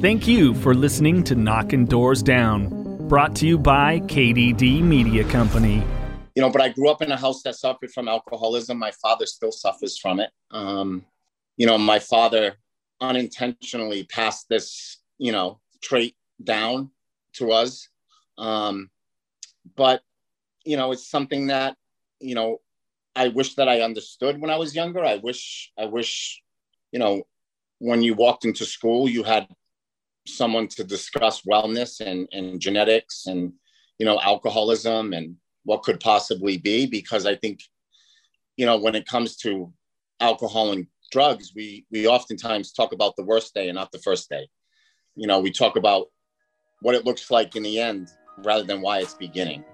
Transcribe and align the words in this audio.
Thank 0.00 0.26
you 0.26 0.54
for 0.54 0.72
listening 0.72 1.22
to 1.24 1.34
Knocking 1.34 1.84
Doors 1.84 2.22
Down, 2.22 3.06
brought 3.06 3.36
to 3.36 3.46
you 3.46 3.58
by 3.58 4.00
KDD 4.00 4.80
Media 4.80 5.24
Company. 5.24 5.84
You 6.34 6.40
know, 6.40 6.48
but 6.48 6.62
I 6.62 6.70
grew 6.70 6.88
up 6.88 7.02
in 7.02 7.12
a 7.12 7.18
house 7.18 7.42
that 7.42 7.56
suffered 7.56 7.90
from 7.90 8.08
alcoholism. 8.08 8.78
My 8.78 8.92
father 8.92 9.26
still 9.26 9.52
suffers 9.52 9.98
from 9.98 10.18
it. 10.18 10.30
Um, 10.52 11.04
you 11.58 11.66
know, 11.66 11.76
my 11.76 11.98
father 11.98 12.56
unintentionally 13.02 14.04
passed 14.04 14.48
this, 14.48 15.02
you 15.18 15.32
know, 15.32 15.60
trait 15.82 16.16
down 16.42 16.92
to 17.34 17.52
us. 17.52 17.86
Um, 18.38 18.88
but, 19.76 20.00
you 20.64 20.78
know, 20.78 20.92
it's 20.92 21.10
something 21.10 21.48
that, 21.48 21.76
you 22.20 22.34
know, 22.34 22.62
I 23.14 23.28
wish 23.28 23.54
that 23.56 23.68
I 23.68 23.82
understood 23.82 24.40
when 24.40 24.48
I 24.48 24.56
was 24.56 24.74
younger. 24.74 25.04
I 25.04 25.16
wish, 25.16 25.70
I 25.78 25.84
wish, 25.84 26.40
you 26.90 26.98
know, 26.98 27.24
when 27.80 28.00
you 28.00 28.14
walked 28.14 28.46
into 28.46 28.64
school, 28.64 29.06
you 29.06 29.24
had 29.24 29.46
someone 30.36 30.68
to 30.68 30.84
discuss 30.84 31.42
wellness 31.42 32.00
and, 32.00 32.28
and 32.32 32.60
genetics 32.60 33.26
and, 33.26 33.52
you 33.98 34.06
know, 34.06 34.20
alcoholism 34.20 35.12
and 35.12 35.36
what 35.64 35.82
could 35.82 36.00
possibly 36.00 36.58
be. 36.58 36.86
Because 36.86 37.26
I 37.26 37.36
think, 37.36 37.60
you 38.56 38.66
know, 38.66 38.78
when 38.78 38.94
it 38.94 39.06
comes 39.06 39.36
to 39.38 39.72
alcohol 40.20 40.72
and 40.72 40.86
drugs, 41.10 41.52
we, 41.54 41.86
we 41.90 42.06
oftentimes 42.06 42.72
talk 42.72 42.92
about 42.92 43.16
the 43.16 43.24
worst 43.24 43.54
day 43.54 43.68
and 43.68 43.76
not 43.76 43.92
the 43.92 43.98
first 43.98 44.28
day. 44.28 44.48
You 45.16 45.26
know, 45.26 45.40
we 45.40 45.50
talk 45.50 45.76
about 45.76 46.06
what 46.82 46.94
it 46.94 47.04
looks 47.04 47.30
like 47.30 47.56
in 47.56 47.62
the 47.62 47.78
end 47.78 48.08
rather 48.38 48.64
than 48.64 48.80
why 48.80 49.00
it's 49.00 49.14
beginning. 49.14 49.64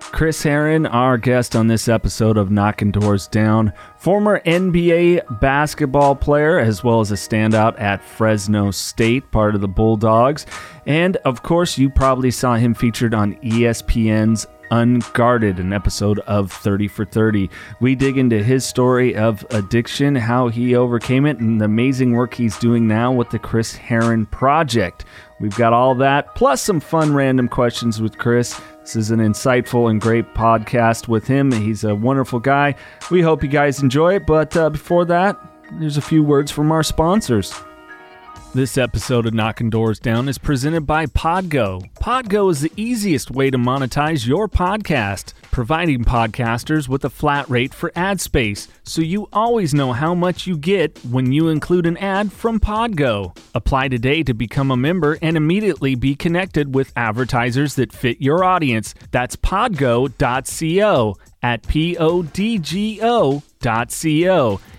Chris 0.00 0.42
Herren, 0.42 0.86
our 0.86 1.16
guest 1.18 1.54
on 1.54 1.68
this 1.68 1.86
episode 1.86 2.36
of 2.36 2.50
Knocking 2.50 2.90
Doors 2.90 3.26
Down, 3.28 3.72
former 3.96 4.40
NBA 4.40 5.40
basketball 5.40 6.16
player 6.16 6.58
as 6.58 6.82
well 6.82 7.00
as 7.00 7.12
a 7.12 7.14
standout 7.14 7.80
at 7.80 8.02
Fresno 8.02 8.70
State, 8.70 9.30
part 9.30 9.54
of 9.54 9.60
the 9.60 9.68
Bulldogs. 9.68 10.46
And 10.86 11.16
of 11.18 11.42
course, 11.42 11.78
you 11.78 11.90
probably 11.90 12.30
saw 12.30 12.56
him 12.56 12.74
featured 12.74 13.14
on 13.14 13.36
ESPN's 13.36 14.46
Unguarded, 14.72 15.58
an 15.58 15.72
episode 15.72 16.20
of 16.20 16.52
30 16.52 16.86
for 16.86 17.04
30. 17.04 17.50
We 17.80 17.96
dig 17.96 18.16
into 18.16 18.40
his 18.42 18.64
story 18.64 19.16
of 19.16 19.44
addiction, 19.50 20.14
how 20.14 20.46
he 20.46 20.76
overcame 20.76 21.26
it, 21.26 21.38
and 21.38 21.60
the 21.60 21.64
amazing 21.64 22.12
work 22.12 22.34
he's 22.34 22.56
doing 22.58 22.86
now 22.86 23.10
with 23.10 23.30
the 23.30 23.38
Chris 23.40 23.74
Herren 23.74 24.26
Project. 24.26 25.04
We've 25.40 25.56
got 25.56 25.72
all 25.72 25.96
that, 25.96 26.36
plus 26.36 26.62
some 26.62 26.78
fun 26.78 27.14
random 27.14 27.48
questions 27.48 28.00
with 28.00 28.16
Chris. 28.16 28.60
This 28.80 28.96
is 28.96 29.10
an 29.10 29.20
insightful 29.20 29.90
and 29.90 30.00
great 30.00 30.34
podcast 30.34 31.06
with 31.06 31.26
him. 31.26 31.52
He's 31.52 31.84
a 31.84 31.94
wonderful 31.94 32.40
guy. 32.40 32.74
We 33.10 33.20
hope 33.20 33.42
you 33.42 33.48
guys 33.48 33.82
enjoy 33.82 34.16
it, 34.16 34.26
but 34.26 34.56
uh, 34.56 34.70
before 34.70 35.04
that, 35.04 35.38
there's 35.78 35.96
a 35.96 36.02
few 36.02 36.22
words 36.22 36.50
from 36.50 36.72
our 36.72 36.82
sponsors. 36.82 37.54
This 38.52 38.76
episode 38.76 39.26
of 39.26 39.32
Knocking 39.32 39.70
Doors 39.70 40.00
Down 40.00 40.28
is 40.28 40.36
presented 40.36 40.80
by 40.80 41.06
Podgo. 41.06 41.88
Podgo 42.00 42.50
is 42.50 42.60
the 42.60 42.72
easiest 42.74 43.30
way 43.30 43.48
to 43.48 43.56
monetize 43.56 44.26
your 44.26 44.48
podcast, 44.48 45.34
providing 45.52 46.02
podcasters 46.02 46.88
with 46.88 47.04
a 47.04 47.10
flat 47.10 47.48
rate 47.48 47.72
for 47.72 47.92
ad 47.94 48.20
space, 48.20 48.66
so 48.82 49.02
you 49.02 49.28
always 49.32 49.72
know 49.72 49.92
how 49.92 50.16
much 50.16 50.48
you 50.48 50.56
get 50.56 50.98
when 51.04 51.30
you 51.30 51.46
include 51.46 51.86
an 51.86 51.96
ad 51.98 52.32
from 52.32 52.58
Podgo. 52.58 53.36
Apply 53.54 53.86
today 53.86 54.24
to 54.24 54.34
become 54.34 54.72
a 54.72 54.76
member 54.76 55.16
and 55.22 55.36
immediately 55.36 55.94
be 55.94 56.16
connected 56.16 56.74
with 56.74 56.92
advertisers 56.96 57.76
that 57.76 57.92
fit 57.92 58.20
your 58.20 58.42
audience. 58.42 58.96
That's 59.12 59.36
podgo.co 59.36 61.16
at 61.42 61.62
podgo.co. 61.62 63.40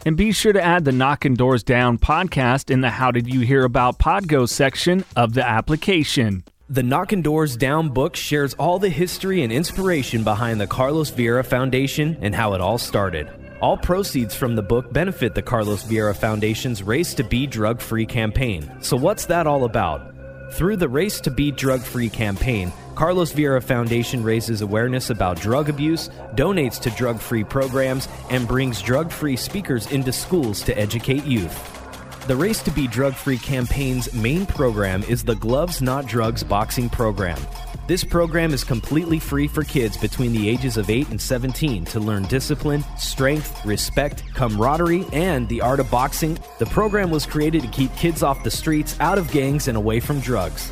And 0.05 0.17
be 0.17 0.31
sure 0.31 0.53
to 0.53 0.61
add 0.61 0.85
the 0.85 0.91
Knocking 0.91 1.35
Doors 1.35 1.63
Down 1.63 1.97
podcast 1.97 2.71
in 2.71 2.81
the 2.81 2.89
How 2.89 3.11
Did 3.11 3.31
You 3.31 3.41
Hear 3.41 3.63
About 3.63 3.99
Podgo 3.99 4.49
section 4.49 5.05
of 5.15 5.33
the 5.33 5.47
application. 5.47 6.43
The 6.69 6.83
Knocking 6.83 7.21
Doors 7.21 7.57
Down 7.57 7.89
book 7.89 8.15
shares 8.15 8.53
all 8.53 8.79
the 8.79 8.89
history 8.89 9.43
and 9.43 9.51
inspiration 9.51 10.23
behind 10.23 10.61
the 10.61 10.67
Carlos 10.67 11.11
Vieira 11.11 11.45
Foundation 11.45 12.17
and 12.21 12.33
how 12.33 12.53
it 12.53 12.61
all 12.61 12.77
started. 12.77 13.29
All 13.61 13.77
proceeds 13.77 14.33
from 14.33 14.55
the 14.55 14.63
book 14.63 14.91
benefit 14.91 15.35
the 15.35 15.41
Carlos 15.41 15.83
Vieira 15.83 16.15
Foundation's 16.15 16.81
Race 16.81 17.13
to 17.15 17.23
Be 17.23 17.45
Drug 17.45 17.81
Free 17.81 18.05
campaign. 18.05 18.71
So, 18.79 18.95
what's 18.97 19.25
that 19.25 19.45
all 19.45 19.65
about? 19.65 20.15
Through 20.53 20.77
the 20.77 20.89
Race 20.89 21.19
to 21.21 21.29
Be 21.29 21.51
Drug 21.51 21.81
Free 21.81 22.09
campaign, 22.09 22.71
Carlos 23.01 23.33
Vieira 23.33 23.63
Foundation 23.63 24.21
raises 24.21 24.61
awareness 24.61 25.09
about 25.09 25.41
drug 25.41 25.69
abuse, 25.69 26.09
donates 26.35 26.79
to 26.79 26.91
drug 26.91 27.17
free 27.17 27.43
programs, 27.43 28.07
and 28.29 28.47
brings 28.47 28.79
drug 28.79 29.11
free 29.11 29.35
speakers 29.35 29.91
into 29.91 30.13
schools 30.13 30.61
to 30.61 30.77
educate 30.77 31.25
youth. 31.25 32.27
The 32.27 32.35
Race 32.35 32.61
to 32.61 32.69
Be 32.69 32.85
Drug 32.85 33.15
Free 33.15 33.39
campaign's 33.39 34.13
main 34.13 34.45
program 34.45 35.01
is 35.05 35.23
the 35.23 35.33
Gloves 35.33 35.81
Not 35.81 36.05
Drugs 36.05 36.43
boxing 36.43 36.91
program. 36.91 37.39
This 37.87 38.03
program 38.03 38.53
is 38.53 38.63
completely 38.63 39.17
free 39.17 39.47
for 39.47 39.63
kids 39.63 39.97
between 39.97 40.31
the 40.31 40.47
ages 40.47 40.77
of 40.77 40.91
8 40.91 41.09
and 41.09 41.19
17 41.19 41.85
to 41.85 41.99
learn 41.99 42.25
discipline, 42.25 42.85
strength, 42.99 43.65
respect, 43.65 44.23
camaraderie, 44.35 45.07
and 45.11 45.49
the 45.49 45.61
art 45.61 45.79
of 45.79 45.89
boxing. 45.89 46.37
The 46.59 46.67
program 46.67 47.09
was 47.09 47.25
created 47.25 47.63
to 47.63 47.67
keep 47.69 47.95
kids 47.95 48.21
off 48.21 48.43
the 48.43 48.51
streets, 48.51 48.95
out 48.99 49.17
of 49.17 49.31
gangs, 49.31 49.67
and 49.67 49.75
away 49.75 49.99
from 49.99 50.19
drugs. 50.19 50.71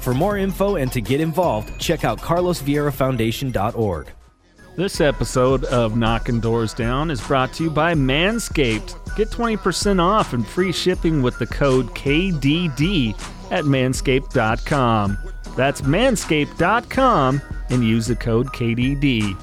For 0.00 0.14
more 0.14 0.38
info 0.38 0.76
and 0.76 0.90
to 0.92 1.00
get 1.00 1.20
involved, 1.20 1.78
check 1.78 2.04
out 2.04 2.18
carlosvierafoundation.org. 2.20 4.12
This 4.76 5.00
episode 5.00 5.64
of 5.64 5.96
Knocking 5.96 6.38
Doors 6.38 6.72
Down 6.72 7.10
is 7.10 7.20
brought 7.20 7.52
to 7.54 7.64
you 7.64 7.70
by 7.70 7.94
Manscaped. 7.94 9.16
Get 9.16 9.28
20% 9.28 10.00
off 10.00 10.32
and 10.34 10.46
free 10.46 10.70
shipping 10.70 11.20
with 11.20 11.36
the 11.40 11.46
code 11.48 11.88
KDD 11.88 13.14
at 13.50 13.64
manscaped.com. 13.64 15.18
That's 15.56 15.80
manscaped.com 15.80 17.42
and 17.70 17.84
use 17.84 18.06
the 18.06 18.14
code 18.14 18.46
KDD. 18.48 19.36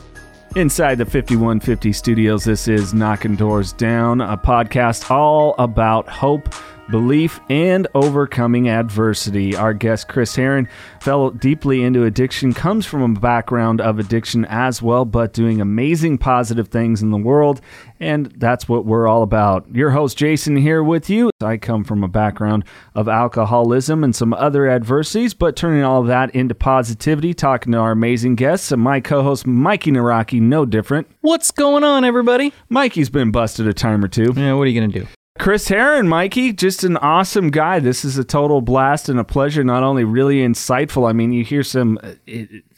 Inside 0.55 0.99
the 0.99 1.05
5150 1.05 1.91
studios, 1.91 2.45
this 2.45 2.69
is 2.69 2.93
Knocking 2.93 3.35
Doors 3.35 3.73
Down, 3.73 4.21
a 4.21 4.37
podcast 4.37 5.11
all 5.11 5.53
about 5.59 6.07
hope, 6.07 6.47
belief, 6.89 7.39
and 7.49 7.87
overcoming 7.93 8.69
adversity. 8.69 9.55
Our 9.55 9.73
guest, 9.73 10.07
Chris 10.07 10.35
Herren, 10.35 10.67
fell 11.01 11.31
deeply 11.31 11.83
into 11.83 12.03
addiction, 12.03 12.53
comes 12.53 12.85
from 12.85 13.01
a 13.01 13.19
background 13.19 13.81
of 13.81 13.99
addiction 13.99 14.45
as 14.45 14.81
well, 14.81 15.05
but 15.05 15.33
doing 15.33 15.61
amazing 15.61 16.17
positive 16.17 16.67
things 16.67 17.01
in 17.01 17.11
the 17.11 17.17
world. 17.17 17.61
And 17.99 18.27
that's 18.37 18.67
what 18.67 18.85
we're 18.85 19.07
all 19.07 19.23
about. 19.23 19.73
Your 19.73 19.91
host, 19.91 20.17
Jason, 20.17 20.57
here 20.57 20.83
with 20.83 21.09
you. 21.09 21.31
I 21.41 21.57
come 21.57 21.83
from 21.83 22.03
a 22.03 22.07
background 22.07 22.65
of 22.93 23.07
alcoholism 23.07 24.03
and 24.03 24.15
some 24.15 24.33
other 24.33 24.67
adversities, 24.67 25.33
but 25.33 25.55
turning 25.55 25.83
all 25.83 26.01
of 26.01 26.07
that 26.07 26.33
into 26.35 26.55
positivity, 26.55 27.33
talking 27.33 27.71
to 27.71 27.77
our 27.77 27.91
amazing 27.91 28.35
guests, 28.35 28.71
and 28.71 28.81
my 28.81 28.99
co 28.99 29.23
host, 29.23 29.47
Mikey 29.47 29.91
Naraki, 29.91 30.41
no 30.41 30.65
different. 30.65 31.07
What's 31.21 31.51
going 31.51 31.83
on, 31.83 32.03
everybody? 32.03 32.53
Mikey's 32.69 33.09
been 33.09 33.31
busted 33.31 33.67
a 33.67 33.73
time 33.73 34.03
or 34.03 34.07
two. 34.07 34.33
Yeah, 34.35 34.53
what 34.53 34.63
are 34.63 34.69
you 34.69 34.79
going 34.79 34.91
to 34.91 34.99
do? 34.99 35.07
Chris 35.37 35.67
Herren, 35.67 36.07
Mikey, 36.07 36.53
just 36.53 36.85
an 36.85 36.95
awesome 36.97 37.51
guy. 37.51 37.79
This 37.79 38.05
is 38.05 38.17
a 38.17 38.23
total 38.23 38.61
blast 38.61 39.09
and 39.09 39.19
a 39.19 39.23
pleasure. 39.23 39.63
Not 39.65 39.83
only 39.83 40.05
really 40.05 40.37
insightful, 40.37 41.09
I 41.09 41.13
mean, 41.13 41.33
you 41.33 41.43
hear 41.43 41.61
some 41.61 41.99
uh, 42.01 42.13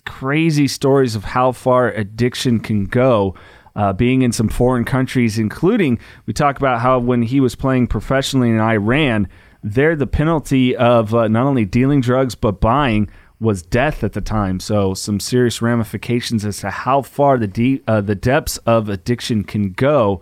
crazy 0.05 0.67
stories 0.67 1.15
of 1.15 1.23
how 1.23 1.51
far 1.51 1.89
addiction 1.89 2.59
can 2.59 2.85
go. 2.85 3.35
Uh, 3.75 3.93
being 3.93 4.23
in 4.23 4.31
some 4.31 4.49
foreign 4.49 4.83
countries, 4.83 5.37
including 5.37 5.99
we 6.25 6.33
talk 6.33 6.57
about 6.57 6.81
how 6.81 6.97
when 6.97 7.21
he 7.21 7.39
was 7.39 7.53
playing 7.53 7.85
professionally 7.85 8.49
in 8.49 8.59
Iran, 8.59 9.29
there 9.61 9.95
the 9.95 10.07
penalty 10.07 10.75
of 10.75 11.13
uh, 11.13 11.27
not 11.27 11.45
only 11.45 11.63
dealing 11.63 12.01
drugs 12.01 12.33
but 12.33 12.59
buying 12.59 13.07
was 13.39 13.61
death 13.61 14.03
at 14.03 14.13
the 14.13 14.21
time. 14.21 14.59
So 14.59 14.95
some 14.95 15.19
serious 15.19 15.61
ramifications 15.61 16.43
as 16.43 16.57
to 16.61 16.71
how 16.71 17.03
far 17.03 17.37
the 17.37 17.47
de- 17.47 17.83
uh, 17.87 18.01
the 18.01 18.15
depths 18.15 18.57
of 18.65 18.89
addiction 18.89 19.43
can 19.43 19.73
go, 19.73 20.21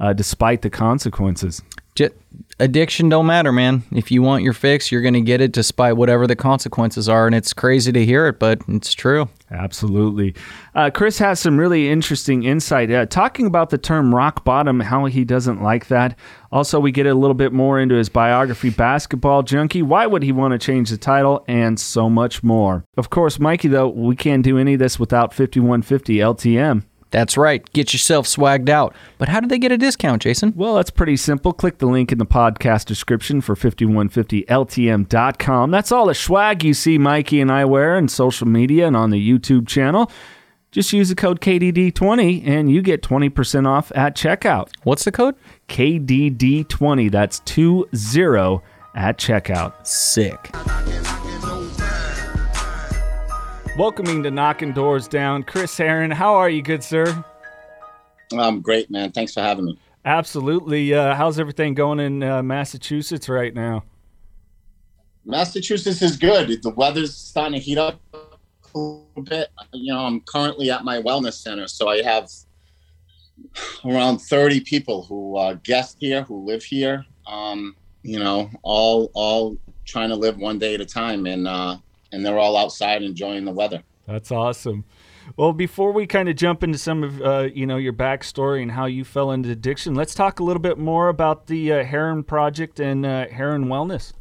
uh, 0.00 0.12
despite 0.12 0.62
the 0.62 0.70
consequences. 0.70 1.62
J- 1.96 2.10
addiction 2.60 3.08
don't 3.08 3.26
matter, 3.26 3.52
man. 3.52 3.82
If 3.90 4.10
you 4.10 4.22
want 4.22 4.44
your 4.44 4.52
fix, 4.52 4.92
you're 4.92 5.00
going 5.02 5.14
to 5.14 5.20
get 5.22 5.40
it 5.40 5.50
despite 5.50 5.96
whatever 5.96 6.26
the 6.26 6.36
consequences 6.36 7.08
are. 7.08 7.26
And 7.26 7.34
it's 7.34 7.52
crazy 7.52 7.90
to 7.90 8.04
hear 8.04 8.28
it, 8.28 8.38
but 8.38 8.60
it's 8.68 8.92
true. 8.92 9.28
Absolutely. 9.50 10.34
Uh, 10.74 10.90
Chris 10.90 11.18
has 11.18 11.40
some 11.40 11.56
really 11.56 11.88
interesting 11.88 12.44
insight 12.44 12.90
uh, 12.90 13.06
talking 13.06 13.46
about 13.46 13.70
the 13.70 13.78
term 13.78 14.14
rock 14.14 14.44
bottom, 14.44 14.80
how 14.80 15.06
he 15.06 15.24
doesn't 15.24 15.62
like 15.62 15.88
that. 15.88 16.18
Also, 16.52 16.78
we 16.78 16.92
get 16.92 17.06
a 17.06 17.14
little 17.14 17.34
bit 17.34 17.52
more 17.52 17.80
into 17.80 17.94
his 17.94 18.08
biography, 18.08 18.70
Basketball 18.70 19.42
Junkie. 19.42 19.82
Why 19.82 20.06
would 20.06 20.22
he 20.22 20.32
want 20.32 20.52
to 20.52 20.58
change 20.58 20.90
the 20.90 20.98
title? 20.98 21.44
And 21.48 21.80
so 21.80 22.10
much 22.10 22.42
more. 22.42 22.84
Of 22.96 23.08
course, 23.10 23.38
Mikey, 23.38 23.68
though, 23.68 23.88
we 23.88 24.16
can't 24.16 24.42
do 24.42 24.58
any 24.58 24.74
of 24.74 24.80
this 24.80 24.98
without 24.98 25.32
5150 25.32 26.16
LTM. 26.16 26.82
That's 27.16 27.36
right. 27.38 27.64
Get 27.72 27.94
yourself 27.94 28.26
swagged 28.26 28.68
out. 28.68 28.94
But 29.16 29.30
how 29.30 29.40
did 29.40 29.48
they 29.48 29.58
get 29.58 29.72
a 29.72 29.78
discount, 29.78 30.20
Jason? 30.20 30.52
Well, 30.54 30.74
that's 30.74 30.90
pretty 30.90 31.16
simple. 31.16 31.54
Click 31.54 31.78
the 31.78 31.86
link 31.86 32.12
in 32.12 32.18
the 32.18 32.26
podcast 32.26 32.84
description 32.84 33.40
for 33.40 33.56
5150LTM.com. 33.56 35.70
That's 35.70 35.90
all 35.90 36.08
the 36.08 36.14
swag 36.14 36.62
you 36.62 36.74
see 36.74 36.98
Mikey 36.98 37.40
and 37.40 37.50
I 37.50 37.64
wear 37.64 37.96
on 37.96 38.08
social 38.08 38.46
media 38.46 38.86
and 38.86 38.94
on 38.94 39.08
the 39.08 39.30
YouTube 39.30 39.66
channel. 39.66 40.12
Just 40.72 40.92
use 40.92 41.08
the 41.08 41.14
code 41.14 41.40
KDD20 41.40 42.46
and 42.46 42.70
you 42.70 42.82
get 42.82 43.00
20% 43.00 43.66
off 43.66 43.90
at 43.94 44.14
checkout. 44.14 44.68
What's 44.82 45.04
the 45.04 45.12
code? 45.12 45.36
KDD20. 45.70 47.10
That's 47.10 47.40
20 47.46 48.60
at 48.94 49.16
checkout. 49.16 49.86
Sick. 49.86 51.15
Welcoming 53.76 54.22
to 54.22 54.30
Knocking 54.30 54.72
Doors 54.72 55.06
Down, 55.06 55.42
Chris 55.42 55.76
Herren. 55.76 56.10
How 56.10 56.34
are 56.34 56.48
you, 56.48 56.62
good 56.62 56.82
sir? 56.82 57.22
I'm 58.32 58.62
great, 58.62 58.90
man. 58.90 59.12
Thanks 59.12 59.34
for 59.34 59.40
having 59.42 59.66
me. 59.66 59.78
Absolutely. 60.06 60.94
Uh, 60.94 61.14
how's 61.14 61.38
everything 61.38 61.74
going 61.74 62.00
in 62.00 62.22
uh, 62.22 62.42
Massachusetts 62.42 63.28
right 63.28 63.52
now? 63.52 63.84
Massachusetts 65.26 66.00
is 66.00 66.16
good. 66.16 66.62
The 66.62 66.70
weather's 66.70 67.14
starting 67.14 67.52
to 67.52 67.58
heat 67.58 67.76
up 67.76 68.00
a 68.14 68.78
little 68.78 69.22
bit. 69.22 69.48
You 69.74 69.92
know, 69.92 70.06
I'm 70.06 70.20
currently 70.20 70.70
at 70.70 70.82
my 70.82 71.02
wellness 71.02 71.34
center, 71.34 71.68
so 71.68 71.90
I 71.90 72.00
have 72.00 72.30
around 73.84 74.20
30 74.20 74.60
people 74.60 75.02
who 75.02 75.36
uh, 75.36 75.52
guest 75.64 75.98
here, 76.00 76.22
who 76.22 76.46
live 76.46 76.64
here. 76.64 77.04
Um, 77.26 77.76
you 78.02 78.18
know, 78.18 78.48
all 78.62 79.10
all 79.12 79.58
trying 79.84 80.08
to 80.08 80.16
live 80.16 80.38
one 80.38 80.58
day 80.58 80.74
at 80.74 80.80
a 80.80 80.86
time, 80.86 81.26
and 81.26 81.46
uh, 81.46 81.76
and 82.12 82.24
they're 82.24 82.38
all 82.38 82.56
outside 82.56 83.02
enjoying 83.02 83.44
the 83.44 83.52
weather. 83.52 83.82
That's 84.06 84.30
awesome. 84.30 84.84
Well, 85.36 85.52
before 85.52 85.92
we 85.92 86.06
kind 86.06 86.28
of 86.28 86.36
jump 86.36 86.62
into 86.62 86.78
some 86.78 87.02
of 87.02 87.20
uh, 87.20 87.48
you 87.52 87.66
know 87.66 87.76
your 87.76 87.92
backstory 87.92 88.62
and 88.62 88.70
how 88.70 88.86
you 88.86 89.04
fell 89.04 89.32
into 89.32 89.50
addiction, 89.50 89.94
let's 89.94 90.14
talk 90.14 90.38
a 90.38 90.44
little 90.44 90.62
bit 90.62 90.78
more 90.78 91.08
about 91.08 91.48
the 91.48 91.72
uh, 91.72 91.84
Herren 91.84 92.22
Project 92.22 92.78
and 92.78 93.04
uh, 93.04 93.26
Herren 93.28 93.66
Wellness. 93.66 94.12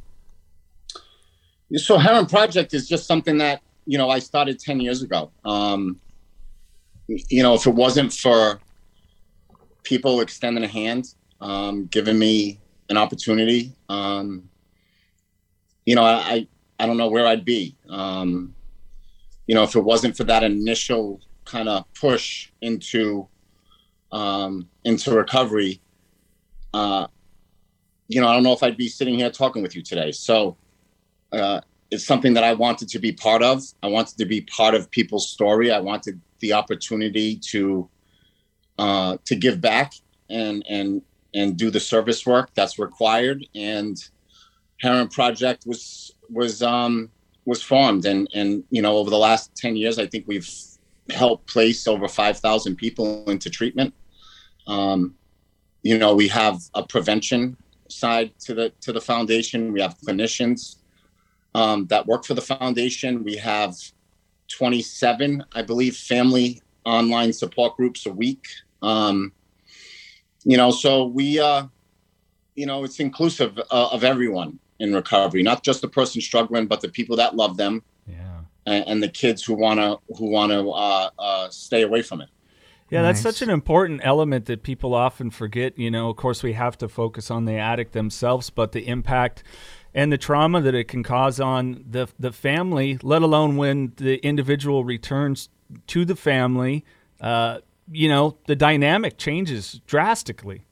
So, 1.76 1.98
Herren 1.98 2.26
Project 2.26 2.74
is 2.74 2.88
just 2.88 3.06
something 3.06 3.38
that 3.38 3.62
you 3.86 3.98
know 3.98 4.10
I 4.10 4.20
started 4.20 4.60
ten 4.60 4.80
years 4.80 5.04
ago. 5.04 5.32
Um, 5.44 6.00
you 7.08 7.44
know, 7.44 7.54
if 7.54 7.68
it 7.68 7.76
wasn't 7.76 8.12
for 8.12 8.60
people 9.84 10.22
extending 10.22 10.64
a 10.64 10.68
hand, 10.68 11.14
um, 11.40 11.86
giving 11.86 12.18
me 12.18 12.60
an 12.90 12.98
opportunity, 12.98 13.74
um, 13.90 14.50
you 15.86 15.94
know, 15.94 16.04
I 16.04 16.48
I 16.80 16.86
don't 16.86 16.98
know 16.98 17.10
where 17.10 17.28
I'd 17.28 17.46
be. 17.46 17.76
Um, 17.90 18.56
you 19.48 19.56
know, 19.56 19.64
if 19.64 19.76
it 19.76 19.84
wasn't 19.84 20.18
for 20.18 20.24
that 20.26 20.44
initial 20.44 21.22
kind 21.46 21.70
of 21.70 21.86
push 21.94 22.50
into 22.62 23.28
um, 24.12 24.68
into 24.84 25.14
recovery, 25.14 25.82
uh, 26.74 27.08
you 28.08 28.22
know, 28.22 28.28
I 28.28 28.34
don't 28.34 28.44
know 28.44 28.54
if 28.54 28.64
I'd 28.64 28.78
be 28.78 28.88
sitting 28.88 29.16
here 29.16 29.30
talking 29.30 29.62
with 29.62 29.76
you 29.76 29.82
today. 29.82 30.12
So 30.12 30.58
uh, 31.32 31.62
it's 31.92 32.06
something 32.06 32.34
that 32.34 32.44
I 32.44 32.54
wanted 32.54 32.90
to 32.90 33.00
be 33.00 33.12
part 33.12 33.44
of. 33.44 33.64
I 33.84 33.88
wanted 33.88 34.18
to 34.18 34.26
be 34.26 34.42
part 34.42 34.76
of 34.76 34.90
people's 34.92 35.30
story. 35.30 35.72
I 35.72 35.80
wanted 35.80 36.20
the 36.40 36.54
opportunity 36.54 37.38
to 37.52 37.90
uh, 38.78 39.18
to 39.26 39.36
give 39.36 39.62
back 39.62 39.94
and 40.30 40.66
and 40.70 41.02
and 41.34 41.58
do 41.58 41.70
the 41.70 41.80
service 41.80 42.26
work 42.26 42.50
that's 42.56 42.80
required. 42.80 43.46
And 43.56 43.98
Herren 44.82 45.08
Project 45.08 45.66
was 45.66 46.05
was 46.30 46.62
um, 46.62 47.10
was 47.46 47.62
formed, 47.62 48.06
and 48.06 48.28
and 48.34 48.64
you 48.70 48.82
know 48.82 48.98
over 48.98 49.10
the 49.10 49.18
last 49.18 49.56
ten 49.56 49.76
years, 49.76 50.00
I 50.00 50.08
think 50.08 50.26
we've 50.28 50.50
helped 51.10 51.48
place 51.48 51.88
over 51.88 52.08
five 52.08 52.40
thousand 52.40 52.76
people 52.76 53.30
into 53.30 53.50
treatment. 53.50 53.94
Um, 54.68 55.16
you 55.84 55.98
know, 55.98 56.16
we 56.16 56.28
have 56.30 56.60
a 56.74 56.84
prevention 56.84 57.58
side 57.90 58.32
to 58.40 58.54
the 58.54 58.70
to 58.82 58.92
the 58.92 59.02
foundation. 59.02 59.72
We 59.72 59.82
have 59.82 59.96
clinicians 60.00 60.78
um, 61.56 61.86
that 61.88 62.06
work 62.06 62.26
for 62.26 62.34
the 62.34 62.42
foundation. 62.42 63.24
We 63.24 63.38
have 63.38 63.76
27, 64.50 65.44
I 65.54 65.62
believe, 65.62 65.96
family 65.96 66.62
online 66.86 67.34
support 67.34 67.78
groups 67.78 68.06
a 68.06 68.12
week. 68.12 68.46
Um, 68.82 69.32
you 70.44 70.58
know, 70.58 70.70
so 70.70 71.06
we, 71.06 71.40
uh, 71.40 71.66
you 72.56 72.66
know, 72.66 72.84
it's 72.84 73.00
inclusive 73.00 73.58
uh, 73.58 73.90
of 73.92 74.04
everyone 74.04 74.60
in 74.80 74.94
recovery, 74.94 75.44
not 75.44 75.64
just 75.64 75.82
the 75.82 75.88
person 75.88 76.22
struggling, 76.22 76.68
but 76.68 76.82
the 76.82 76.90
people 76.90 77.16
that 77.18 77.36
love 77.36 77.58
them, 77.58 77.84
yeah, 78.08 78.40
and, 78.66 78.84
and 78.88 79.04
the 79.04 79.10
kids 79.10 79.44
who 79.44 79.54
wanna 79.54 79.98
who 80.18 80.30
wanna 80.30 80.70
uh, 80.70 81.10
uh, 81.18 81.50
stay 81.50 81.84
away 81.84 82.02
from 82.02 82.22
it. 82.22 82.30
Yeah, 82.90 83.02
nice. 83.02 83.24
that's 83.24 83.38
such 83.38 83.42
an 83.42 83.52
important 83.52 84.02
element 84.04 84.46
that 84.46 84.62
people 84.62 84.94
often 84.94 85.32
forget. 85.32 85.78
You 85.78 85.90
know, 85.90 86.10
of 86.10 86.18
course, 86.18 86.44
we 86.44 86.54
have 86.54 86.78
to 86.80 86.88
focus 86.88 87.32
on 87.32 87.46
the 87.46 87.56
addict 87.56 87.94
themselves, 87.94 88.50
but 88.50 88.74
the 88.74 88.88
impact 88.88 89.44
and 89.94 90.12
the 90.12 90.18
trauma 90.18 90.62
that 90.62 90.76
it 90.76 90.88
can 90.88 91.04
cause 91.04 91.40
on 91.40 91.84
the 91.90 92.08
the 92.20 92.32
family, 92.32 93.00
let 93.02 93.22
alone 93.22 93.58
when 93.58 93.94
the 93.96 94.18
individual 94.18 94.84
returns 94.84 95.50
to 95.88 96.06
the 96.06 96.16
family. 96.16 96.86
Uh, 97.20 97.60
you 97.92 98.10
know, 98.10 98.38
the 98.48 98.56
dynamic 98.56 99.18
changes 99.18 99.80
drastically. 99.86 100.66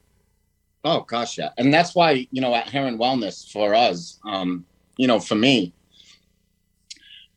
Oh 0.85 1.01
gosh, 1.01 1.37
yeah, 1.37 1.49
and 1.57 1.73
that's 1.73 1.95
why 1.95 2.27
you 2.31 2.41
know 2.41 2.53
at 2.53 2.67
Herren 2.67 2.97
Wellness 2.97 3.49
for 3.49 3.73
us, 3.73 4.19
um, 4.25 4.65
you 4.97 5.07
know, 5.07 5.19
for 5.19 5.35
me, 5.35 5.73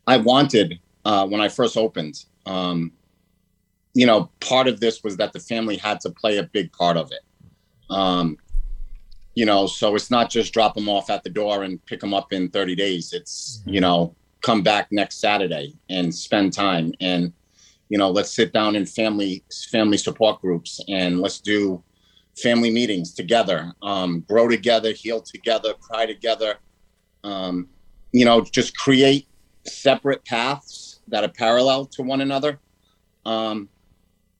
I 0.06 0.16
wanted 0.16 0.80
uh, 1.04 1.26
when 1.26 1.40
I 1.40 1.48
first 1.48 1.76
opened, 1.76 2.24
um, 2.44 2.92
you 3.94 4.04
know, 4.04 4.30
part 4.40 4.66
of 4.66 4.80
this 4.80 5.04
was 5.04 5.16
that 5.18 5.32
the 5.32 5.38
family 5.40 5.76
had 5.76 6.00
to 6.00 6.10
play 6.10 6.38
a 6.38 6.42
big 6.42 6.72
part 6.72 6.96
of 6.96 7.12
it. 7.12 7.20
Um, 7.88 8.36
you 9.36 9.46
know, 9.46 9.66
so 9.66 9.94
it's 9.94 10.10
not 10.10 10.28
just 10.28 10.52
drop 10.52 10.74
them 10.74 10.88
off 10.88 11.08
at 11.08 11.22
the 11.22 11.30
door 11.30 11.62
and 11.62 11.84
pick 11.86 12.00
them 12.00 12.14
up 12.14 12.32
in 12.32 12.48
30 12.50 12.74
days. 12.74 13.12
It's 13.12 13.62
you 13.64 13.80
know, 13.80 14.16
come 14.42 14.62
back 14.62 14.88
next 14.90 15.20
Saturday 15.20 15.74
and 15.88 16.12
spend 16.12 16.52
time 16.52 16.92
and 17.00 17.32
you 17.88 17.98
know, 17.98 18.10
let's 18.10 18.34
sit 18.34 18.52
down 18.52 18.74
in 18.74 18.86
family 18.86 19.44
family 19.70 19.98
support 19.98 20.40
groups 20.40 20.80
and 20.88 21.20
let's 21.20 21.38
do 21.38 21.82
family 22.42 22.70
meetings 22.70 23.14
together, 23.14 23.72
um, 23.82 24.24
grow 24.28 24.48
together, 24.48 24.92
heal 24.92 25.22
together, 25.22 25.74
cry 25.80 26.06
together. 26.06 26.56
Um, 27.24 27.68
you 28.12 28.24
know, 28.24 28.40
just 28.42 28.76
create 28.76 29.26
separate 29.66 30.24
paths 30.24 31.00
that 31.08 31.24
are 31.24 31.32
parallel 31.36 31.86
to 31.86 32.02
one 32.02 32.20
another. 32.20 32.60
Um, 33.24 33.68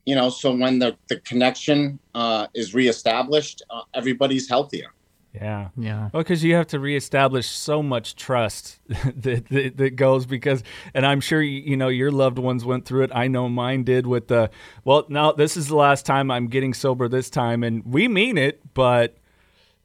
you 0.05 0.15
know, 0.15 0.31
so 0.31 0.55
when 0.55 0.79
the, 0.79 0.97
the 1.09 1.21
connection 1.21 1.99
uh, 2.15 2.47
is 2.55 2.75
reestablished, 2.75 3.63
uh, 3.71 3.83
everybody's 3.95 4.49
healthier. 4.49 4.96
Yeah. 5.37 5.69
Yeah. 5.77 6.11
Well, 6.13 6.23
because 6.23 6.43
you 6.43 6.55
have 6.55 6.67
to 6.69 6.81
reestablish 6.81 7.47
so 7.49 7.83
much 7.83 8.17
trust 8.17 8.79
that, 8.89 9.47
that, 9.49 9.77
that 9.77 9.91
goes 9.97 10.27
because, 10.27 10.63
and 10.95 11.05
I'm 11.07 11.21
sure 11.21 11.41
you, 11.43 11.61
you 11.61 11.77
know 11.77 11.89
your 11.89 12.11
loved 12.11 12.39
ones 12.39 12.65
went 12.65 12.85
through 12.87 13.05
it. 13.05 13.11
I 13.15 13.29
know 13.29 13.49
mine 13.49 13.85
did 13.85 14.07
with 14.07 14.29
the. 14.29 14.51
Well, 14.85 15.05
now 15.09 15.33
this 15.33 15.57
is 15.57 15.69
the 15.69 15.77
last 15.77 16.07
time 16.07 16.31
I'm 16.31 16.49
getting 16.49 16.75
sober 16.75 17.09
this 17.09 17.29
time, 17.31 17.63
and 17.63 17.85
we 17.85 18.09
mean 18.09 18.39
it, 18.39 18.61
but 18.75 19.17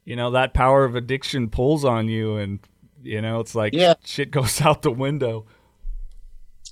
you 0.04 0.16
know 0.16 0.30
that 0.32 0.54
power 0.54 0.84
of 0.84 0.96
addiction 0.96 1.48
pulls 1.50 1.84
on 1.84 2.08
you, 2.08 2.36
and 2.36 2.58
you 3.02 3.20
know 3.20 3.40
it's 3.40 3.54
like 3.54 3.74
Yeah. 3.74 3.94
shit 4.04 4.30
goes 4.30 4.60
out 4.62 4.82
the 4.82 4.90
window. 4.90 5.44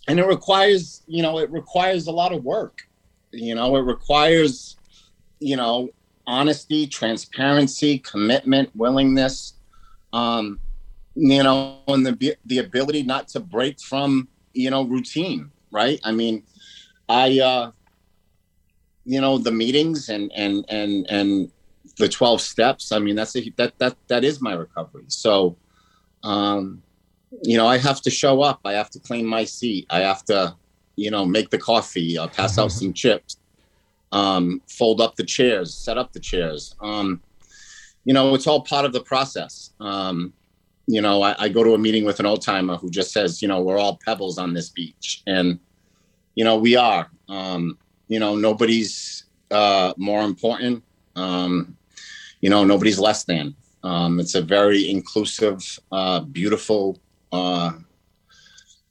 and 0.08 0.18
it 0.18 0.26
requires 0.26 1.02
you 1.06 1.22
know 1.22 1.38
it 1.38 1.50
requires 1.50 2.06
a 2.06 2.12
lot 2.12 2.32
of 2.32 2.42
work 2.44 2.88
you 3.32 3.54
know 3.54 3.76
it 3.76 3.80
requires 3.82 4.76
you 5.40 5.56
know 5.56 5.88
honesty 6.30 6.86
transparency 6.86 7.98
commitment 7.98 8.70
willingness 8.74 9.54
um 10.12 10.60
you 11.14 11.42
know 11.42 11.78
and 11.88 12.06
the 12.06 12.36
the 12.46 12.58
ability 12.58 13.02
not 13.02 13.28
to 13.28 13.40
break 13.40 13.80
from 13.80 14.28
you 14.54 14.70
know 14.70 14.84
routine 14.84 15.50
right 15.70 16.00
i 16.04 16.12
mean 16.12 16.42
i 17.08 17.38
uh 17.40 17.70
you 19.04 19.20
know 19.20 19.38
the 19.38 19.50
meetings 19.50 20.08
and 20.08 20.30
and 20.34 20.64
and 20.68 21.06
and 21.10 21.50
the 21.98 22.08
12 22.08 22.40
steps 22.40 22.92
i 22.92 22.98
mean 22.98 23.16
that's 23.16 23.34
a, 23.36 23.52
that 23.56 23.76
that 23.78 23.96
that 24.08 24.24
is 24.24 24.40
my 24.40 24.54
recovery 24.54 25.04
so 25.08 25.56
um 26.22 26.82
you 27.42 27.56
know, 27.56 27.66
I 27.66 27.78
have 27.78 28.00
to 28.02 28.10
show 28.10 28.42
up. 28.42 28.60
I 28.64 28.72
have 28.72 28.90
to 28.90 29.00
clean 29.00 29.26
my 29.26 29.44
seat. 29.44 29.86
I 29.90 30.00
have 30.00 30.24
to, 30.26 30.54
you 30.96 31.10
know, 31.10 31.24
make 31.24 31.50
the 31.50 31.58
coffee, 31.58 32.18
uh, 32.18 32.28
pass 32.28 32.58
out 32.58 32.72
some 32.72 32.92
chips, 32.92 33.36
um, 34.12 34.62
fold 34.68 35.00
up 35.00 35.16
the 35.16 35.24
chairs, 35.24 35.74
set 35.74 35.98
up 35.98 36.12
the 36.12 36.20
chairs. 36.20 36.74
Um, 36.80 37.22
you 38.04 38.14
know, 38.14 38.34
it's 38.34 38.46
all 38.46 38.62
part 38.62 38.84
of 38.84 38.92
the 38.92 39.00
process. 39.00 39.72
Um, 39.80 40.32
you 40.86 41.00
know, 41.00 41.22
I, 41.22 41.34
I 41.38 41.48
go 41.48 41.62
to 41.62 41.74
a 41.74 41.78
meeting 41.78 42.04
with 42.04 42.18
an 42.20 42.26
old 42.26 42.42
timer 42.42 42.76
who 42.76 42.90
just 42.90 43.12
says, 43.12 43.42
you 43.42 43.48
know, 43.48 43.60
we're 43.60 43.78
all 43.78 44.00
pebbles 44.04 44.38
on 44.38 44.54
this 44.54 44.70
beach, 44.70 45.22
and 45.26 45.58
you 46.34 46.44
know, 46.44 46.56
we 46.56 46.76
are. 46.76 47.10
Um, 47.28 47.78
you 48.08 48.18
know, 48.18 48.34
nobody's 48.34 49.24
uh, 49.50 49.94
more 49.96 50.22
important. 50.22 50.82
Um, 51.16 51.76
you 52.40 52.50
know, 52.50 52.64
nobody's 52.64 52.98
less 52.98 53.24
than. 53.24 53.54
Um, 53.82 54.20
it's 54.20 54.34
a 54.34 54.42
very 54.42 54.90
inclusive, 54.90 55.78
uh, 55.92 56.20
beautiful 56.20 56.98
uh, 57.32 57.72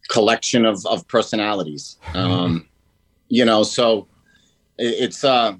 collection 0.09 0.65
of, 0.65 0.85
of 0.85 1.07
personalities. 1.07 1.97
Um, 2.13 2.65
you 3.31 3.45
know, 3.45 3.61
so 3.61 4.07
it's 4.79 5.23
uh, 5.23 5.55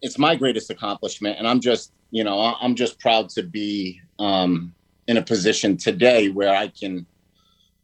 it's 0.00 0.18
my 0.18 0.34
greatest 0.34 0.70
accomplishment, 0.70 1.38
and 1.38 1.46
I'm 1.46 1.60
just 1.60 1.92
you 2.10 2.24
know 2.24 2.56
I'm 2.60 2.74
just 2.74 2.98
proud 2.98 3.28
to 3.30 3.42
be 3.42 4.00
um, 4.18 4.74
in 5.06 5.16
a 5.16 5.22
position 5.22 5.76
today 5.76 6.28
where 6.28 6.54
I 6.54 6.68
can, 6.68 7.06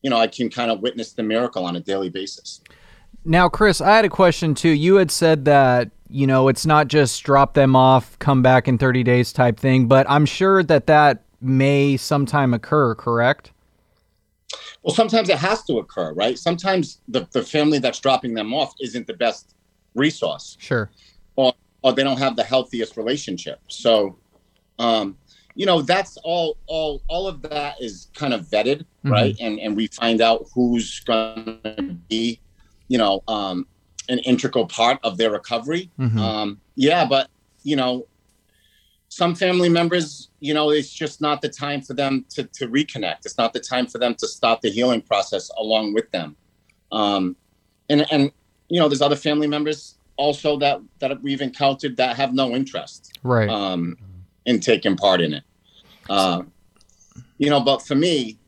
you 0.02 0.10
know, 0.10 0.16
I 0.16 0.26
can 0.26 0.50
kind 0.50 0.70
of 0.70 0.80
witness 0.80 1.12
the 1.12 1.22
miracle 1.22 1.64
on 1.64 1.76
a 1.76 1.80
daily 1.80 2.10
basis. 2.10 2.60
Now, 3.24 3.48
Chris, 3.48 3.80
I 3.80 3.96
had 3.96 4.04
a 4.04 4.08
question 4.08 4.54
too. 4.54 4.70
You 4.70 4.96
had 4.96 5.10
said 5.10 5.44
that, 5.46 5.90
you 6.08 6.26
know, 6.26 6.48
it's 6.48 6.64
not 6.64 6.88
just 6.88 7.22
drop 7.24 7.54
them 7.54 7.74
off, 7.74 8.18
come 8.18 8.42
back 8.42 8.68
in 8.68 8.78
30 8.78 9.02
days 9.02 9.32
type 9.32 9.58
thing, 9.58 9.86
but 9.86 10.08
I'm 10.08 10.24
sure 10.24 10.62
that 10.62 10.86
that 10.86 11.24
may 11.40 11.96
sometime 11.96 12.54
occur, 12.54 12.94
correct? 12.94 13.52
Well, 14.82 14.94
sometimes 14.94 15.28
it 15.28 15.38
has 15.38 15.64
to 15.64 15.78
occur, 15.78 16.12
right? 16.14 16.38
Sometimes 16.38 17.00
the, 17.08 17.28
the 17.32 17.42
family 17.42 17.78
that's 17.78 18.00
dropping 18.00 18.34
them 18.34 18.54
off 18.54 18.72
isn't 18.80 19.06
the 19.06 19.14
best 19.14 19.54
resource. 19.98 20.56
Sure. 20.60 20.90
Or, 21.36 21.52
or 21.82 21.92
they 21.92 22.04
don't 22.04 22.18
have 22.18 22.36
the 22.36 22.44
healthiest 22.44 22.96
relationship. 22.96 23.60
So, 23.68 24.18
um, 24.78 25.16
you 25.54 25.66
know, 25.66 25.82
that's 25.82 26.16
all, 26.18 26.56
all, 26.66 27.02
all 27.08 27.26
of 27.26 27.42
that 27.42 27.82
is 27.82 28.08
kind 28.14 28.32
of 28.32 28.46
vetted, 28.46 28.80
mm-hmm. 28.80 29.10
right? 29.10 29.36
And, 29.40 29.58
and 29.58 29.76
we 29.76 29.88
find 29.88 30.20
out 30.20 30.46
who's 30.54 31.00
going 31.00 31.58
to 31.64 31.96
be, 32.08 32.40
you 32.86 32.98
know, 32.98 33.22
um, 33.26 33.66
an 34.08 34.20
integral 34.20 34.66
part 34.66 34.98
of 35.02 35.18
their 35.18 35.30
recovery. 35.30 35.90
Mm-hmm. 35.98 36.18
Um, 36.18 36.60
yeah, 36.76 37.04
but, 37.04 37.28
you 37.64 37.76
know, 37.76 38.06
some 39.08 39.34
family 39.34 39.68
members, 39.68 40.28
you 40.40 40.54
know, 40.54 40.70
it's 40.70 40.92
just 40.92 41.20
not 41.20 41.40
the 41.42 41.48
time 41.48 41.80
for 41.82 41.94
them 41.94 42.24
to, 42.30 42.44
to 42.44 42.68
reconnect. 42.68 43.24
It's 43.24 43.38
not 43.38 43.52
the 43.52 43.60
time 43.60 43.86
for 43.86 43.98
them 43.98 44.14
to 44.16 44.28
start 44.28 44.60
the 44.60 44.70
healing 44.70 45.02
process 45.02 45.50
along 45.58 45.94
with 45.94 46.10
them. 46.10 46.36
Um, 46.92 47.36
and, 47.88 48.06
and, 48.12 48.30
you 48.68 48.78
know, 48.78 48.88
there's 48.88 49.02
other 49.02 49.16
family 49.16 49.46
members 49.46 49.96
also 50.16 50.58
that, 50.58 50.80
that 50.98 51.22
we've 51.22 51.40
encountered 51.40 51.96
that 51.96 52.16
have 52.16 52.34
no 52.34 52.54
interest 52.54 53.18
right. 53.22 53.48
um, 53.48 53.96
in 54.46 54.60
taking 54.60 54.96
part 54.96 55.20
in 55.20 55.34
it. 55.34 55.44
Uh, 56.10 56.42
you 57.38 57.50
know, 57.50 57.60
but 57.60 57.82
for 57.82 57.94
me, 57.94 58.38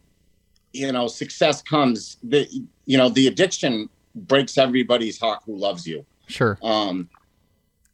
you 0.72 0.90
know, 0.92 1.06
success 1.06 1.62
comes 1.62 2.16
the, 2.22 2.48
you 2.86 2.96
know, 2.96 3.08
the 3.08 3.26
addiction 3.26 3.88
breaks 4.14 4.58
everybody's 4.58 5.18
heart 5.18 5.40
who 5.46 5.56
loves 5.56 5.86
you. 5.86 6.04
Sure. 6.26 6.58
Um, 6.62 7.08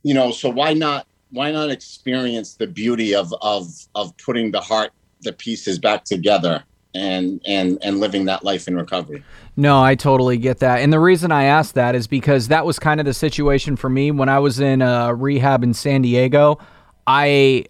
you 0.02 0.14
know, 0.14 0.30
so 0.30 0.49
why 0.49 0.73
not 0.73 1.06
why 1.30 1.50
not 1.50 1.71
experience 1.71 2.54
the 2.54 2.66
beauty 2.66 3.14
of 3.14 3.35
of 3.42 3.66
of 3.95 4.16
putting 4.18 4.52
the 4.52 4.61
heart 4.61 4.92
the 5.23 5.33
pieces 5.33 5.78
back 5.78 6.04
together 6.04 6.62
and 6.96 7.40
and 7.46 7.78
and 7.82 8.00
living 8.00 8.24
that 8.24 8.42
life 8.44 8.66
in 8.66 8.76
recovery. 8.76 9.22
No 9.56 9.82
i 9.82 9.94
totally 9.94 10.38
get 10.38 10.58
that. 10.58 10.80
And 10.80 10.92
the 10.92 11.00
reason 11.00 11.30
i 11.30 11.44
asked 11.44 11.74
that 11.74 11.94
is 11.94 12.06
because 12.06 12.48
that 12.48 12.66
was 12.66 12.78
kind 12.78 13.00
of 13.00 13.06
the 13.06 13.14
situation 13.14 13.76
for 13.76 13.88
me. 13.88 14.10
When 14.10 14.28
i 14.28 14.38
was 14.38 14.60
in 14.60 14.82
uh, 14.82 15.12
rehab 15.12 15.62
in 15.62 15.74
san 15.74 16.02
diego 16.02 16.58
i 17.06 17.64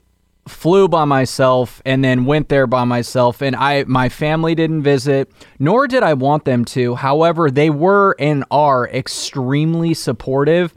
flew 0.49 0.87
by 0.87 1.05
myself 1.05 1.83
and 1.85 2.05
then 2.05 2.25
went 2.25 2.49
there 2.49 2.69
by 2.69 2.85
myself. 2.85 3.43
And 3.43 3.57
I 3.57 3.85
my 3.85 4.09
family 4.09 4.55
didn't 4.55 4.83
visit 4.83 5.31
nor 5.59 5.87
did 5.89 6.03
I 6.03 6.15
want 6.15 6.45
them 6.45 6.65
to. 6.67 6.95
However 6.95 7.51
they 7.51 7.71
were 7.71 8.15
and 8.19 8.45
are 8.51 8.89
extremely 8.89 9.93
supportive 9.95 10.73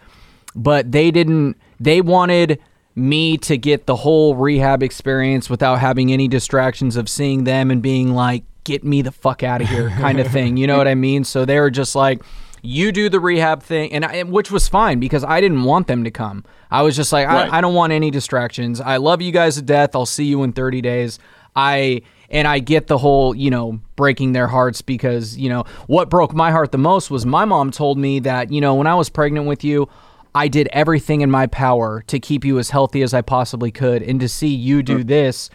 but 0.55 0.91
they 0.91 1.11
didn't 1.11 1.55
they 1.79 2.01
wanted 2.01 2.59
me 2.95 3.37
to 3.37 3.57
get 3.57 3.85
the 3.85 3.95
whole 3.95 4.35
rehab 4.35 4.83
experience 4.83 5.49
without 5.49 5.79
having 5.79 6.11
any 6.11 6.27
distractions 6.27 6.95
of 6.95 7.07
seeing 7.07 7.43
them 7.43 7.71
and 7.71 7.81
being 7.81 8.13
like, 8.13 8.43
get 8.63 8.83
me 8.83 9.01
the 9.01 9.11
fuck 9.11 9.43
out 9.43 9.61
of 9.61 9.67
here 9.67 9.89
kind 9.99 10.19
of 10.19 10.27
thing. 10.27 10.57
You 10.57 10.67
know 10.67 10.77
what 10.77 10.87
I 10.87 10.95
mean? 10.95 11.23
So 11.23 11.45
they 11.45 11.59
were 11.59 11.71
just 11.71 11.95
like, 11.95 12.21
you 12.61 12.91
do 12.91 13.09
the 13.09 13.19
rehab 13.19 13.63
thing, 13.63 13.93
and 13.93 14.03
I, 14.03 14.23
which 14.23 14.51
was 14.51 14.67
fine 14.67 14.99
because 14.99 15.23
I 15.23 15.39
didn't 15.39 15.63
want 15.63 15.87
them 15.87 16.03
to 16.03 16.11
come. 16.11 16.43
I 16.69 16.81
was 16.81 16.95
just 16.95 17.13
like, 17.13 17.27
right. 17.27 17.51
I, 17.51 17.59
I 17.59 17.61
don't 17.61 17.73
want 17.73 17.93
any 17.93 18.11
distractions. 18.11 18.81
I 18.81 18.97
love 18.97 19.21
you 19.21 19.31
guys 19.31 19.55
to 19.55 19.61
death. 19.61 19.95
I'll 19.95 20.05
see 20.05 20.25
you 20.25 20.43
in 20.43 20.51
30 20.51 20.81
days. 20.81 21.19
I 21.55 22.01
and 22.29 22.47
I 22.47 22.59
get 22.59 22.87
the 22.87 22.97
whole, 22.97 23.33
you 23.33 23.49
know, 23.49 23.79
breaking 23.95 24.33
their 24.33 24.47
hearts 24.47 24.81
because, 24.81 25.37
you 25.37 25.49
know, 25.49 25.63
what 25.87 26.09
broke 26.09 26.33
my 26.33 26.51
heart 26.51 26.71
the 26.71 26.77
most 26.77 27.09
was 27.09 27.25
my 27.25 27.43
mom 27.45 27.71
told 27.71 27.97
me 27.97 28.19
that, 28.19 28.51
you 28.51 28.61
know, 28.61 28.75
when 28.75 28.87
I 28.87 28.93
was 28.95 29.09
pregnant 29.09 29.47
with 29.47 29.63
you, 29.63 29.89
I 30.35 30.47
did 30.47 30.69
everything 30.71 31.21
in 31.21 31.31
my 31.31 31.47
power 31.47 32.03
to 32.07 32.19
keep 32.19 32.45
you 32.45 32.59
as 32.59 32.69
healthy 32.69 33.01
as 33.01 33.13
I 33.13 33.21
possibly 33.21 33.71
could. 33.71 34.03
And 34.03 34.19
to 34.19 34.29
see 34.29 34.47
you 34.47 34.83
do 34.83 35.03
this 35.03 35.49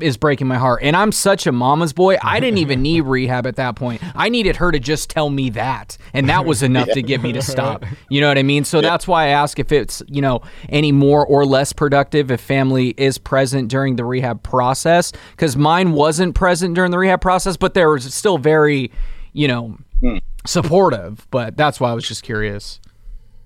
is 0.00 0.16
breaking 0.16 0.46
my 0.46 0.56
heart. 0.56 0.82
And 0.82 0.96
I'm 0.96 1.12
such 1.12 1.46
a 1.46 1.52
mama's 1.52 1.92
boy. 1.92 2.16
I 2.22 2.40
didn't 2.40 2.58
even 2.58 2.80
need 2.82 3.02
rehab 3.02 3.46
at 3.46 3.56
that 3.56 3.76
point. 3.76 4.00
I 4.16 4.28
needed 4.28 4.56
her 4.56 4.72
to 4.72 4.78
just 4.78 5.10
tell 5.10 5.28
me 5.28 5.50
that. 5.50 5.98
And 6.14 6.28
that 6.28 6.46
was 6.46 6.62
enough 6.62 6.88
yeah. 6.88 6.94
to 6.94 7.02
get 7.02 7.22
me 7.22 7.32
to 7.32 7.42
stop. 7.42 7.84
You 8.08 8.20
know 8.20 8.28
what 8.28 8.36
I 8.36 8.42
mean? 8.42 8.64
So 8.64 8.78
yeah. 8.78 8.90
that's 8.90 9.08
why 9.08 9.24
I 9.24 9.28
ask 9.28 9.58
if 9.58 9.72
it's, 9.72 10.02
you 10.06 10.20
know, 10.20 10.42
any 10.68 10.92
more 10.92 11.24
or 11.26 11.46
less 11.46 11.72
productive 11.72 12.30
if 12.30 12.40
family 12.40 12.88
is 12.98 13.16
present 13.16 13.68
during 13.68 13.96
the 13.96 14.04
rehab 14.04 14.42
process. 14.42 15.12
Because 15.30 15.56
mine 15.56 15.92
wasn't 15.92 16.34
present 16.34 16.74
during 16.74 16.90
the 16.90 16.98
rehab 16.98 17.22
process, 17.22 17.56
but 17.56 17.72
they 17.72 17.86
were 17.86 17.98
still 17.98 18.36
very, 18.36 18.90
you 19.32 19.48
know, 19.48 19.78
mm. 20.02 20.20
supportive. 20.46 21.26
But 21.30 21.56
that's 21.56 21.80
why 21.80 21.90
I 21.90 21.94
was 21.94 22.06
just 22.06 22.22
curious. 22.22 22.80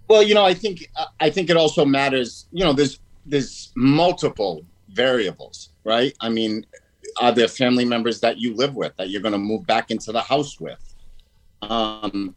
Well, 0.08 0.22
you 0.22 0.34
know, 0.34 0.44
I 0.44 0.54
think 0.54 0.90
I 1.20 1.30
think 1.30 1.50
it 1.50 1.56
also 1.56 1.84
matters. 1.84 2.46
You 2.52 2.64
know, 2.64 2.72
there's 2.72 3.00
there's 3.24 3.72
multiple 3.74 4.64
variables, 4.90 5.70
right? 5.84 6.14
I 6.20 6.28
mean, 6.28 6.64
are 7.20 7.32
there 7.32 7.48
family 7.48 7.84
members 7.84 8.20
that 8.20 8.38
you 8.38 8.54
live 8.54 8.74
with 8.74 8.96
that 8.96 9.10
you're 9.10 9.22
going 9.22 9.32
to 9.32 9.38
move 9.38 9.66
back 9.66 9.90
into 9.90 10.12
the 10.12 10.20
house 10.20 10.60
with? 10.60 10.94
Um, 11.62 12.34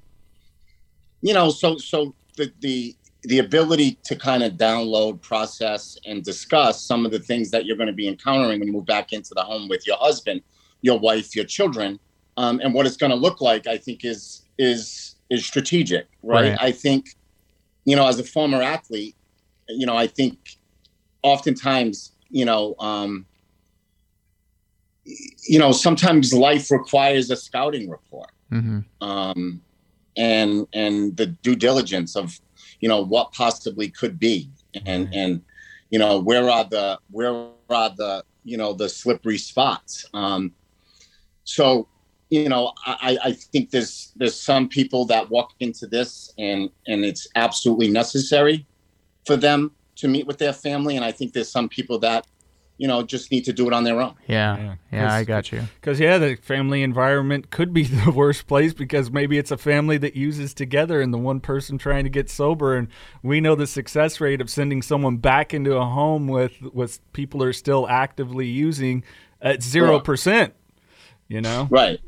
you 1.22 1.34
know, 1.34 1.50
so 1.50 1.78
so 1.78 2.16
the 2.38 2.52
the 2.62 2.96
the 3.24 3.40
ability 3.40 3.98
to 4.06 4.16
kind 4.16 4.44
of 4.44 4.54
download, 4.54 5.22
process, 5.22 5.98
and 6.06 6.24
discuss 6.24 6.82
some 6.82 7.06
of 7.06 7.12
the 7.12 7.20
things 7.20 7.52
that 7.52 7.66
you're 7.66 7.76
going 7.76 7.88
to 7.88 7.94
be 7.94 8.08
encountering 8.08 8.60
when 8.60 8.68
you 8.68 8.74
move 8.74 8.86
back 8.86 9.12
into 9.12 9.34
the 9.34 9.44
home 9.44 9.68
with 9.68 9.86
your 9.86 9.98
husband, 9.98 10.42
your 10.82 10.98
wife, 10.98 11.36
your 11.36 11.44
children, 11.44 12.00
um, 12.38 12.62
and 12.64 12.74
what 12.74 12.86
it's 12.86 12.96
going 12.96 13.10
to 13.10 13.18
look 13.18 13.42
like, 13.42 13.68
I 13.68 13.78
think 13.78 14.06
is 14.06 14.44
is 14.58 15.16
is 15.30 15.46
strategic, 15.46 16.08
right? 16.24 16.50
right. 16.50 16.58
I 16.60 16.72
think 16.72 17.16
you 17.90 17.96
know, 17.96 18.08
as 18.08 18.20
a 18.20 18.24
former 18.24 18.62
athlete, 18.62 19.16
you 19.68 19.86
know, 19.86 19.96
I 19.96 20.08
think 20.08 20.58
oftentimes, 21.24 22.12
you 22.30 22.46
know, 22.46 22.76
um, 22.80 23.26
you 25.06 25.58
know, 25.58 25.72
sometimes 25.72 26.34
life 26.34 26.70
requires 26.70 27.32
a 27.32 27.36
scouting 27.36 27.90
report, 27.90 28.30
mm-hmm. 28.52 28.82
um, 29.02 29.62
and 30.16 30.68
and 30.74 31.18
the 31.18 31.28
due 31.28 31.56
diligence 31.56 32.16
of, 32.16 32.40
you 32.80 32.88
know, 32.88 33.04
what 33.04 33.32
possibly 33.34 33.90
could 33.90 34.20
be, 34.20 34.50
and 34.86 35.08
mm-hmm. 35.08 35.20
and 35.20 35.42
you 35.90 35.98
know, 35.98 36.20
where 36.20 36.48
are 36.50 36.66
the 36.66 37.00
where 37.10 37.48
are 37.70 37.90
the 37.98 38.24
you 38.44 38.58
know 38.58 38.74
the 38.74 38.88
slippery 38.88 39.40
spots. 39.40 40.06
Um, 40.14 40.54
so 41.44 41.88
you 42.30 42.48
know, 42.48 42.74
I, 42.86 43.18
I 43.24 43.32
think 43.32 43.72
there's 43.72 44.12
there's 44.16 44.40
some 44.40 44.70
people 44.70 45.06
that 45.06 45.30
walk 45.30 45.54
into 45.60 45.88
this 45.88 46.34
and 46.38 46.70
and 46.88 47.04
it's 47.04 47.28
absolutely 47.36 47.90
necessary 47.90 48.66
for 49.26 49.36
them 49.36 49.72
to 49.96 50.08
meet 50.08 50.28
with 50.28 50.38
their 50.38 50.54
family, 50.54 50.96
and 50.96 51.04
I 51.04 51.12
think 51.12 51.34
there's 51.34 51.52
some 51.52 51.68
people 51.68 52.00
that 52.00 52.28
you 52.78 52.88
know 52.88 53.02
just 53.02 53.32
need 53.32 53.46
to 53.46 53.54
do 53.54 53.66
it 53.68 53.74
on 53.74 53.84
their 53.84 54.00
own. 54.00 54.14
Yeah, 54.28 54.58
yeah, 54.58 54.76
yeah 54.92 55.14
I 55.14 55.24
got 55.24 55.52
you. 55.52 55.64
Because 55.82 56.00
yeah, 56.00 56.20
the 56.20 56.36
family 56.36 56.84
environment 56.84 57.50
could 57.50 57.74
be 57.74 57.84
the 58.06 58.12
worst 58.12 58.46
place 58.46 58.74
because 58.74 59.10
maybe 59.10 59.40
it's 59.40 59.52
a 59.52 59.58
family 59.58 59.98
that 59.98 60.16
uses 60.16 60.54
together 60.54 61.02
and 61.02 61.12
the 61.12 61.18
one 61.18 61.40
person 61.40 61.80
trying 61.80 62.04
to 62.04 62.12
get 62.12 62.30
sober, 62.30 62.76
and 62.76 62.90
we 63.24 63.42
know 63.42 63.56
the 63.56 63.68
success 63.68 64.22
rate 64.22 64.40
of 64.40 64.52
sending 64.52 64.84
someone 64.84 65.18
back 65.18 65.52
into 65.52 65.76
a 65.76 65.86
home 65.86 66.28
with 66.28 66.62
with 66.74 67.00
people 67.12 67.42
are 67.42 67.54
still 67.54 67.88
actively 67.90 68.46
using 68.46 69.04
at 69.42 69.64
zero 69.64 70.00
percent 70.00 70.54
you 71.30 71.42
know? 71.42 71.68
Right. 71.72 72.00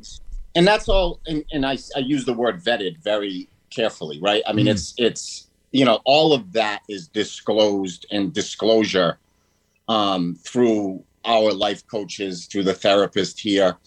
And 0.56 0.68
that's 0.68 0.90
all 0.90 1.22
and, 1.25 1.46
and 1.54 1.66
I, 1.66 1.78
I 1.96 2.00
use 2.00 2.25
the 2.25 2.34
word 2.34 2.62
vetted 2.62 2.98
very 3.01 3.48
carefully 3.70 4.20
right? 4.22 4.44
I 4.46 4.51
mean 4.51 4.66
mm. 4.66 4.72
it's 4.72 4.94
it's 4.98 5.48
you 5.72 5.86
know 5.86 6.01
all 6.04 6.34
of 6.34 6.51
that 6.51 6.82
is 6.90 7.08
disclosed 7.08 8.06
and 8.12 8.34
disclosure 8.34 9.18
um, 9.88 10.36
through 10.36 11.04
our 11.24 11.54
life 11.54 11.88
coaches 11.88 12.48
through 12.48 12.63
the 12.63 12.74
therapist 12.74 13.40
here 13.40 13.78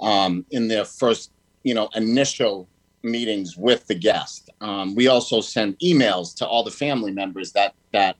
um, 0.00 0.46
in 0.50 0.68
their 0.68 0.86
first 0.86 1.30
you 1.62 1.74
know 1.74 1.90
initial 1.94 2.68
meetings 3.02 3.56
with 3.56 3.86
the 3.86 3.94
guest. 3.94 4.48
Um, 4.62 4.94
we 4.94 5.08
also 5.08 5.42
send 5.42 5.78
emails 5.80 6.34
to 6.36 6.46
all 6.46 6.64
the 6.64 6.70
family 6.70 7.12
members 7.12 7.52
that 7.52 7.74
that 7.92 8.16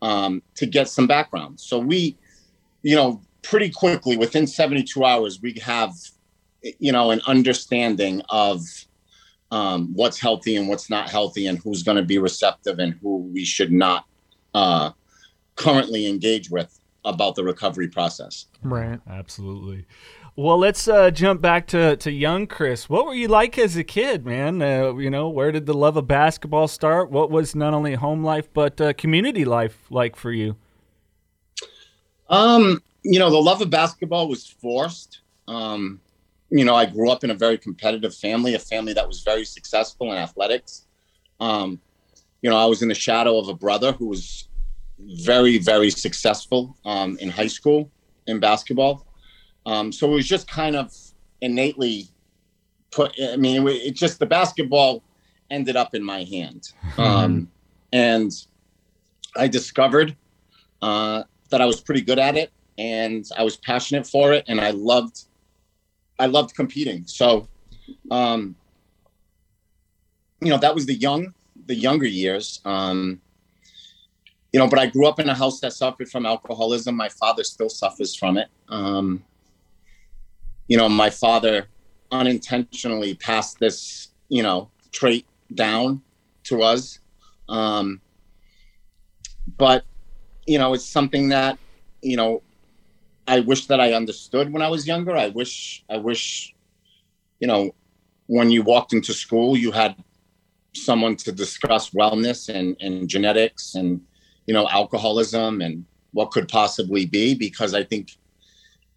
um, 0.00 0.42
to 0.56 0.66
get 0.66 0.88
some 0.88 1.06
background. 1.06 1.58
So 1.58 1.78
we 1.78 2.16
you 2.82 2.96
know 2.96 3.20
pretty 3.42 3.70
quickly 3.70 4.16
within 4.16 4.46
72 4.46 5.04
hours 5.04 5.40
we 5.42 5.54
have 5.62 5.92
you 6.78 6.92
know 6.92 7.10
an 7.10 7.20
understanding 7.26 8.22
of 8.30 8.60
um, 9.50 9.92
what's 9.92 10.18
healthy 10.18 10.56
and 10.56 10.68
what's 10.68 10.88
not 10.88 11.10
healthy 11.10 11.46
and 11.46 11.58
who's 11.58 11.82
going 11.82 11.96
to 11.96 12.02
be 12.02 12.18
receptive 12.18 12.78
and 12.78 12.94
who 13.02 13.18
we 13.34 13.44
should 13.44 13.72
not 13.72 14.06
uh, 14.54 14.90
currently 15.56 16.06
engage 16.06 16.50
with 16.50 16.78
about 17.04 17.34
the 17.34 17.44
recovery 17.44 17.88
process 17.88 18.46
right 18.62 19.00
absolutely 19.10 19.84
well, 20.34 20.56
let's 20.56 20.88
uh, 20.88 21.10
jump 21.10 21.42
back 21.42 21.66
to, 21.68 21.94
to 21.96 22.10
young 22.10 22.46
Chris. 22.46 22.88
What 22.88 23.04
were 23.04 23.12
you 23.12 23.28
like 23.28 23.58
as 23.58 23.76
a 23.76 23.84
kid, 23.84 24.24
man? 24.24 24.62
Uh, 24.62 24.94
you 24.94 25.10
know, 25.10 25.28
where 25.28 25.52
did 25.52 25.66
the 25.66 25.74
love 25.74 25.98
of 25.98 26.08
basketball 26.08 26.68
start? 26.68 27.10
What 27.10 27.30
was 27.30 27.54
not 27.54 27.74
only 27.74 27.94
home 27.94 28.24
life 28.24 28.48
but 28.54 28.80
uh, 28.80 28.94
community 28.94 29.44
life 29.44 29.84
like 29.90 30.16
for 30.16 30.32
you? 30.32 30.56
Um, 32.30 32.82
you 33.02 33.18
know, 33.18 33.30
the 33.30 33.40
love 33.40 33.60
of 33.60 33.70
basketball 33.70 34.28
was 34.28 34.46
forced. 34.46 35.20
Um, 35.48 36.00
you 36.50 36.64
know, 36.64 36.74
I 36.74 36.86
grew 36.86 37.10
up 37.10 37.24
in 37.24 37.30
a 37.30 37.34
very 37.34 37.58
competitive 37.58 38.14
family, 38.14 38.54
a 38.54 38.58
family 38.58 38.92
that 38.92 39.08
was 39.08 39.22
very 39.22 39.44
successful 39.44 40.12
in 40.12 40.18
athletics. 40.18 40.86
Um, 41.40 41.80
you 42.42 42.50
know, 42.50 42.56
I 42.56 42.66
was 42.66 42.82
in 42.82 42.88
the 42.88 42.94
shadow 42.94 43.38
of 43.38 43.48
a 43.48 43.54
brother 43.54 43.92
who 43.92 44.06
was 44.06 44.48
very, 44.98 45.58
very 45.58 45.90
successful 45.90 46.76
um, 46.84 47.16
in 47.18 47.30
high 47.30 47.46
school 47.46 47.90
in 48.26 48.38
basketball. 48.38 49.06
Um, 49.66 49.92
so 49.92 50.10
it 50.10 50.14
was 50.14 50.28
just 50.28 50.48
kind 50.48 50.76
of 50.76 50.92
innately 51.40 52.08
put. 52.90 53.12
I 53.20 53.36
mean, 53.36 53.66
it, 53.66 53.70
it 53.70 53.94
just 53.94 54.18
the 54.18 54.26
basketball 54.26 55.02
ended 55.50 55.76
up 55.76 55.94
in 55.94 56.02
my 56.02 56.24
hand, 56.24 56.72
um, 56.98 57.50
and 57.92 58.30
I 59.36 59.48
discovered 59.48 60.16
uh, 60.80 61.22
that 61.50 61.60
I 61.60 61.66
was 61.66 61.80
pretty 61.80 62.00
good 62.00 62.18
at 62.18 62.36
it, 62.36 62.52
and 62.82 63.24
I 63.38 63.44
was 63.44 63.56
passionate 63.56 64.06
for 64.06 64.32
it, 64.32 64.44
and 64.48 64.60
I 64.60 64.70
loved, 64.72 65.16
I 66.18 66.26
loved 66.26 66.54
competing. 66.56 67.06
So, 67.06 67.48
um, 68.10 68.56
you 70.40 70.50
know, 70.50 70.58
that 70.58 70.74
was 70.74 70.86
the 70.86 70.94
young, 70.94 71.32
the 71.66 71.76
younger 71.76 72.06
years. 72.06 72.60
Um, 72.64 73.20
you 74.52 74.58
know, 74.58 74.68
but 74.68 74.80
I 74.80 74.86
grew 74.86 75.06
up 75.06 75.20
in 75.20 75.28
a 75.28 75.34
house 75.34 75.60
that 75.60 75.72
suffered 75.72 76.08
from 76.10 76.26
alcoholism. 76.26 76.96
My 76.96 77.08
father 77.08 77.44
still 77.44 77.68
suffers 77.68 78.16
from 78.16 78.36
it. 78.36 78.48
Um, 78.68 79.22
you 80.66 80.76
know, 80.76 80.88
my 80.88 81.10
father 81.10 81.68
unintentionally 82.10 83.14
passed 83.14 83.60
this, 83.60 84.08
you 84.28 84.42
know, 84.42 84.70
trait 84.90 85.24
down 85.54 86.02
to 86.44 86.62
us. 86.62 86.98
Um, 87.48 88.00
but, 89.56 89.84
you 90.46 90.58
know, 90.58 90.74
it's 90.74 90.84
something 90.98 91.28
that, 91.28 91.58
you 92.02 92.16
know, 92.16 92.42
I 93.26 93.40
wish 93.40 93.66
that 93.66 93.80
I 93.80 93.92
understood 93.92 94.52
when 94.52 94.62
I 94.62 94.68
was 94.68 94.86
younger. 94.86 95.16
I 95.16 95.28
wish, 95.28 95.84
I 95.88 95.96
wish, 95.96 96.54
you 97.40 97.46
know, 97.46 97.74
when 98.26 98.50
you 98.50 98.62
walked 98.62 98.92
into 98.92 99.12
school, 99.12 99.56
you 99.56 99.70
had 99.70 99.94
someone 100.74 101.16
to 101.16 101.32
discuss 101.32 101.90
wellness 101.90 102.48
and, 102.48 102.76
and 102.80 103.08
genetics 103.08 103.74
and, 103.74 104.00
you 104.46 104.54
know, 104.54 104.68
alcoholism 104.68 105.60
and 105.60 105.84
what 106.12 106.30
could 106.30 106.48
possibly 106.48 107.06
be. 107.06 107.34
Because 107.34 107.74
I 107.74 107.84
think, 107.84 108.16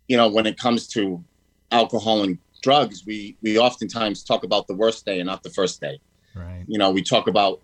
you 0.08 0.18
know, 0.18 0.28
when 0.28 0.46
it 0.46 0.58
comes 0.58 0.88
to 0.90 1.24
alcohol 1.72 2.24
and 2.24 2.38
drugs, 2.64 3.06
we 3.06 3.38
we 3.42 3.60
oftentimes 3.60 4.24
talk 4.24 4.44
about 4.44 4.68
the 4.68 4.76
worst 4.76 5.06
day 5.06 5.20
and 5.20 5.28
not 5.28 5.44
the 5.44 5.52
first 5.52 5.82
day. 5.82 6.00
Right. 6.34 6.64
You 6.68 6.80
know, 6.80 6.90
we 6.90 7.04
talk 7.04 7.28
about 7.28 7.62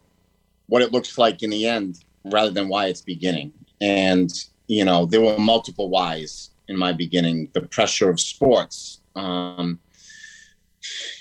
what 0.68 0.82
it 0.82 0.92
looks 0.92 1.18
like 1.18 1.42
in 1.42 1.50
the 1.50 1.66
end 1.66 2.04
rather 2.26 2.52
than 2.52 2.70
why 2.70 2.86
it's 2.86 3.02
beginning. 3.02 3.52
And 3.80 4.32
you 4.68 4.86
know, 4.86 5.06
there 5.06 5.22
were 5.22 5.38
multiple 5.38 5.90
whys 5.90 6.51
in 6.72 6.78
my 6.78 6.94
beginning. 6.94 7.50
The 7.54 7.62
pressure 7.62 8.10
of 8.10 8.20
sports, 8.20 9.02
um, 9.16 9.80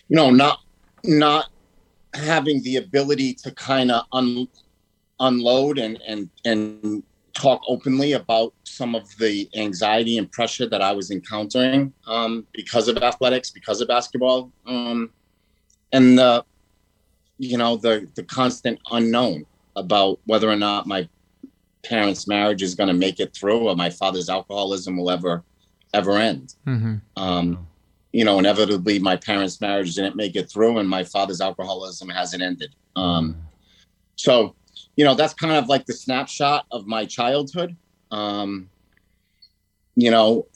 you 0.09 0.17
know, 0.17 0.31
not 0.31 0.61
not 1.05 1.51
having 2.15 2.63
the 2.63 2.77
ability 2.77 3.35
to 3.35 3.51
kind 3.53 3.91
of 3.91 4.05
un, 4.13 4.49
unload 5.19 5.79
and 5.79 6.01
and 6.07 6.31
and 6.45 7.03
talk 7.35 7.61
openly 7.69 8.13
about 8.13 8.55
some 8.65 8.95
of 8.95 9.05
the 9.19 9.49
anxiety 9.55 10.19
and 10.19 10.31
pressure 10.33 10.69
that 10.69 10.83
I 10.83 10.93
was 10.93 11.11
encountering 11.11 11.93
um, 12.07 12.47
because 12.53 12.89
of 12.89 12.97
athletics, 12.99 13.51
because 13.51 13.81
of 13.81 13.89
basketball, 13.89 14.51
um, 14.67 15.11
and 15.93 16.19
the 16.19 16.45
you 17.39 17.59
know 17.59 17.77
the 17.77 18.09
the 18.15 18.23
constant 18.25 18.79
unknown 18.91 19.47
about 19.77 20.19
whether 20.27 20.49
or 20.49 20.57
not 20.57 20.87
my 20.87 21.09
parents' 21.83 22.27
marriage 22.27 22.63
is 22.63 22.75
going 22.75 22.89
to 22.89 22.95
make 22.95 23.21
it 23.21 23.35
through, 23.35 23.69
or 23.69 23.77
my 23.77 23.91
father's 23.91 24.29
alcoholism 24.29 24.97
will 24.97 25.11
ever 25.11 25.45
ever 25.93 26.17
end. 26.17 26.55
Mm-hmm. 26.67 26.97
Um, 27.17 27.67
you 28.13 28.25
know, 28.25 28.39
inevitably, 28.39 28.99
my 28.99 29.17
parents' 29.17 29.61
marriage 29.61 29.95
didn't 29.95 30.17
make 30.17 30.37
it 30.37 30.51
through, 30.51 30.79
and 30.79 30.89
my 30.89 31.05
father's 31.05 31.41
alcoholism 31.41 32.09
hasn't 32.09 32.43
ended. 32.43 32.75
Um, 32.97 33.37
so 34.17 34.55
you 34.97 35.05
know 35.05 35.15
that's 35.15 35.35
kind 35.35 35.55
of 35.55 35.67
like 35.69 35.87
the 35.87 35.95
snapshot 35.95 36.67
of 36.73 36.87
my 36.87 37.07
childhood 37.07 37.75
um, 38.11 38.69
you 39.97 40.11
know 40.11 40.47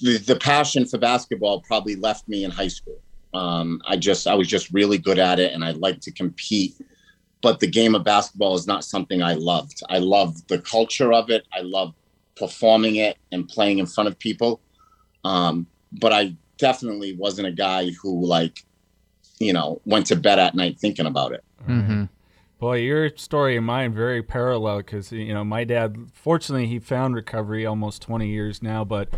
the, 0.00 0.18
the 0.18 0.36
passion 0.36 0.86
for 0.86 0.98
basketball 0.98 1.60
probably 1.62 1.96
left 1.96 2.28
me 2.28 2.44
in 2.44 2.50
high 2.50 2.68
school 2.68 3.00
um, 3.34 3.80
i 3.86 3.96
just 3.96 4.26
i 4.26 4.34
was 4.34 4.46
just 4.46 4.72
really 4.72 4.98
good 4.98 5.18
at 5.18 5.40
it 5.40 5.52
and 5.52 5.64
i 5.64 5.72
liked 5.72 6.02
to 6.02 6.12
compete 6.12 6.74
but 7.42 7.60
the 7.60 7.66
game 7.66 7.94
of 7.94 8.04
basketball 8.04 8.54
is 8.54 8.66
not 8.66 8.84
something 8.84 9.22
i 9.22 9.34
loved 9.34 9.82
i 9.88 9.98
loved 9.98 10.48
the 10.48 10.58
culture 10.58 11.12
of 11.12 11.30
it 11.30 11.46
i 11.54 11.60
loved 11.60 11.94
performing 12.36 12.96
it 12.96 13.18
and 13.32 13.48
playing 13.48 13.78
in 13.78 13.86
front 13.86 14.08
of 14.08 14.18
people 14.18 14.60
um, 15.24 15.66
but 15.92 16.12
i 16.12 16.34
definitely 16.58 17.14
wasn't 17.16 17.46
a 17.46 17.52
guy 17.52 17.90
who 18.02 18.24
like 18.24 18.64
you 19.38 19.52
know 19.52 19.80
went 19.84 20.06
to 20.06 20.16
bed 20.16 20.38
at 20.38 20.54
night 20.54 20.78
thinking 20.78 21.06
about 21.06 21.32
it 21.32 21.44
Mm-hmm. 21.68 22.04
Boy, 22.58 22.78
your 22.78 23.16
story 23.16 23.56
and 23.56 23.64
mine 23.64 23.94
very 23.94 24.22
parallel 24.22 24.78
because 24.78 25.12
you 25.12 25.32
know 25.32 25.44
my 25.44 25.64
dad. 25.64 26.10
Fortunately, 26.12 26.66
he 26.66 26.78
found 26.78 27.14
recovery 27.14 27.64
almost 27.64 28.02
20 28.02 28.28
years 28.28 28.62
now. 28.62 28.84
But 28.84 29.08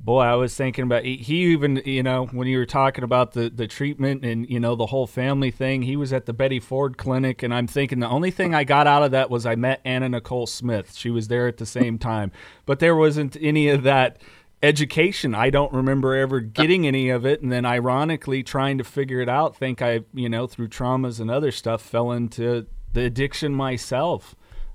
boy, 0.00 0.22
I 0.22 0.34
was 0.34 0.54
thinking 0.54 0.84
about 0.84 1.04
he, 1.04 1.52
even 1.52 1.82
you 1.84 2.02
know 2.02 2.26
when 2.26 2.46
you 2.48 2.58
were 2.58 2.66
talking 2.66 3.04
about 3.04 3.32
the 3.32 3.50
the 3.50 3.66
treatment 3.66 4.24
and 4.24 4.48
you 4.48 4.60
know 4.60 4.74
the 4.74 4.86
whole 4.86 5.06
family 5.06 5.50
thing. 5.50 5.82
He 5.82 5.96
was 5.96 6.12
at 6.12 6.26
the 6.26 6.32
Betty 6.32 6.60
Ford 6.60 6.96
clinic, 6.96 7.42
and 7.42 7.54
I'm 7.54 7.66
thinking 7.66 8.00
the 8.00 8.08
only 8.08 8.30
thing 8.30 8.54
I 8.54 8.64
got 8.64 8.86
out 8.86 9.02
of 9.02 9.10
that 9.12 9.30
was 9.30 9.46
I 9.46 9.54
met 9.54 9.80
Anna 9.84 10.08
Nicole 10.08 10.46
Smith. 10.46 10.94
She 10.94 11.10
was 11.10 11.28
there 11.28 11.46
at 11.48 11.58
the 11.58 11.66
same 11.66 11.98
time, 11.98 12.32
but 12.66 12.78
there 12.78 12.96
wasn't 12.96 13.36
any 13.40 13.68
of 13.68 13.82
that 13.84 14.18
education. 14.64 15.34
I 15.34 15.50
don't 15.50 15.72
remember 15.72 16.14
ever 16.14 16.40
getting 16.40 16.86
any 16.86 17.10
of 17.10 17.26
it. 17.26 17.42
And 17.42 17.52
then 17.52 17.66
ironically 17.66 18.42
trying 18.42 18.78
to 18.78 18.84
figure 18.84 19.20
it 19.20 19.28
out, 19.28 19.54
think 19.54 19.82
I, 19.82 20.00
you 20.14 20.28
know, 20.28 20.46
through 20.46 20.68
traumas 20.68 21.20
and 21.20 21.30
other 21.30 21.52
stuff 21.52 21.82
fell 21.82 22.10
into 22.10 22.66
the 22.94 23.02
addiction 23.02 23.54
myself. 23.54 24.34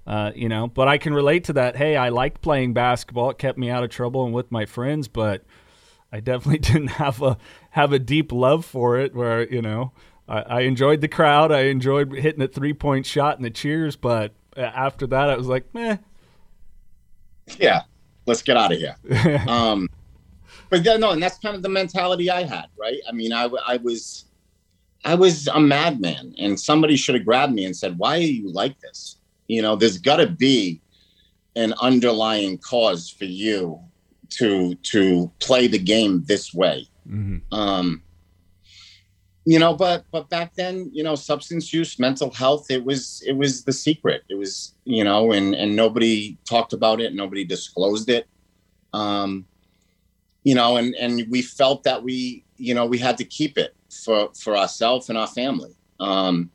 Uh, 0.09 0.31
you 0.35 0.49
know, 0.49 0.67
but 0.67 0.87
I 0.87 0.97
can 0.97 1.13
relate 1.13 1.43
to 1.45 1.53
that. 1.53 1.75
Hey, 1.75 1.95
I 1.95 2.09
liked 2.09 2.41
playing 2.41 2.73
basketball. 2.73 3.29
It 3.29 3.37
kept 3.37 3.59
me 3.59 3.69
out 3.69 3.83
of 3.83 3.91
trouble 3.91 4.25
and 4.25 4.33
with 4.33 4.51
my 4.51 4.65
friends, 4.65 5.07
but 5.07 5.43
I 6.11 6.19
definitely 6.19 6.57
didn't 6.71 6.87
have 6.87 7.21
a 7.21 7.37
have 7.71 7.93
a 7.93 7.99
deep 7.99 8.31
love 8.31 8.65
for 8.65 8.97
it 8.97 9.13
where, 9.13 9.47
you 9.47 9.61
know, 9.61 9.91
I, 10.27 10.41
I 10.41 10.59
enjoyed 10.61 11.01
the 11.01 11.07
crowd. 11.07 11.51
I 11.51 11.65
enjoyed 11.65 12.11
hitting 12.11 12.41
a 12.41 12.47
three 12.47 12.73
point 12.73 13.05
shot 13.05 13.35
and 13.35 13.45
the 13.45 13.51
cheers, 13.51 13.95
but 13.95 14.33
after 14.57 15.05
that 15.07 15.29
I 15.29 15.37
was 15.37 15.47
like, 15.47 15.71
meh. 15.75 15.97
Yeah 17.59 17.83
let's 18.29 18.43
get 18.43 18.55
out 18.55 18.71
of 18.71 18.77
here. 18.77 18.95
um, 19.47 19.89
but 20.69 20.85
yeah, 20.85 20.95
no, 20.95 21.11
and 21.11 21.21
that's 21.21 21.39
kind 21.39 21.55
of 21.55 21.63
the 21.63 21.69
mentality 21.69 22.29
I 22.29 22.43
had, 22.43 22.67
right? 22.79 22.99
I 23.09 23.11
mean, 23.11 23.33
I, 23.33 23.49
I 23.67 23.77
was, 23.77 24.25
I 25.03 25.15
was 25.15 25.47
a 25.47 25.59
madman, 25.59 26.35
and 26.37 26.57
somebody 26.57 26.95
should 26.95 27.15
have 27.15 27.25
grabbed 27.25 27.53
me 27.53 27.65
and 27.65 27.75
said, 27.75 27.97
"Why 27.97 28.17
are 28.17 28.21
you 28.21 28.51
like 28.51 28.79
this?" 28.79 29.17
You 29.49 29.61
know, 29.61 29.75
there's 29.75 29.97
got 29.97 30.17
to 30.17 30.27
be 30.27 30.79
an 31.55 31.73
underlying 31.81 32.57
cause 32.59 33.09
for 33.09 33.25
you 33.25 33.79
to 34.29 34.75
to 34.75 35.31
play 35.39 35.67
the 35.67 35.79
game 35.79 36.23
this 36.25 36.53
way. 36.53 36.87
Mm-hmm. 37.09 37.53
Um, 37.53 38.03
you 39.45 39.57
know, 39.57 39.73
but 39.73 40.05
but 40.11 40.29
back 40.29 40.53
then, 40.53 40.91
you 40.93 41.03
know, 41.03 41.15
substance 41.15 41.73
use, 41.73 41.97
mental 41.97 42.29
health, 42.29 42.69
it 42.69 42.85
was 42.85 43.23
it 43.25 43.33
was 43.33 43.63
the 43.63 43.73
secret. 43.73 44.23
It 44.29 44.35
was, 44.35 44.75
you 44.85 45.03
know, 45.03 45.31
and 45.31 45.55
and 45.55 45.75
nobody 45.75 46.37
talked 46.47 46.71
about 46.71 47.01
it, 47.01 47.15
nobody 47.15 47.43
disclosed 47.43 48.09
it. 48.09 48.27
Um, 48.93 49.47
you 50.43 50.53
know, 50.53 50.77
and 50.77 50.95
and 50.95 51.25
we 51.29 51.41
felt 51.41 51.83
that 51.83 52.03
we, 52.03 52.45
you 52.57 52.75
know, 52.75 52.85
we 52.85 52.99
had 52.99 53.17
to 53.17 53.25
keep 53.25 53.57
it 53.57 53.75
for 54.05 54.29
for 54.35 54.55
ourselves 54.55 55.09
and 55.09 55.17
our 55.17 55.27
family. 55.27 55.75
Um, 55.99 56.51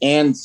and 0.00 0.36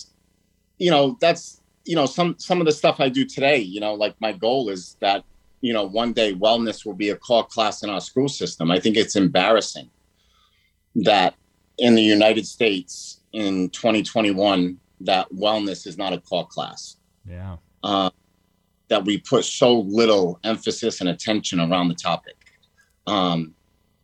you 0.81 0.89
know, 0.89 1.15
that's 1.21 1.61
you 1.85 1.95
know, 1.95 2.07
some 2.07 2.35
some 2.39 2.59
of 2.59 2.65
the 2.65 2.71
stuff 2.71 2.99
I 2.99 3.07
do 3.07 3.23
today, 3.23 3.57
you 3.57 3.79
know, 3.79 3.93
like 3.93 4.15
my 4.19 4.31
goal 4.31 4.69
is 4.69 4.97
that, 4.99 5.23
you 5.61 5.73
know, 5.73 5.83
one 5.83 6.11
day 6.11 6.33
wellness 6.33 6.85
will 6.85 6.95
be 6.95 7.09
a 7.09 7.15
core 7.15 7.45
class 7.45 7.83
in 7.83 7.89
our 7.89 8.01
school 8.01 8.27
system. 8.27 8.71
I 8.71 8.79
think 8.79 8.97
it's 8.97 9.15
embarrassing 9.15 9.89
that 10.95 11.35
in 11.77 11.93
the 11.93 12.01
United 12.01 12.47
States 12.47 13.19
in 13.31 13.69
2021 13.69 14.79
that 15.01 15.31
wellness 15.31 15.85
is 15.85 15.99
not 15.99 16.13
a 16.13 16.19
core 16.19 16.47
class. 16.47 16.97
Yeah. 17.27 17.57
Uh, 17.83 18.09
that 18.89 19.05
we 19.05 19.19
put 19.19 19.45
so 19.45 19.81
little 19.81 20.39
emphasis 20.43 20.99
and 20.99 21.09
attention 21.09 21.59
around 21.59 21.89
the 21.89 21.95
topic. 21.95 22.37
Um, 23.05 23.53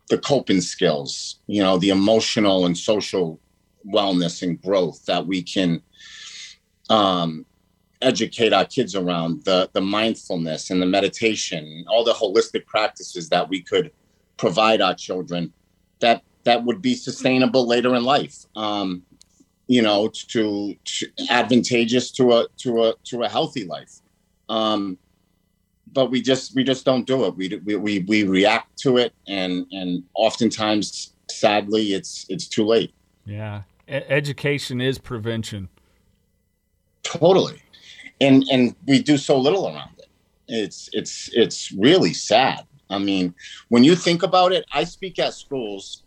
the 0.10 0.20
coping 0.20 0.62
skills, 0.62 1.40
you 1.48 1.62
know, 1.62 1.78
the 1.80 1.90
emotional 1.90 2.68
and 2.68 2.78
social 2.78 3.40
wellness 3.86 4.44
and 4.44 4.62
growth 4.62 5.06
that 5.06 5.26
we 5.26 5.42
can 5.42 5.82
um, 6.90 7.46
educate 8.02 8.54
our 8.54 8.66
kids 8.66 8.96
around, 8.96 9.44
the 9.46 9.70
the 9.74 9.82
mindfulness 9.82 10.70
and 10.70 10.82
the 10.82 10.86
meditation, 10.86 11.86
all 11.88 12.04
the 12.04 12.14
holistic 12.14 12.66
practices 12.66 13.30
that 13.30 13.50
we 13.50 13.62
could 13.62 13.92
provide 14.38 14.82
our 14.82 14.94
children 14.94 15.52
that 16.00 16.24
that 16.44 16.64
would 16.64 16.82
be 16.82 16.96
sustainable 16.96 17.68
later 17.68 17.96
in 17.96 18.04
life. 18.04 18.46
Um, 18.56 19.04
you 19.68 19.82
know, 19.82 20.08
to, 20.08 20.74
to, 20.86 21.08
advantageous 21.30 22.10
to 22.12 22.32
a 22.32 22.48
to 22.58 22.86
a 22.86 22.94
to 23.06 23.24
a 23.24 23.30
healthy 23.30 23.66
life. 23.66 24.00
Um, 24.48 24.98
but 25.92 26.10
we 26.10 26.22
just 26.22 26.56
we 26.56 26.64
just 26.64 26.86
don't 26.86 27.06
do 27.06 27.26
it. 27.26 27.36
We 27.36 27.60
we 27.78 28.00
we, 28.00 28.24
react 28.24 28.78
to 28.80 28.98
it, 28.98 29.14
and 29.28 29.66
and 29.72 30.04
oftentimes, 30.14 31.14
sadly, 31.30 31.94
it's 31.94 32.26
it's 32.30 32.48
too 32.48 32.66
late. 32.66 32.94
Yeah, 33.26 33.64
e- 33.88 34.04
education 34.08 34.80
is 34.80 34.98
prevention. 34.98 35.70
Totally, 37.08 37.62
and 38.20 38.44
and 38.52 38.76
we 38.86 39.02
do 39.02 39.18
so 39.18 39.40
little 39.40 39.68
around 39.68 39.92
it. 39.98 40.10
It's 40.50 40.90
it's 40.92 41.30
it's 41.32 41.72
really 41.72 42.14
sad. 42.14 42.66
I 42.90 43.00
mean, 43.00 43.34
when 43.70 43.86
you 43.86 43.96
think 43.96 44.24
about 44.24 44.52
it, 44.52 44.66
I 44.74 44.84
speak 44.84 45.18
at 45.18 45.34
schools. 45.34 46.04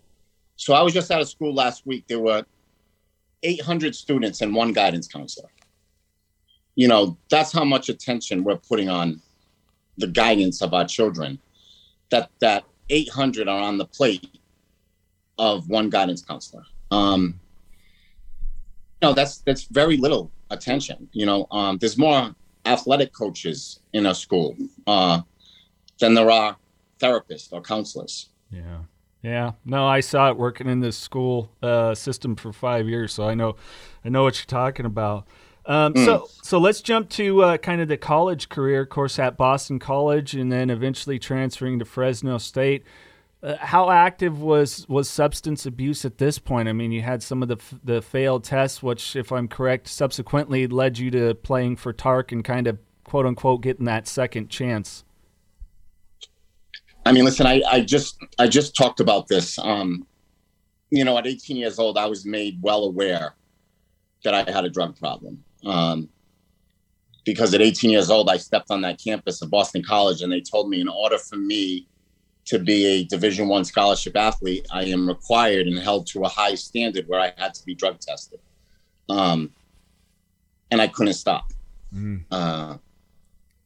So 0.57 0.75
I 0.75 0.83
was 0.83 0.93
just 0.93 1.11
out 1.11 1.23
of 1.23 1.29
school 1.29 1.55
last 1.55 1.87
week. 1.87 2.05
There 2.07 2.21
were 2.21 2.45
800 3.43 3.95
students 3.95 4.43
and 4.43 4.55
one 4.55 4.75
guidance 4.75 5.09
counselor. 5.09 5.49
You 6.75 6.87
know, 6.89 7.17
that's 7.31 7.51
how 7.51 7.65
much 7.65 7.89
attention 7.89 8.45
we're 8.45 8.59
putting 8.59 8.91
on 8.91 9.23
the 9.97 10.07
guidance 10.07 10.61
of 10.61 10.75
our 10.75 10.85
children. 10.85 11.39
That 12.11 12.31
that 12.41 12.65
800 12.91 13.49
are 13.49 13.61
on 13.61 13.79
the 13.79 13.87
plate 13.87 14.39
of 15.39 15.67
one 15.71 15.89
guidance 15.89 16.23
counselor. 16.23 16.65
Um, 16.91 17.41
you 19.01 19.09
know, 19.09 19.15
that's 19.15 19.39
that's 19.39 19.65
very 19.65 19.97
little 19.97 20.31
attention. 20.51 21.09
You 21.13 21.27
know, 21.27 21.47
um, 21.51 21.79
there's 21.79 21.99
more 21.99 22.35
athletic 22.67 23.13
coaches 23.13 23.81
in 23.93 24.07
a 24.07 24.15
school 24.15 24.57
uh, 24.87 25.23
than 25.99 26.15
there 26.15 26.31
are 26.31 26.57
therapists 27.01 27.53
or 27.53 27.61
counselors. 27.61 28.29
Yeah. 28.51 28.81
Yeah, 29.23 29.53
no, 29.67 29.87
I 29.87 30.01
saw 30.01 30.31
it 30.31 30.39
working 30.39 30.67
in 30.67 30.81
this 30.81 30.97
school 30.97 31.51
uh, 31.63 31.95
system 31.95 32.37
for 32.37 32.55
five 32.55 32.89
years, 32.89 33.13
so 33.13 33.29
I 33.29 33.35
know, 33.35 33.57
I 34.03 34.09
know 34.09 34.23
what 34.23 34.39
you're 34.39 34.47
talking 34.47 34.87
about. 34.87 35.27
Um, 35.67 35.93
mm. 35.93 36.05
So, 36.07 36.29
so 36.43 36.59
let's 36.59 36.81
jump 36.81 37.11
to 37.11 37.43
uh, 37.43 37.57
kind 37.59 37.83
of 37.83 37.89
the 37.89 37.99
college 37.99 38.49
career. 38.49 38.81
Of 38.81 38.89
course, 38.89 39.19
at 39.19 39.37
Boston 39.37 39.79
College, 39.79 40.35
and 40.35 40.51
then 40.51 40.71
eventually 40.71 41.19
transferring 41.19 41.79
to 41.81 41.85
Fresno 41.85 42.39
State. 42.39 42.83
Uh, 43.43 43.57
how 43.57 43.91
active 43.91 44.41
was 44.41 44.87
was 44.89 45.09
substance 45.09 45.65
abuse 45.65 46.05
at 46.05 46.19
this 46.19 46.39
point? 46.39 46.69
I 46.69 46.73
mean, 46.73 46.93
you 46.93 47.01
had 47.01 47.23
some 47.23 47.43
of 47.43 47.49
the 47.49 47.57
the 47.83 48.03
failed 48.03 48.45
tests, 48.45 48.83
which, 48.83 49.17
if 49.17 49.33
I'm 49.33 49.49
correct, 49.49 49.89
subsequently 49.89 50.67
led 50.67 50.99
you 50.99 51.11
to 51.13 51.35
playing 51.35 51.77
for 51.77 51.93
Tark 51.93 52.33
and 52.33 52.45
kind 52.45 52.67
of 52.67 52.79
quote 53.05 53.25
unquote 53.25 53.63
getting 53.63 53.87
that 53.87 54.07
second 54.07 54.51
chance. 54.51 55.05
I 57.07 57.13
mean, 57.13 57.25
listen, 57.25 57.47
I, 57.47 57.63
I 57.67 57.81
just 57.81 58.19
I 58.39 58.47
just 58.47 58.77
talked 58.77 59.01
about 59.01 59.27
this. 59.29 59.59
Um, 59.59 60.07
you 60.91 61.05
know, 61.05 61.17
at 61.17 61.27
18 61.27 61.57
years 61.57 61.79
old, 61.79 61.97
I 61.97 62.07
was 62.07 62.27
made 62.27 62.59
well 62.61 62.85
aware 62.85 63.35
that 64.23 64.35
I 64.35 64.51
had 64.51 64.67
a 64.67 64.69
drug 64.71 64.99
problem. 64.99 65.43
Um, 65.65 66.11
because 67.25 67.55
at 67.55 67.63
18 67.63 67.91
years 67.91 68.11
old, 68.11 68.29
I 68.29 68.37
stepped 68.37 68.71
on 68.71 68.83
that 68.83 69.01
campus 69.03 69.41
of 69.41 69.51
Boston 69.51 69.83
College, 69.83 70.21
and 70.21 70.31
they 70.31 70.41
told 70.41 70.69
me 70.69 70.81
in 70.81 70.89
order 70.89 71.17
for 71.17 71.37
me 71.37 71.87
to 72.47 72.59
be 72.59 72.87
a 72.87 73.05
Division 73.05 73.49
One 73.49 73.65
scholarship 73.65 74.17
athlete, 74.17 74.67
I 74.73 74.85
am 74.85 75.07
required 75.07 75.67
and 75.67 75.79
held 75.79 76.07
to 76.09 76.23
a 76.23 76.29
high 76.29 76.55
standard 76.55 77.07
where 77.07 77.21
I 77.21 77.33
had 77.37 77.55
to 77.55 77.65
be 77.65 77.75
drug 77.75 78.01
tested. 78.01 78.41
Um, 79.09 79.53
and 80.71 80.81
I 80.81 80.89
couldn't 80.89 81.15
stop. 81.15 81.53
Mm. 81.95 82.25
Uh, 82.31 82.77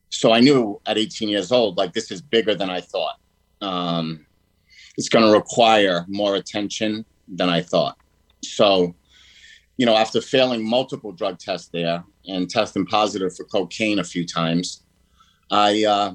so 0.08 0.32
I 0.32 0.40
knew 0.40 0.80
at 0.86 0.98
18 0.98 1.28
years 1.28 1.52
old, 1.52 1.76
like 1.76 1.92
this 1.92 2.10
is 2.10 2.20
bigger 2.20 2.54
than 2.54 2.70
I 2.70 2.80
thought 2.80 3.16
um, 3.64 4.26
it's 4.96 5.08
going 5.08 5.24
to 5.24 5.32
require 5.32 6.04
more 6.08 6.36
attention 6.36 7.04
than 7.28 7.48
I 7.48 7.62
thought. 7.62 7.96
So, 8.42 8.94
you 9.76 9.86
know, 9.86 9.96
after 9.96 10.20
failing 10.20 10.68
multiple 10.68 11.12
drug 11.12 11.38
tests 11.38 11.68
there 11.68 12.04
and 12.28 12.48
testing 12.48 12.86
positive 12.86 13.34
for 13.34 13.44
cocaine 13.44 13.98
a 13.98 14.04
few 14.04 14.26
times, 14.26 14.82
I 15.50 15.84
uh, 15.84 16.14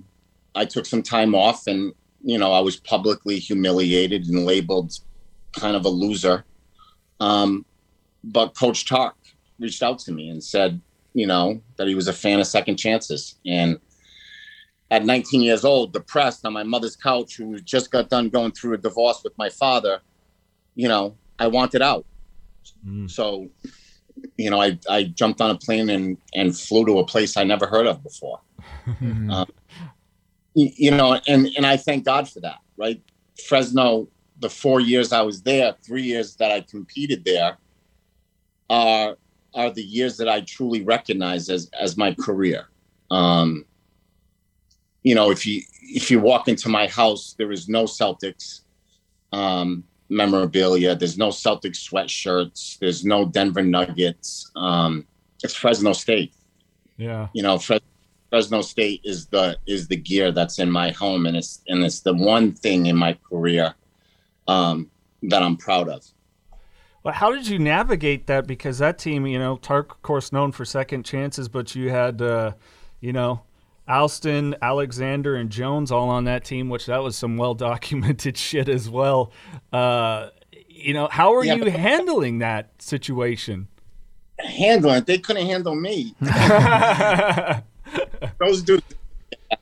I 0.55 0.65
took 0.65 0.85
some 0.85 1.03
time 1.03 1.35
off, 1.35 1.67
and 1.67 1.93
you 2.23 2.37
know, 2.37 2.51
I 2.51 2.59
was 2.59 2.77
publicly 2.77 3.39
humiliated 3.39 4.27
and 4.27 4.45
labeled 4.45 4.93
kind 5.53 5.75
of 5.75 5.85
a 5.85 5.89
loser. 5.89 6.45
Um, 7.19 7.65
but 8.23 8.49
Coach 8.49 8.87
Tark 8.87 9.15
reached 9.59 9.83
out 9.83 9.99
to 9.99 10.11
me 10.11 10.29
and 10.29 10.43
said, 10.43 10.81
you 11.13 11.27
know, 11.27 11.61
that 11.77 11.87
he 11.87 11.95
was 11.95 12.07
a 12.07 12.13
fan 12.13 12.39
of 12.39 12.47
second 12.47 12.77
chances, 12.77 13.35
and 13.45 13.79
at 14.91 15.05
19 15.05 15.41
years 15.41 15.63
old, 15.63 15.93
depressed 15.93 16.45
on 16.45 16.53
my 16.53 16.63
mother's 16.63 16.95
couch, 16.95 17.35
who 17.35 17.59
just 17.59 17.91
got 17.91 18.09
done 18.09 18.29
going 18.29 18.51
through 18.51 18.73
a 18.73 18.77
divorce 18.77 19.21
with 19.23 19.37
my 19.37 19.49
father, 19.49 20.01
you 20.75 20.87
know, 20.87 21.15
I 21.37 21.47
wanted 21.47 21.81
out. 21.81 22.05
Mm. 22.85 23.09
So, 23.09 23.49
you 24.37 24.49
know, 24.49 24.61
I, 24.61 24.79
I 24.89 25.03
jumped 25.03 25.41
on 25.41 25.51
a 25.51 25.57
plane 25.57 25.89
and, 25.89 26.17
and 26.33 26.57
flew 26.57 26.85
to 26.85 26.99
a 26.99 27.05
place 27.05 27.37
I 27.37 27.43
never 27.43 27.67
heard 27.67 27.85
of 27.85 28.01
before. 28.03 28.39
um, 29.01 29.47
you 30.59 30.91
know, 30.91 31.19
and, 31.27 31.49
and 31.55 31.65
I 31.65 31.77
thank 31.77 32.05
God 32.05 32.29
for 32.29 32.39
that, 32.41 32.59
right? 32.77 33.01
Fresno, 33.47 34.07
the 34.39 34.49
four 34.49 34.79
years 34.79 35.11
I 35.11 35.21
was 35.21 35.41
there, 35.41 35.75
three 35.85 36.03
years 36.03 36.35
that 36.37 36.51
I 36.51 36.61
competed 36.61 37.23
there, 37.25 37.57
are 38.69 39.17
are 39.55 39.71
the 39.71 39.81
years 39.81 40.17
that 40.17 40.29
I 40.29 40.41
truly 40.41 40.83
recognize 40.83 41.49
as 41.49 41.69
as 41.79 41.97
my 41.97 42.13
career. 42.13 42.67
Um, 43.09 43.65
you 45.03 45.15
know, 45.15 45.31
if 45.31 45.45
you 45.45 45.61
if 45.81 46.11
you 46.11 46.19
walk 46.19 46.47
into 46.47 46.69
my 46.69 46.87
house, 46.87 47.35
there 47.37 47.51
is 47.51 47.67
no 47.67 47.85
Celtics 47.85 48.61
um, 49.31 49.83
memorabilia. 50.09 50.95
There's 50.95 51.17
no 51.17 51.29
Celtics 51.29 51.89
sweatshirts. 51.89 52.77
There's 52.79 53.03
no 53.05 53.25
Denver 53.25 53.63
Nuggets. 53.63 54.51
Um, 54.55 55.05
it's 55.43 55.55
Fresno 55.55 55.93
State. 55.93 56.33
Yeah. 56.97 57.27
You 57.33 57.43
know, 57.43 57.57
Fres- 57.57 57.79
Fresno 58.29 58.61
State 58.61 59.01
is 59.03 59.27
the 59.27 59.57
is 59.65 59.87
the 59.87 59.95
gear 59.95 60.31
that's 60.31 60.59
in 60.59 60.69
my 60.69 60.91
home, 60.91 61.25
and 61.25 61.35
it's 61.35 61.61
and 61.67 61.83
it's 61.83 62.01
the 62.01 62.13
one 62.13 62.53
thing 62.53 62.85
in 62.85 62.95
my 62.95 63.17
career 63.29 63.73
um, 64.47 64.89
that 65.23 65.41
I'm 65.41 65.57
proud 65.57 65.89
of. 65.89 66.05
Well, 67.03 67.13
how 67.13 67.31
did 67.31 67.47
you 67.47 67.59
navigate 67.59 68.27
that? 68.27 68.45
Because 68.45 68.79
that 68.79 68.99
team, 68.99 69.25
you 69.25 69.39
know, 69.39 69.57
Tark, 69.57 69.91
of 69.93 70.01
course, 70.01 70.31
known 70.31 70.51
for 70.51 70.65
second 70.65 71.05
chances, 71.05 71.47
but 71.47 71.73
you 71.73 71.89
had, 71.89 72.21
uh, 72.21 72.53
you 72.99 73.13
know, 73.13 73.43
Alston, 73.87 74.55
Alexander, 74.61 75.35
and 75.35 75.49
Jones 75.49 75.91
all 75.91 76.09
on 76.09 76.25
that 76.25 76.43
team, 76.43 76.69
which 76.69 76.87
that 76.87 77.01
was 77.01 77.15
some 77.15 77.37
well 77.37 77.53
documented 77.53 78.37
shit 78.37 78.67
as 78.69 78.89
well. 78.89 79.31
Uh, 79.71 80.29
you 80.67 80.93
know, 80.93 81.07
how 81.09 81.33
are 81.33 81.43
yeah, 81.43 81.55
you 81.55 81.65
handling 81.65 82.39
that 82.39 82.81
situation? 82.81 83.69
Handling 84.39 84.97
it, 84.97 85.05
they 85.05 85.17
couldn't 85.17 85.45
handle 85.45 85.75
me. 85.75 86.15
Those 88.39 88.61
dudes 88.61 88.83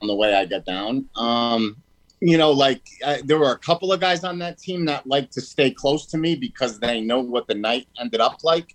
on 0.00 0.08
the 0.08 0.14
way 0.14 0.34
I 0.34 0.44
get 0.44 0.64
down. 0.64 1.08
Um, 1.16 1.76
you 2.20 2.36
know, 2.36 2.50
like 2.50 2.82
I, 3.04 3.22
there 3.24 3.38
were 3.38 3.52
a 3.52 3.58
couple 3.58 3.92
of 3.92 4.00
guys 4.00 4.24
on 4.24 4.38
that 4.40 4.58
team 4.58 4.84
that 4.86 5.06
like 5.06 5.30
to 5.32 5.40
stay 5.40 5.70
close 5.70 6.06
to 6.06 6.18
me 6.18 6.34
because 6.34 6.78
they 6.80 7.00
know 7.00 7.20
what 7.20 7.46
the 7.46 7.54
night 7.54 7.86
ended 7.98 8.20
up 8.20 8.42
like. 8.42 8.74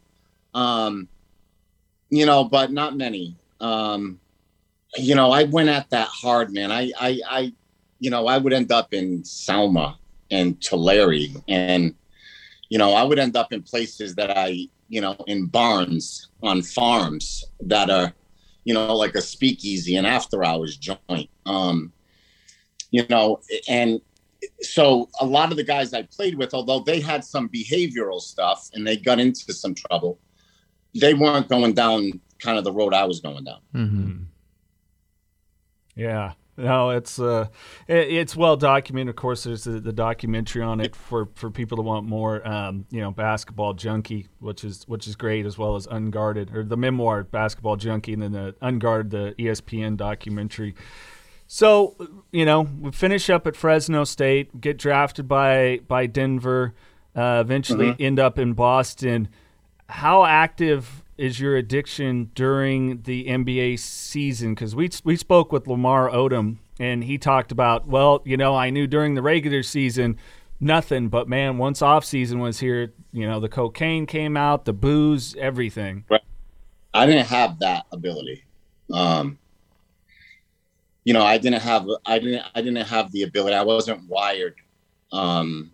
Um, 0.53 1.09
you 2.09 2.25
know, 2.25 2.43
but 2.43 2.71
not 2.71 2.95
many. 2.95 3.35
Um, 3.59 4.19
you 4.95 5.15
know, 5.15 5.31
I 5.31 5.43
went 5.43 5.69
at 5.69 5.89
that 5.89 6.07
hard, 6.07 6.53
man. 6.53 6.71
I, 6.71 6.91
I, 6.99 7.19
I, 7.27 7.53
you 7.99 8.09
know, 8.09 8.27
I 8.27 8.37
would 8.37 8.53
end 8.53 8.71
up 8.71 8.93
in 8.93 9.23
Selma 9.23 9.97
and 10.29 10.61
Tulare, 10.61 11.27
and 11.47 11.95
you 12.69 12.77
know, 12.77 12.93
I 12.93 13.03
would 13.03 13.19
end 13.19 13.35
up 13.35 13.53
in 13.53 13.61
places 13.63 14.15
that 14.15 14.37
I, 14.37 14.67
you 14.89 15.01
know, 15.01 15.15
in 15.27 15.47
barns 15.47 16.29
on 16.41 16.61
farms 16.61 17.45
that 17.61 17.89
are, 17.89 18.13
you 18.63 18.73
know, 18.73 18.95
like 18.95 19.15
a 19.15 19.21
speakeasy 19.21 19.95
and 19.95 20.07
after 20.07 20.43
hours 20.43 20.77
joint. 20.77 21.29
Um, 21.45 21.91
you 22.91 23.05
know, 23.09 23.41
and 23.67 24.01
so 24.61 25.09
a 25.19 25.25
lot 25.25 25.51
of 25.51 25.57
the 25.57 25.63
guys 25.63 25.93
I 25.93 26.03
played 26.03 26.37
with, 26.37 26.53
although 26.53 26.79
they 26.79 26.99
had 26.99 27.23
some 27.23 27.49
behavioral 27.49 28.21
stuff 28.21 28.69
and 28.73 28.85
they 28.85 28.97
got 28.97 29.19
into 29.19 29.53
some 29.53 29.73
trouble, 29.73 30.19
they 30.93 31.13
weren't 31.13 31.49
going 31.49 31.73
down 31.73 32.19
kind 32.39 32.57
of 32.57 32.63
the 32.63 32.71
road 32.71 32.93
I 32.93 33.05
was 33.05 33.19
going 33.19 33.43
down. 33.45 33.61
Mm-hmm. 33.73 34.23
Yeah. 35.95 36.33
No, 36.55 36.91
it's 36.91 37.17
uh, 37.17 37.47
it, 37.87 38.13
it's 38.13 38.35
well 38.35 38.55
documented. 38.55 39.09
Of 39.09 39.15
course, 39.15 39.43
there's 39.43 39.63
the, 39.63 39.79
the, 39.79 39.91
documentary 39.91 40.61
on 40.61 40.81
it 40.81 40.95
for, 40.95 41.29
for 41.33 41.49
people 41.49 41.77
to 41.77 41.81
want 41.81 42.07
more. 42.07 42.47
Um, 42.47 42.85
you 42.91 43.01
know, 43.01 43.09
basketball 43.09 43.73
junkie, 43.73 44.27
which 44.39 44.63
is 44.63 44.87
which 44.87 45.07
is 45.07 45.15
great, 45.15 45.47
as 45.47 45.57
well 45.57 45.75
as 45.75 45.87
unguarded 45.87 46.55
or 46.55 46.63
the 46.63 46.77
memoir 46.77 47.23
basketball 47.23 47.75
junkie, 47.75 48.13
and 48.13 48.21
then 48.21 48.31
the 48.33 48.55
unguarded 48.61 49.09
the 49.09 49.35
ESPN 49.39 49.97
documentary. 49.97 50.75
So 51.47 51.95
you 52.31 52.45
know, 52.45 52.61
we 52.61 52.91
finish 52.91 53.31
up 53.31 53.47
at 53.47 53.55
Fresno 53.55 54.03
State, 54.03 54.61
get 54.61 54.77
drafted 54.77 55.27
by 55.27 55.79
by 55.87 56.05
Denver, 56.05 56.75
uh, 57.15 57.41
eventually 57.43 57.87
mm-hmm. 57.87 58.03
end 58.03 58.19
up 58.19 58.37
in 58.37 58.53
Boston. 58.53 59.27
How 59.89 60.23
active 60.23 61.02
is 61.23 61.39
your 61.39 61.55
addiction 61.55 62.29
during 62.35 63.01
the 63.03 63.27
NBA 63.27 63.79
season? 63.79 64.53
Because 64.53 64.75
we 64.75 64.89
we 65.05 65.15
spoke 65.15 65.53
with 65.53 65.67
Lamar 65.67 66.09
Odom 66.09 66.57
and 66.81 67.01
he 67.01 67.17
talked 67.17 67.49
about, 67.53 67.87
well, 67.87 68.21
you 68.25 68.35
know, 68.35 68.57
I 68.57 68.71
knew 68.71 68.87
during 68.87 69.13
the 69.13 69.21
regular 69.21 69.63
season 69.63 70.17
nothing, 70.59 71.07
but 71.07 71.29
man, 71.29 71.57
once 71.57 71.81
off 71.81 72.03
season 72.03 72.39
was 72.39 72.59
here, 72.59 72.91
you 73.13 73.25
know, 73.25 73.39
the 73.39 73.47
cocaine 73.47 74.05
came 74.05 74.35
out, 74.35 74.65
the 74.65 74.73
booze, 74.73 75.33
everything. 75.37 76.03
I 76.93 77.05
didn't 77.05 77.27
have 77.27 77.59
that 77.59 77.85
ability. 77.93 78.43
Um, 78.91 79.39
you 81.05 81.13
know, 81.13 81.23
I 81.23 81.37
didn't 81.37 81.61
have 81.61 81.87
I 82.05 82.19
didn't 82.19 82.43
I 82.53 82.61
didn't 82.61 82.85
have 82.85 83.13
the 83.13 83.23
ability. 83.23 83.55
I 83.55 83.63
wasn't 83.63 84.09
wired 84.09 84.55
um, 85.13 85.71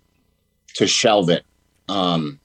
to 0.76 0.86
shelve 0.86 1.32
it. 1.32 1.44
Um, 1.88 2.40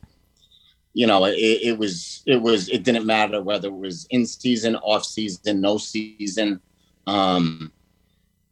you 0.94 1.08
know, 1.08 1.24
it, 1.24 1.34
it, 1.34 1.78
was 1.78 2.22
it 2.24 2.40
was 2.40 2.68
it 2.68 2.84
didn't 2.84 3.04
matter 3.04 3.42
whether 3.42 3.68
it 3.68 3.74
was 3.74 4.06
in 4.10 4.24
season, 4.24 4.76
off 4.76 5.04
season, 5.04 5.60
no 5.60 5.76
season. 5.76 6.60
Um, 7.08 7.72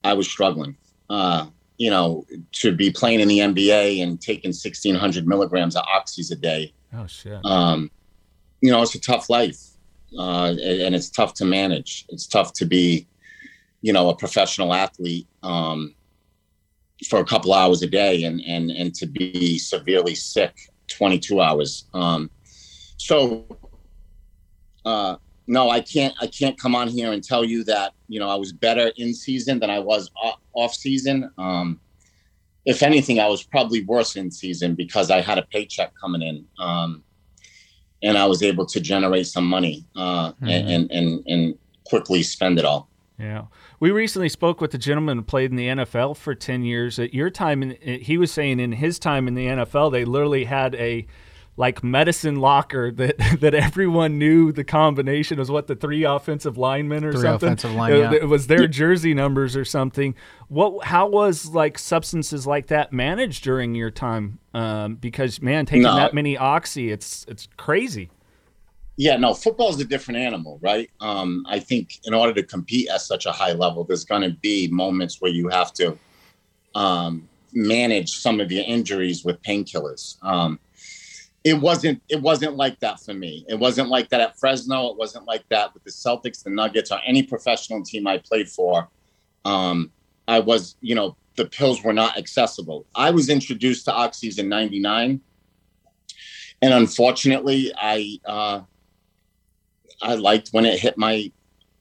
I 0.03 0.13
was 0.13 0.29
struggling. 0.29 0.77
Uh, 1.09 1.47
you 1.79 1.91
know, 1.91 2.27
to 2.53 2.73
be 2.75 2.91
playing 2.91 3.21
in 3.21 3.29
the 3.29 3.39
NBA 3.39 4.03
and 4.03 4.21
taking 4.21 4.51
1600 4.51 5.27
milligrams 5.27 5.77
of 5.77 5.85
oxys 5.85 6.31
a 6.31 6.37
day. 6.37 6.73
Oh 6.93 7.07
shit. 7.07 7.41
Um, 7.45 7.91
you 8.61 8.71
know, 8.71 8.83
it's 8.83 8.95
a 8.95 9.01
tough 9.01 9.31
life, 9.31 9.61
uh, 10.19 10.55
and 10.61 10.95
it's 10.95 11.11
tough 11.11 11.35
to 11.35 11.45
manage. 11.45 12.07
It's 12.09 12.27
tough 12.27 12.53
to 12.55 12.67
be, 12.67 13.07
you 13.83 13.93
know, 13.93 14.11
a 14.11 14.17
professional 14.17 14.75
athlete 14.75 15.27
um, 15.43 15.95
for 17.09 17.21
a 17.21 17.25
couple 17.25 17.53
hours 17.53 17.83
a 17.83 17.89
day, 17.89 18.25
and 18.25 18.41
and 18.47 18.71
and 18.71 18.95
to 18.97 19.07
be 19.07 19.59
severely 19.59 20.15
sick 20.15 20.72
22 20.93 21.41
hours. 21.41 21.85
Um, 21.95 22.31
so, 22.97 23.45
uh, 24.85 25.17
no, 25.47 25.71
I 25.71 25.81
can't. 25.81 26.15
I 26.21 26.29
can't 26.29 26.59
come 26.59 26.75
on 26.75 26.89
here 26.89 27.13
and 27.13 27.23
tell 27.23 27.45
you 27.45 27.65
that 27.65 27.95
you 28.09 28.21
know 28.21 28.29
I 28.29 28.37
was 28.37 28.53
better 28.53 28.93
in 28.97 29.13
season 29.13 29.59
than 29.59 29.71
I 29.71 29.81
was 29.81 30.11
off 30.55 30.75
season. 30.75 31.31
Um, 31.37 31.81
if 32.65 32.83
anything, 32.83 33.19
I 33.19 33.27
was 33.27 33.43
probably 33.43 33.83
worse 33.85 34.15
in 34.15 34.31
season 34.31 34.75
because 34.75 35.11
I 35.11 35.21
had 35.21 35.39
a 35.39 35.43
paycheck 35.43 35.93
coming 36.01 36.23
in, 36.23 36.45
um, 36.59 37.03
and 38.03 38.17
I 38.17 38.27
was 38.27 38.43
able 38.43 38.67
to 38.67 38.81
generate 38.81 39.27
some 39.27 39.47
money 39.47 39.85
uh, 39.97 40.33
mm-hmm. 40.33 40.49
and, 40.49 40.91
and 40.93 41.25
and 41.27 41.59
quickly 41.85 42.23
spend 42.23 42.59
it 42.59 42.65
all. 42.65 42.89
Yeah. 43.19 43.47
We 43.79 43.91
recently 43.91 44.29
spoke 44.29 44.61
with 44.61 44.75
a 44.75 44.79
gentleman 44.79 45.19
who 45.19 45.25
played 45.25 45.51
in 45.51 45.57
the 45.57 45.69
NFL 45.69 46.17
for 46.17 46.35
10 46.35 46.65
years. 46.65 46.99
At 46.99 47.15
your 47.15 47.31
time, 47.31 47.75
he 47.81 48.19
was 48.19 48.33
saying 48.33 48.59
in 48.59 48.73
his 48.73 48.99
time 48.99 49.29
in 49.29 49.35
the 49.35 49.47
NFL, 49.47 49.93
they 49.93 50.05
literally 50.05 50.45
had 50.45 50.75
a 50.75 51.07
like 51.57 51.85
medicine 51.85 52.37
locker 52.37 52.91
that 52.91 53.17
that 53.41 53.55
everyone 53.55 54.19
knew 54.19 54.53
the 54.53 54.65
combination 54.65 55.39
was 55.39 55.51
what 55.51 55.67
the 55.67 55.77
three 55.77 56.05
offensive 56.05 56.57
linemen 56.57 57.05
or 57.05 57.13
three 57.13 57.21
something. 57.21 57.49
Offensive 57.49 57.73
line, 57.73 57.97
yeah. 57.97 58.13
It 58.13 58.29
was 58.29 58.47
their 58.47 58.67
jersey 58.67 59.15
numbers 59.15 59.55
or 59.57 59.65
something. 59.65 60.15
What? 60.49 60.87
How 60.87 61.09
was 61.09 61.47
like 61.47 61.79
substances 61.79 62.47
like 62.47 62.69
that 62.69 62.93
managed 62.93 63.45
during 63.45 63.75
your 63.75 63.91
time? 63.91 64.39
Um, 64.55 64.97
because 64.97 65.43
man, 65.43 65.67
taking 65.67 65.83
no. 65.83 65.97
that 65.97 66.15
many 66.15 66.37
oxy, 66.37 66.91
it's 66.91 67.27
it's 67.29 67.49
crazy. 67.57 68.11
Yeah, 68.97 69.17
no, 69.17 69.33
football 69.33 69.71
is 69.71 69.81
a 69.81 69.85
different 69.85 70.21
animal, 70.21 70.59
right? 70.63 70.91
Um, 71.01 71.47
I 71.49 71.59
think 71.61 72.01
in 72.05 72.13
order 72.13 72.35
to 72.35 72.43
compete 72.43 72.89
at 72.89 73.01
such 73.01 73.25
a 73.25 73.33
high 73.33 73.53
level, 73.53 73.85
there's 73.85 74.05
going 74.05 74.23
to 74.23 74.31
be 74.31 74.69
moments 74.69 75.21
where 75.21 75.31
you 75.31 75.49
have 75.49 75.73
to 75.75 75.99
um, 76.75 77.29
manage 77.53 78.11
some 78.11 78.39
of 78.41 78.53
your 78.53 78.65
injuries 78.67 79.25
with 79.25 79.41
painkillers. 79.43 80.23
Um, 80.23 80.59
it 81.45 81.55
wasn't 81.55 82.01
it 82.09 82.21
wasn't 82.21 82.57
like 82.57 82.79
that 82.81 83.01
for 83.01 83.15
me. 83.15 83.45
It 83.49 83.59
wasn't 83.59 83.89
like 83.89 84.11
that 84.11 84.21
at 84.21 84.39
Fresno. 84.39 84.91
It 84.91 84.97
wasn't 84.97 85.27
like 85.27 85.49
that 85.49 85.75
with 85.75 85.83
the 85.85 85.91
Celtics, 85.91 86.45
the 86.45 86.51
Nuggets, 86.51 86.93
or 86.93 87.01
any 87.05 87.23
professional 87.23 87.83
team 87.83 88.07
I 88.07 88.19
played 88.19 88.49
for. 88.49 88.89
Um, 89.45 89.91
I 90.29 90.39
was, 90.39 90.77
you 90.81 90.95
know, 90.95 91.17
the 91.35 91.47
pills 91.47 91.83
were 91.83 91.93
not 91.93 92.17
accessible. 92.17 92.87
I 92.95 93.11
was 93.11 93.29
introduced 93.29 93.87
to 93.87 93.91
oxys 93.91 94.39
in 94.39 94.49
'99, 94.49 95.21
and 96.61 96.75
unfortunately, 96.75 97.73
I 97.77 98.21
uh, 98.25 98.61
I 100.03 100.15
liked 100.15 100.51
when 100.51 100.65
it 100.65 100.79
hit 100.79 100.99
my, 100.99 101.31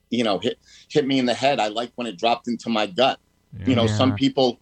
you 0.09 0.23
know, 0.23 0.39
hit 0.39 0.59
hit 0.89 1.05
me 1.05 1.19
in 1.19 1.25
the 1.25 1.33
head. 1.33 1.59
I 1.59 1.67
liked 1.67 1.93
when 1.95 2.07
it 2.07 2.17
dropped 2.17 2.47
into 2.47 2.69
my 2.69 2.85
gut. 2.85 3.19
Yeah. 3.59 3.65
You 3.67 3.75
know, 3.75 3.87
some 3.87 4.15
people 4.15 4.59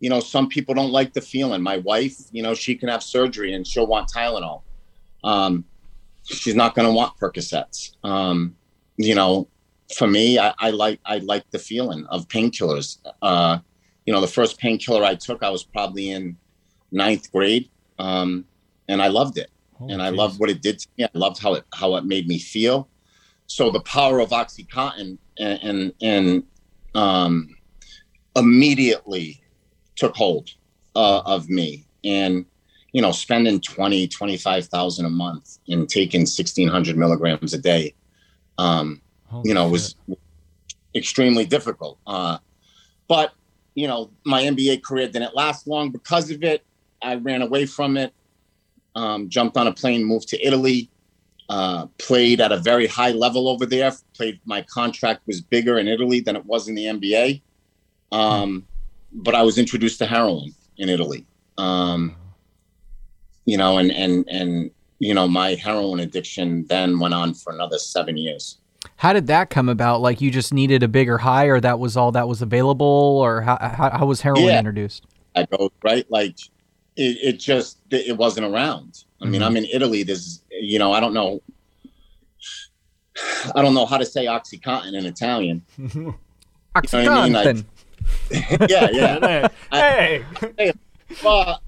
you 0.00 0.10
know, 0.10 0.20
some 0.20 0.48
people 0.48 0.74
don't 0.74 0.92
like 0.92 1.12
the 1.14 1.20
feeling. 1.20 1.62
My 1.62 1.78
wife, 1.78 2.16
you 2.30 2.42
know, 2.42 2.54
she 2.54 2.74
can 2.74 2.88
have 2.88 3.02
surgery 3.02 3.54
and 3.54 3.66
she'll 3.66 3.86
want 3.86 4.10
Tylenol. 4.14 4.62
Um, 5.24 5.64
she's 6.24 6.54
not 6.54 6.74
going 6.74 6.86
to 6.86 6.92
want 6.92 7.16
Percocets. 7.16 7.92
Um, 8.04 8.56
you 8.96 9.14
know, 9.14 9.48
for 9.96 10.06
me, 10.06 10.38
I, 10.38 10.52
I, 10.58 10.70
like 10.70 11.00
I 11.04 11.18
like 11.18 11.50
the 11.50 11.58
feeling 11.58 12.06
of 12.06 12.28
painkillers. 12.28 12.98
Uh, 13.22 13.58
you 14.04 14.12
know, 14.12 14.20
the 14.20 14.28
first 14.28 14.58
painkiller 14.58 15.04
I 15.04 15.14
took, 15.14 15.42
I 15.42 15.50
was 15.50 15.64
probably 15.64 16.10
in 16.10 16.36
ninth 16.92 17.32
grade, 17.32 17.68
um, 17.98 18.44
and 18.88 19.02
I 19.02 19.08
loved 19.08 19.38
it, 19.38 19.50
oh, 19.80 19.88
and 19.88 20.00
geez. 20.00 20.00
I 20.00 20.08
loved 20.10 20.38
what 20.40 20.50
it 20.50 20.62
did 20.62 20.78
to 20.78 20.88
me. 20.96 21.04
I 21.04 21.10
loved 21.14 21.40
how 21.40 21.54
it 21.54 21.64
how 21.74 21.96
it 21.96 22.04
made 22.04 22.26
me 22.26 22.38
feel. 22.38 22.88
So 23.46 23.70
the 23.70 23.80
power 23.80 24.18
of 24.20 24.30
OxyContin 24.30 25.18
and 25.38 25.62
and, 25.62 25.92
and 26.02 26.42
um, 26.94 27.56
immediately 28.34 29.40
took 29.96 30.14
hold 30.16 30.50
uh, 30.94 31.22
of 31.24 31.48
me 31.48 31.86
and 32.04 32.46
you 32.92 33.02
know 33.02 33.12
spending 33.12 33.60
20 33.60 34.06
25000 34.08 35.04
a 35.04 35.10
month 35.10 35.58
and 35.68 35.88
taking 35.88 36.20
1600 36.20 36.96
milligrams 36.96 37.52
a 37.52 37.58
day 37.58 37.94
um, 38.58 39.00
you 39.44 39.52
know 39.52 39.64
shit. 39.64 39.72
was 39.72 39.94
extremely 40.94 41.44
difficult 41.44 41.98
uh, 42.06 42.38
but 43.08 43.32
you 43.74 43.86
know 43.86 44.10
my 44.24 44.42
nba 44.44 44.82
career 44.82 45.08
didn't 45.08 45.34
last 45.34 45.66
long 45.66 45.90
because 45.90 46.30
of 46.30 46.42
it 46.42 46.64
i 47.02 47.14
ran 47.16 47.42
away 47.42 47.66
from 47.66 47.96
it 47.96 48.14
um, 48.96 49.28
jumped 49.28 49.56
on 49.56 49.68
a 49.68 49.72
plane 49.72 50.04
moved 50.04 50.28
to 50.28 50.46
italy 50.46 50.90
uh, 51.48 51.86
played 51.98 52.40
at 52.40 52.50
a 52.50 52.56
very 52.56 52.88
high 52.88 53.12
level 53.12 53.48
over 53.48 53.64
there 53.64 53.92
played 54.14 54.40
my 54.44 54.62
contract 54.62 55.24
was 55.28 55.40
bigger 55.40 55.78
in 55.78 55.86
italy 55.86 56.18
than 56.18 56.34
it 56.34 56.44
was 56.44 56.66
in 56.66 56.74
the 56.74 56.86
nba 56.86 57.40
um, 58.12 58.66
but 59.12 59.34
I 59.34 59.42
was 59.42 59.58
introduced 59.58 59.98
to 59.98 60.06
heroin 60.06 60.54
in 60.76 60.88
Italy. 60.88 61.26
Um, 61.58 62.14
you 63.44 63.56
know, 63.56 63.78
and 63.78 63.90
and 63.92 64.26
and 64.28 64.70
you 64.98 65.14
know, 65.14 65.28
my 65.28 65.54
heroin 65.54 66.00
addiction 66.00 66.66
then 66.68 66.98
went 66.98 67.14
on 67.14 67.34
for 67.34 67.52
another 67.52 67.78
seven 67.78 68.16
years. 68.16 68.58
How 68.96 69.12
did 69.12 69.26
that 69.26 69.50
come 69.50 69.68
about? 69.68 70.00
Like 70.00 70.20
you 70.20 70.30
just 70.30 70.52
needed 70.54 70.82
a 70.82 70.88
bigger 70.88 71.18
high, 71.18 71.46
or 71.46 71.60
that 71.60 71.78
was 71.78 71.96
all 71.96 72.12
that 72.12 72.28
was 72.28 72.42
available, 72.42 72.86
or 72.86 73.42
how 73.42 73.58
how, 73.60 73.90
how 73.90 74.06
was 74.06 74.20
heroin 74.20 74.44
yeah. 74.44 74.58
introduced? 74.58 75.06
I 75.34 75.46
go 75.46 75.70
right, 75.82 76.10
like 76.10 76.36
it, 76.96 77.18
it 77.22 77.40
just 77.40 77.78
it 77.90 78.16
wasn't 78.16 78.46
around. 78.46 79.04
I 79.20 79.24
mm-hmm. 79.24 79.32
mean, 79.32 79.42
I'm 79.42 79.56
in 79.56 79.64
Italy. 79.66 80.02
There's 80.02 80.42
you 80.50 80.78
know, 80.78 80.92
I 80.92 81.00
don't 81.00 81.14
know, 81.14 81.42
I 83.54 83.62
don't 83.62 83.74
know 83.74 83.86
how 83.86 83.98
to 83.98 84.06
say 84.06 84.26
oxycontin 84.26 84.94
in 84.94 85.06
Italian. 85.06 85.62
oxycontin. 85.78 86.14
You 86.92 87.04
know 87.04 87.12
I 87.12 87.24
mean? 87.24 87.32
like, 87.32 88.70
yeah, 88.70 88.90
yeah. 88.92 89.48
hey. 89.72 90.24
I, 90.58 90.72
but 91.22 91.60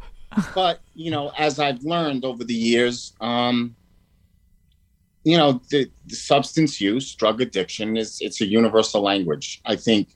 but 0.54 0.80
you 0.94 1.10
know, 1.10 1.32
as 1.38 1.58
I've 1.58 1.82
learned 1.82 2.26
over 2.26 2.44
the 2.44 2.54
years, 2.54 3.14
um, 3.20 3.74
you 5.24 5.36
know, 5.36 5.60
the, 5.70 5.90
the 6.06 6.16
substance 6.16 6.80
use, 6.80 7.14
drug 7.14 7.40
addiction 7.40 7.96
is 7.96 8.18
it's 8.20 8.40
a 8.40 8.46
universal 8.46 9.02
language. 9.02 9.60
I 9.66 9.76
think, 9.76 10.08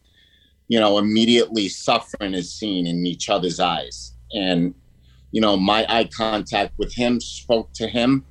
you 0.68 0.80
know, 0.80 0.98
immediately 0.98 1.68
suffering 1.68 2.34
is 2.34 2.52
seen 2.52 2.86
in 2.86 3.04
each 3.04 3.28
other's 3.28 3.60
eyes. 3.60 4.14
And, 4.32 4.74
you 5.32 5.40
know, 5.40 5.56
my 5.56 5.84
eye 5.88 6.04
contact 6.04 6.74
with 6.78 6.94
him 6.94 7.20
spoke 7.20 7.72
to 7.74 7.88
him. 7.88 8.24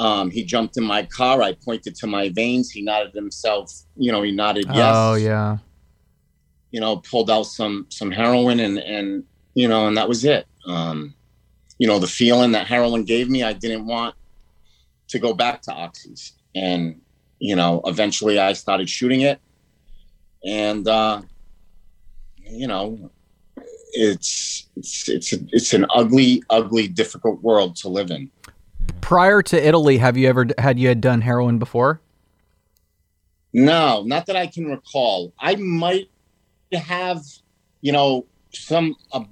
Um, 0.00 0.30
he 0.30 0.44
jumped 0.44 0.76
in 0.76 0.82
my 0.82 1.04
car. 1.04 1.40
I 1.40 1.52
pointed 1.52 1.94
to 1.96 2.08
my 2.08 2.28
veins. 2.30 2.70
He 2.70 2.82
nodded 2.82 3.14
himself. 3.14 3.70
You 3.96 4.10
know, 4.10 4.22
he 4.22 4.32
nodded 4.32 4.66
yes. 4.66 4.94
Oh 4.96 5.14
yeah 5.14 5.58
you 6.74 6.80
know, 6.80 6.96
pulled 6.96 7.30
out 7.30 7.44
some 7.44 7.86
some 7.88 8.10
heroin 8.10 8.58
and 8.58 8.78
and 8.78 9.22
you 9.54 9.68
know, 9.68 9.86
and 9.86 9.96
that 9.96 10.08
was 10.08 10.24
it. 10.24 10.44
Um, 10.66 11.14
you 11.78 11.86
know, 11.86 12.00
the 12.00 12.08
feeling 12.08 12.50
that 12.50 12.66
heroin 12.66 13.04
gave 13.04 13.30
me, 13.30 13.44
I 13.44 13.52
didn't 13.52 13.86
want 13.86 14.16
to 15.10 15.20
go 15.20 15.34
back 15.34 15.62
to 15.62 15.70
oxys. 15.70 16.32
And, 16.52 17.00
you 17.38 17.54
know, 17.54 17.80
eventually 17.86 18.40
I 18.40 18.54
started 18.54 18.90
shooting 18.90 19.20
it. 19.20 19.38
And 20.44 20.88
uh, 20.88 21.22
you 22.38 22.66
know, 22.66 23.12
it's 23.94 24.68
it's 24.76 25.08
it's 25.08 25.32
a, 25.32 25.38
it's 25.52 25.72
an 25.72 25.86
ugly, 25.94 26.42
ugly, 26.50 26.88
difficult 26.88 27.42
world 27.42 27.76
to 27.76 27.88
live 27.88 28.10
in. 28.10 28.30
Prior 29.00 29.42
to 29.42 29.66
Italy, 29.66 29.98
have 29.98 30.16
you 30.16 30.28
ever 30.28 30.46
had 30.58 30.78
you 30.78 30.88
had 30.88 31.00
done 31.00 31.20
heroin 31.20 31.58
before? 31.58 32.00
No, 33.52 34.02
not 34.02 34.26
that 34.26 34.36
I 34.36 34.48
can 34.48 34.66
recall. 34.66 35.32
I 35.38 35.54
might 35.54 36.10
have, 36.72 37.22
you 37.82 37.92
know, 37.92 38.26
some, 38.52 38.96
uh, 39.12 39.22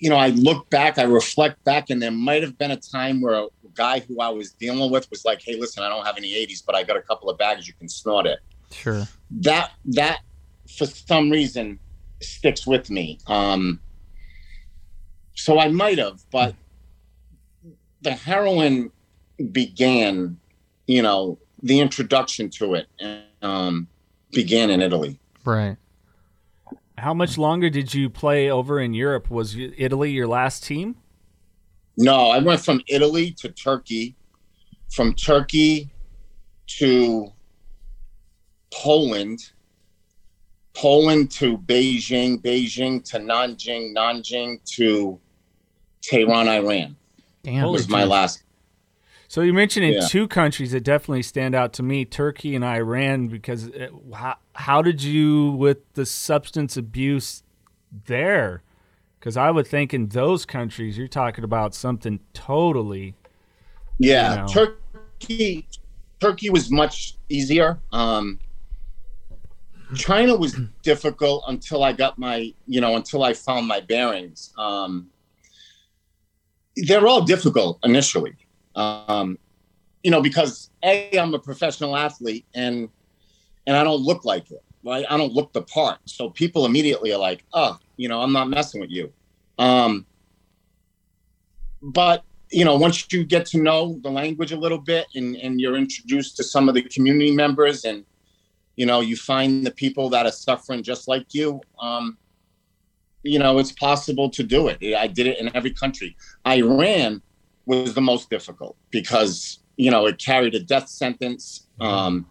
you 0.00 0.08
know, 0.08 0.16
I 0.16 0.28
look 0.28 0.70
back, 0.70 0.98
I 0.98 1.02
reflect 1.02 1.62
back, 1.64 1.90
and 1.90 2.00
there 2.00 2.10
might 2.10 2.42
have 2.42 2.56
been 2.56 2.70
a 2.70 2.76
time 2.76 3.20
where 3.20 3.34
a 3.34 3.48
guy 3.74 4.00
who 4.00 4.20
I 4.20 4.30
was 4.30 4.52
dealing 4.52 4.90
with 4.90 5.10
was 5.10 5.24
like, 5.26 5.42
"Hey, 5.42 5.56
listen, 5.60 5.82
I 5.82 5.90
don't 5.90 6.06
have 6.06 6.16
any 6.16 6.34
80s, 6.34 6.62
but 6.64 6.74
I 6.74 6.82
got 6.82 6.96
a 6.96 7.02
couple 7.02 7.28
of 7.28 7.36
bags. 7.36 7.68
You 7.68 7.74
can 7.74 7.88
snort 7.88 8.26
it." 8.26 8.38
Sure. 8.70 9.06
That 9.30 9.72
that 9.86 10.20
for 10.76 10.86
some 10.86 11.30
reason 11.30 11.78
sticks 12.20 12.66
with 12.66 12.90
me. 12.90 13.18
Um, 13.26 13.80
so 15.34 15.58
I 15.58 15.68
might 15.68 15.98
have, 15.98 16.20
but 16.30 16.54
the 18.02 18.12
heroin 18.12 18.90
began, 19.52 20.38
you 20.86 21.02
know, 21.02 21.38
the 21.62 21.80
introduction 21.80 22.50
to 22.50 22.74
it 22.74 22.88
um, 23.42 23.88
began 24.32 24.70
in 24.70 24.82
Italy. 24.82 25.18
Right. 25.44 25.76
How 26.96 27.14
much 27.14 27.38
longer 27.38 27.70
did 27.70 27.94
you 27.94 28.10
play 28.10 28.50
over 28.50 28.80
in 28.80 28.94
Europe? 28.94 29.30
Was 29.30 29.56
Italy 29.56 30.10
your 30.10 30.26
last 30.26 30.64
team? 30.64 30.96
No, 31.96 32.30
I 32.30 32.38
went 32.38 32.64
from 32.64 32.80
Italy 32.88 33.32
to 33.38 33.48
Turkey, 33.48 34.16
from 34.90 35.14
Turkey 35.14 35.90
to 36.78 37.32
Poland, 38.72 39.52
Poland 40.78 41.28
to 41.32 41.58
Beijing, 41.58 42.40
Beijing 42.40 43.02
to 43.10 43.18
Nanjing, 43.18 43.92
Nanjing 43.96 44.62
to 44.76 45.18
Tehran, 46.02 46.48
Iran. 46.48 46.94
Damn. 47.42 47.62
Holy 47.62 47.72
was 47.72 47.88
my 47.88 48.02
geez. 48.02 48.08
last. 48.08 48.42
So 49.26 49.40
you 49.40 49.52
mentioned 49.52 49.84
in 49.86 49.94
Yeah. 49.94 50.06
two 50.08 50.28
countries 50.28 50.70
that 50.70 50.84
definitely 50.84 51.22
stand 51.24 51.56
out 51.56 51.72
to 51.74 51.82
me, 51.82 52.04
Turkey 52.04 52.54
and 52.54 52.64
Iran, 52.64 53.26
because 53.26 53.64
it, 53.66 53.92
how, 54.14 54.36
how 54.54 54.80
did 54.80 55.02
you 55.02 55.50
with 55.50 55.78
the 55.94 56.06
substance 56.06 56.76
abuse 56.76 57.42
there? 58.06 58.62
Because 59.18 59.36
I 59.36 59.50
would 59.50 59.66
think 59.66 59.92
in 59.92 60.06
those 60.10 60.46
countries 60.46 60.96
you're 60.96 61.08
talking 61.08 61.42
about 61.42 61.74
something 61.74 62.20
totally. 62.34 63.16
Yeah, 63.98 64.30
You 64.30 64.54
know. 64.54 64.68
Turkey. 65.18 65.66
Turkey 66.20 66.50
was 66.50 66.70
much 66.70 67.16
easier. 67.28 67.80
Um, 67.92 68.38
China 69.94 70.36
was 70.36 70.58
difficult 70.82 71.44
until 71.48 71.82
I 71.82 71.92
got 71.92 72.18
my, 72.18 72.52
you 72.66 72.80
know, 72.80 72.96
until 72.96 73.22
I 73.22 73.32
found 73.32 73.66
my 73.66 73.80
bearings. 73.80 74.52
Um, 74.58 75.08
they're 76.76 77.06
all 77.06 77.22
difficult 77.22 77.78
initially, 77.82 78.36
um, 78.76 79.38
you 80.02 80.10
know, 80.10 80.20
because 80.20 80.70
a 80.84 81.18
I'm 81.18 81.34
a 81.34 81.38
professional 81.38 81.96
athlete 81.96 82.46
and 82.54 82.88
and 83.66 83.76
I 83.76 83.84
don't 83.84 84.00
look 84.00 84.24
like 84.24 84.50
it, 84.50 84.62
right? 84.84 85.04
I 85.08 85.16
don't 85.16 85.32
look 85.32 85.52
the 85.52 85.62
part, 85.62 85.98
so 86.04 86.30
people 86.30 86.66
immediately 86.66 87.12
are 87.12 87.18
like, 87.18 87.44
oh, 87.52 87.78
you 87.96 88.08
know, 88.08 88.20
I'm 88.20 88.32
not 88.32 88.48
messing 88.48 88.80
with 88.80 88.90
you. 88.90 89.12
Um, 89.58 90.06
but 91.82 92.24
you 92.50 92.64
know, 92.64 92.76
once 92.76 93.06
you 93.12 93.24
get 93.24 93.44
to 93.46 93.58
know 93.58 93.98
the 94.02 94.10
language 94.10 94.52
a 94.52 94.56
little 94.56 94.78
bit 94.78 95.06
and, 95.14 95.36
and 95.36 95.60
you're 95.60 95.76
introduced 95.76 96.36
to 96.36 96.44
some 96.44 96.68
of 96.68 96.74
the 96.74 96.82
community 96.82 97.30
members 97.30 97.84
and, 97.84 98.04
you 98.78 98.86
know, 98.86 99.00
you 99.00 99.16
find 99.16 99.66
the 99.66 99.72
people 99.72 100.08
that 100.08 100.24
are 100.24 100.30
suffering 100.30 100.84
just 100.84 101.08
like 101.08 101.26
you, 101.34 101.60
um, 101.80 102.16
you 103.24 103.36
know, 103.36 103.58
it's 103.58 103.72
possible 103.72 104.30
to 104.30 104.44
do 104.44 104.68
it. 104.68 104.78
I 104.96 105.08
did 105.08 105.26
it 105.26 105.40
in 105.40 105.50
every 105.56 105.72
country. 105.72 106.16
Iran 106.46 107.20
was 107.66 107.94
the 107.94 108.00
most 108.00 108.30
difficult 108.30 108.76
because, 108.90 109.58
you 109.76 109.90
know, 109.90 110.06
it 110.06 110.22
carried 110.24 110.54
a 110.54 110.60
death 110.60 110.88
sentence, 110.88 111.66
um, 111.80 112.26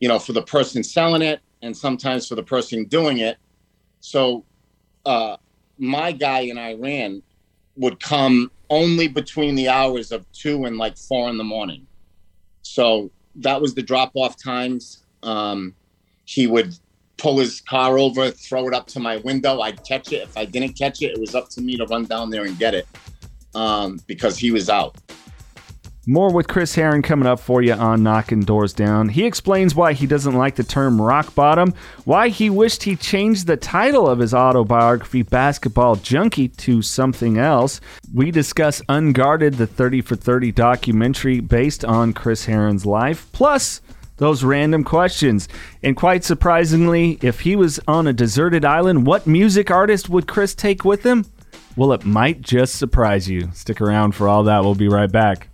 you 0.00 0.08
know, 0.08 0.18
for 0.18 0.32
the 0.32 0.42
person 0.42 0.82
selling 0.82 1.22
it 1.22 1.38
and 1.62 1.76
sometimes 1.76 2.26
for 2.26 2.34
the 2.34 2.42
person 2.42 2.84
doing 2.86 3.18
it. 3.18 3.36
So, 4.00 4.44
uh, 5.06 5.36
my 5.78 6.10
guy 6.10 6.40
in 6.40 6.58
Iran 6.58 7.22
would 7.76 8.00
come 8.00 8.50
only 8.68 9.06
between 9.06 9.54
the 9.54 9.68
hours 9.68 10.10
of 10.10 10.26
two 10.32 10.64
and 10.64 10.76
like 10.76 10.98
four 10.98 11.30
in 11.30 11.38
the 11.38 11.44
morning. 11.44 11.86
So 12.62 13.12
that 13.36 13.60
was 13.60 13.76
the 13.76 13.82
drop 13.82 14.10
off 14.16 14.34
times. 14.42 15.04
Um, 15.22 15.74
he 16.24 16.46
would 16.46 16.74
pull 17.16 17.38
his 17.38 17.60
car 17.60 17.98
over, 17.98 18.30
throw 18.30 18.68
it 18.68 18.74
up 18.74 18.86
to 18.88 19.00
my 19.00 19.16
window. 19.18 19.60
I'd 19.60 19.84
catch 19.84 20.12
it. 20.12 20.22
If 20.22 20.36
I 20.36 20.44
didn't 20.44 20.78
catch 20.78 21.02
it, 21.02 21.12
it 21.12 21.20
was 21.20 21.34
up 21.34 21.48
to 21.50 21.60
me 21.60 21.76
to 21.76 21.84
run 21.86 22.04
down 22.04 22.30
there 22.30 22.44
and 22.44 22.58
get 22.58 22.74
it 22.74 22.86
um, 23.54 24.00
because 24.06 24.38
he 24.38 24.50
was 24.50 24.70
out. 24.70 24.96
More 26.10 26.32
with 26.32 26.48
Chris 26.48 26.74
Herren 26.74 27.02
coming 27.02 27.26
up 27.26 27.38
for 27.38 27.60
you 27.60 27.74
on 27.74 28.02
Knocking 28.02 28.40
Doors 28.40 28.72
Down. 28.72 29.10
He 29.10 29.26
explains 29.26 29.74
why 29.74 29.92
he 29.92 30.06
doesn't 30.06 30.34
like 30.34 30.54
the 30.54 30.64
term 30.64 30.98
rock 30.98 31.34
bottom, 31.34 31.74
why 32.06 32.30
he 32.30 32.48
wished 32.48 32.84
he 32.84 32.96
changed 32.96 33.46
the 33.46 33.58
title 33.58 34.08
of 34.08 34.18
his 34.18 34.32
autobiography, 34.32 35.20
Basketball 35.20 35.96
Junkie, 35.96 36.48
to 36.48 36.80
something 36.80 37.36
else. 37.36 37.82
We 38.14 38.30
discuss 38.30 38.80
Unguarded, 38.88 39.54
the 39.54 39.66
30 39.66 40.00
for 40.00 40.16
30 40.16 40.50
documentary 40.50 41.40
based 41.40 41.84
on 41.84 42.14
Chris 42.14 42.46
Herren's 42.46 42.86
life, 42.86 43.30
plus 43.32 43.82
those 44.18 44.44
random 44.44 44.84
questions. 44.84 45.48
And 45.82 45.96
quite 45.96 46.22
surprisingly, 46.22 47.18
if 47.22 47.40
he 47.40 47.56
was 47.56 47.80
on 47.88 48.06
a 48.06 48.12
deserted 48.12 48.64
island, 48.64 49.06
what 49.06 49.26
music 49.26 49.70
artist 49.70 50.08
would 50.08 50.28
Chris 50.28 50.54
take 50.54 50.84
with 50.84 51.04
him? 51.04 51.24
Well, 51.76 51.92
it 51.92 52.04
might 52.04 52.42
just 52.42 52.74
surprise 52.76 53.28
you. 53.28 53.50
Stick 53.54 53.80
around 53.80 54.12
for 54.12 54.28
all 54.28 54.44
that. 54.44 54.62
We'll 54.62 54.74
be 54.74 54.88
right 54.88 55.10
back. 55.10 55.48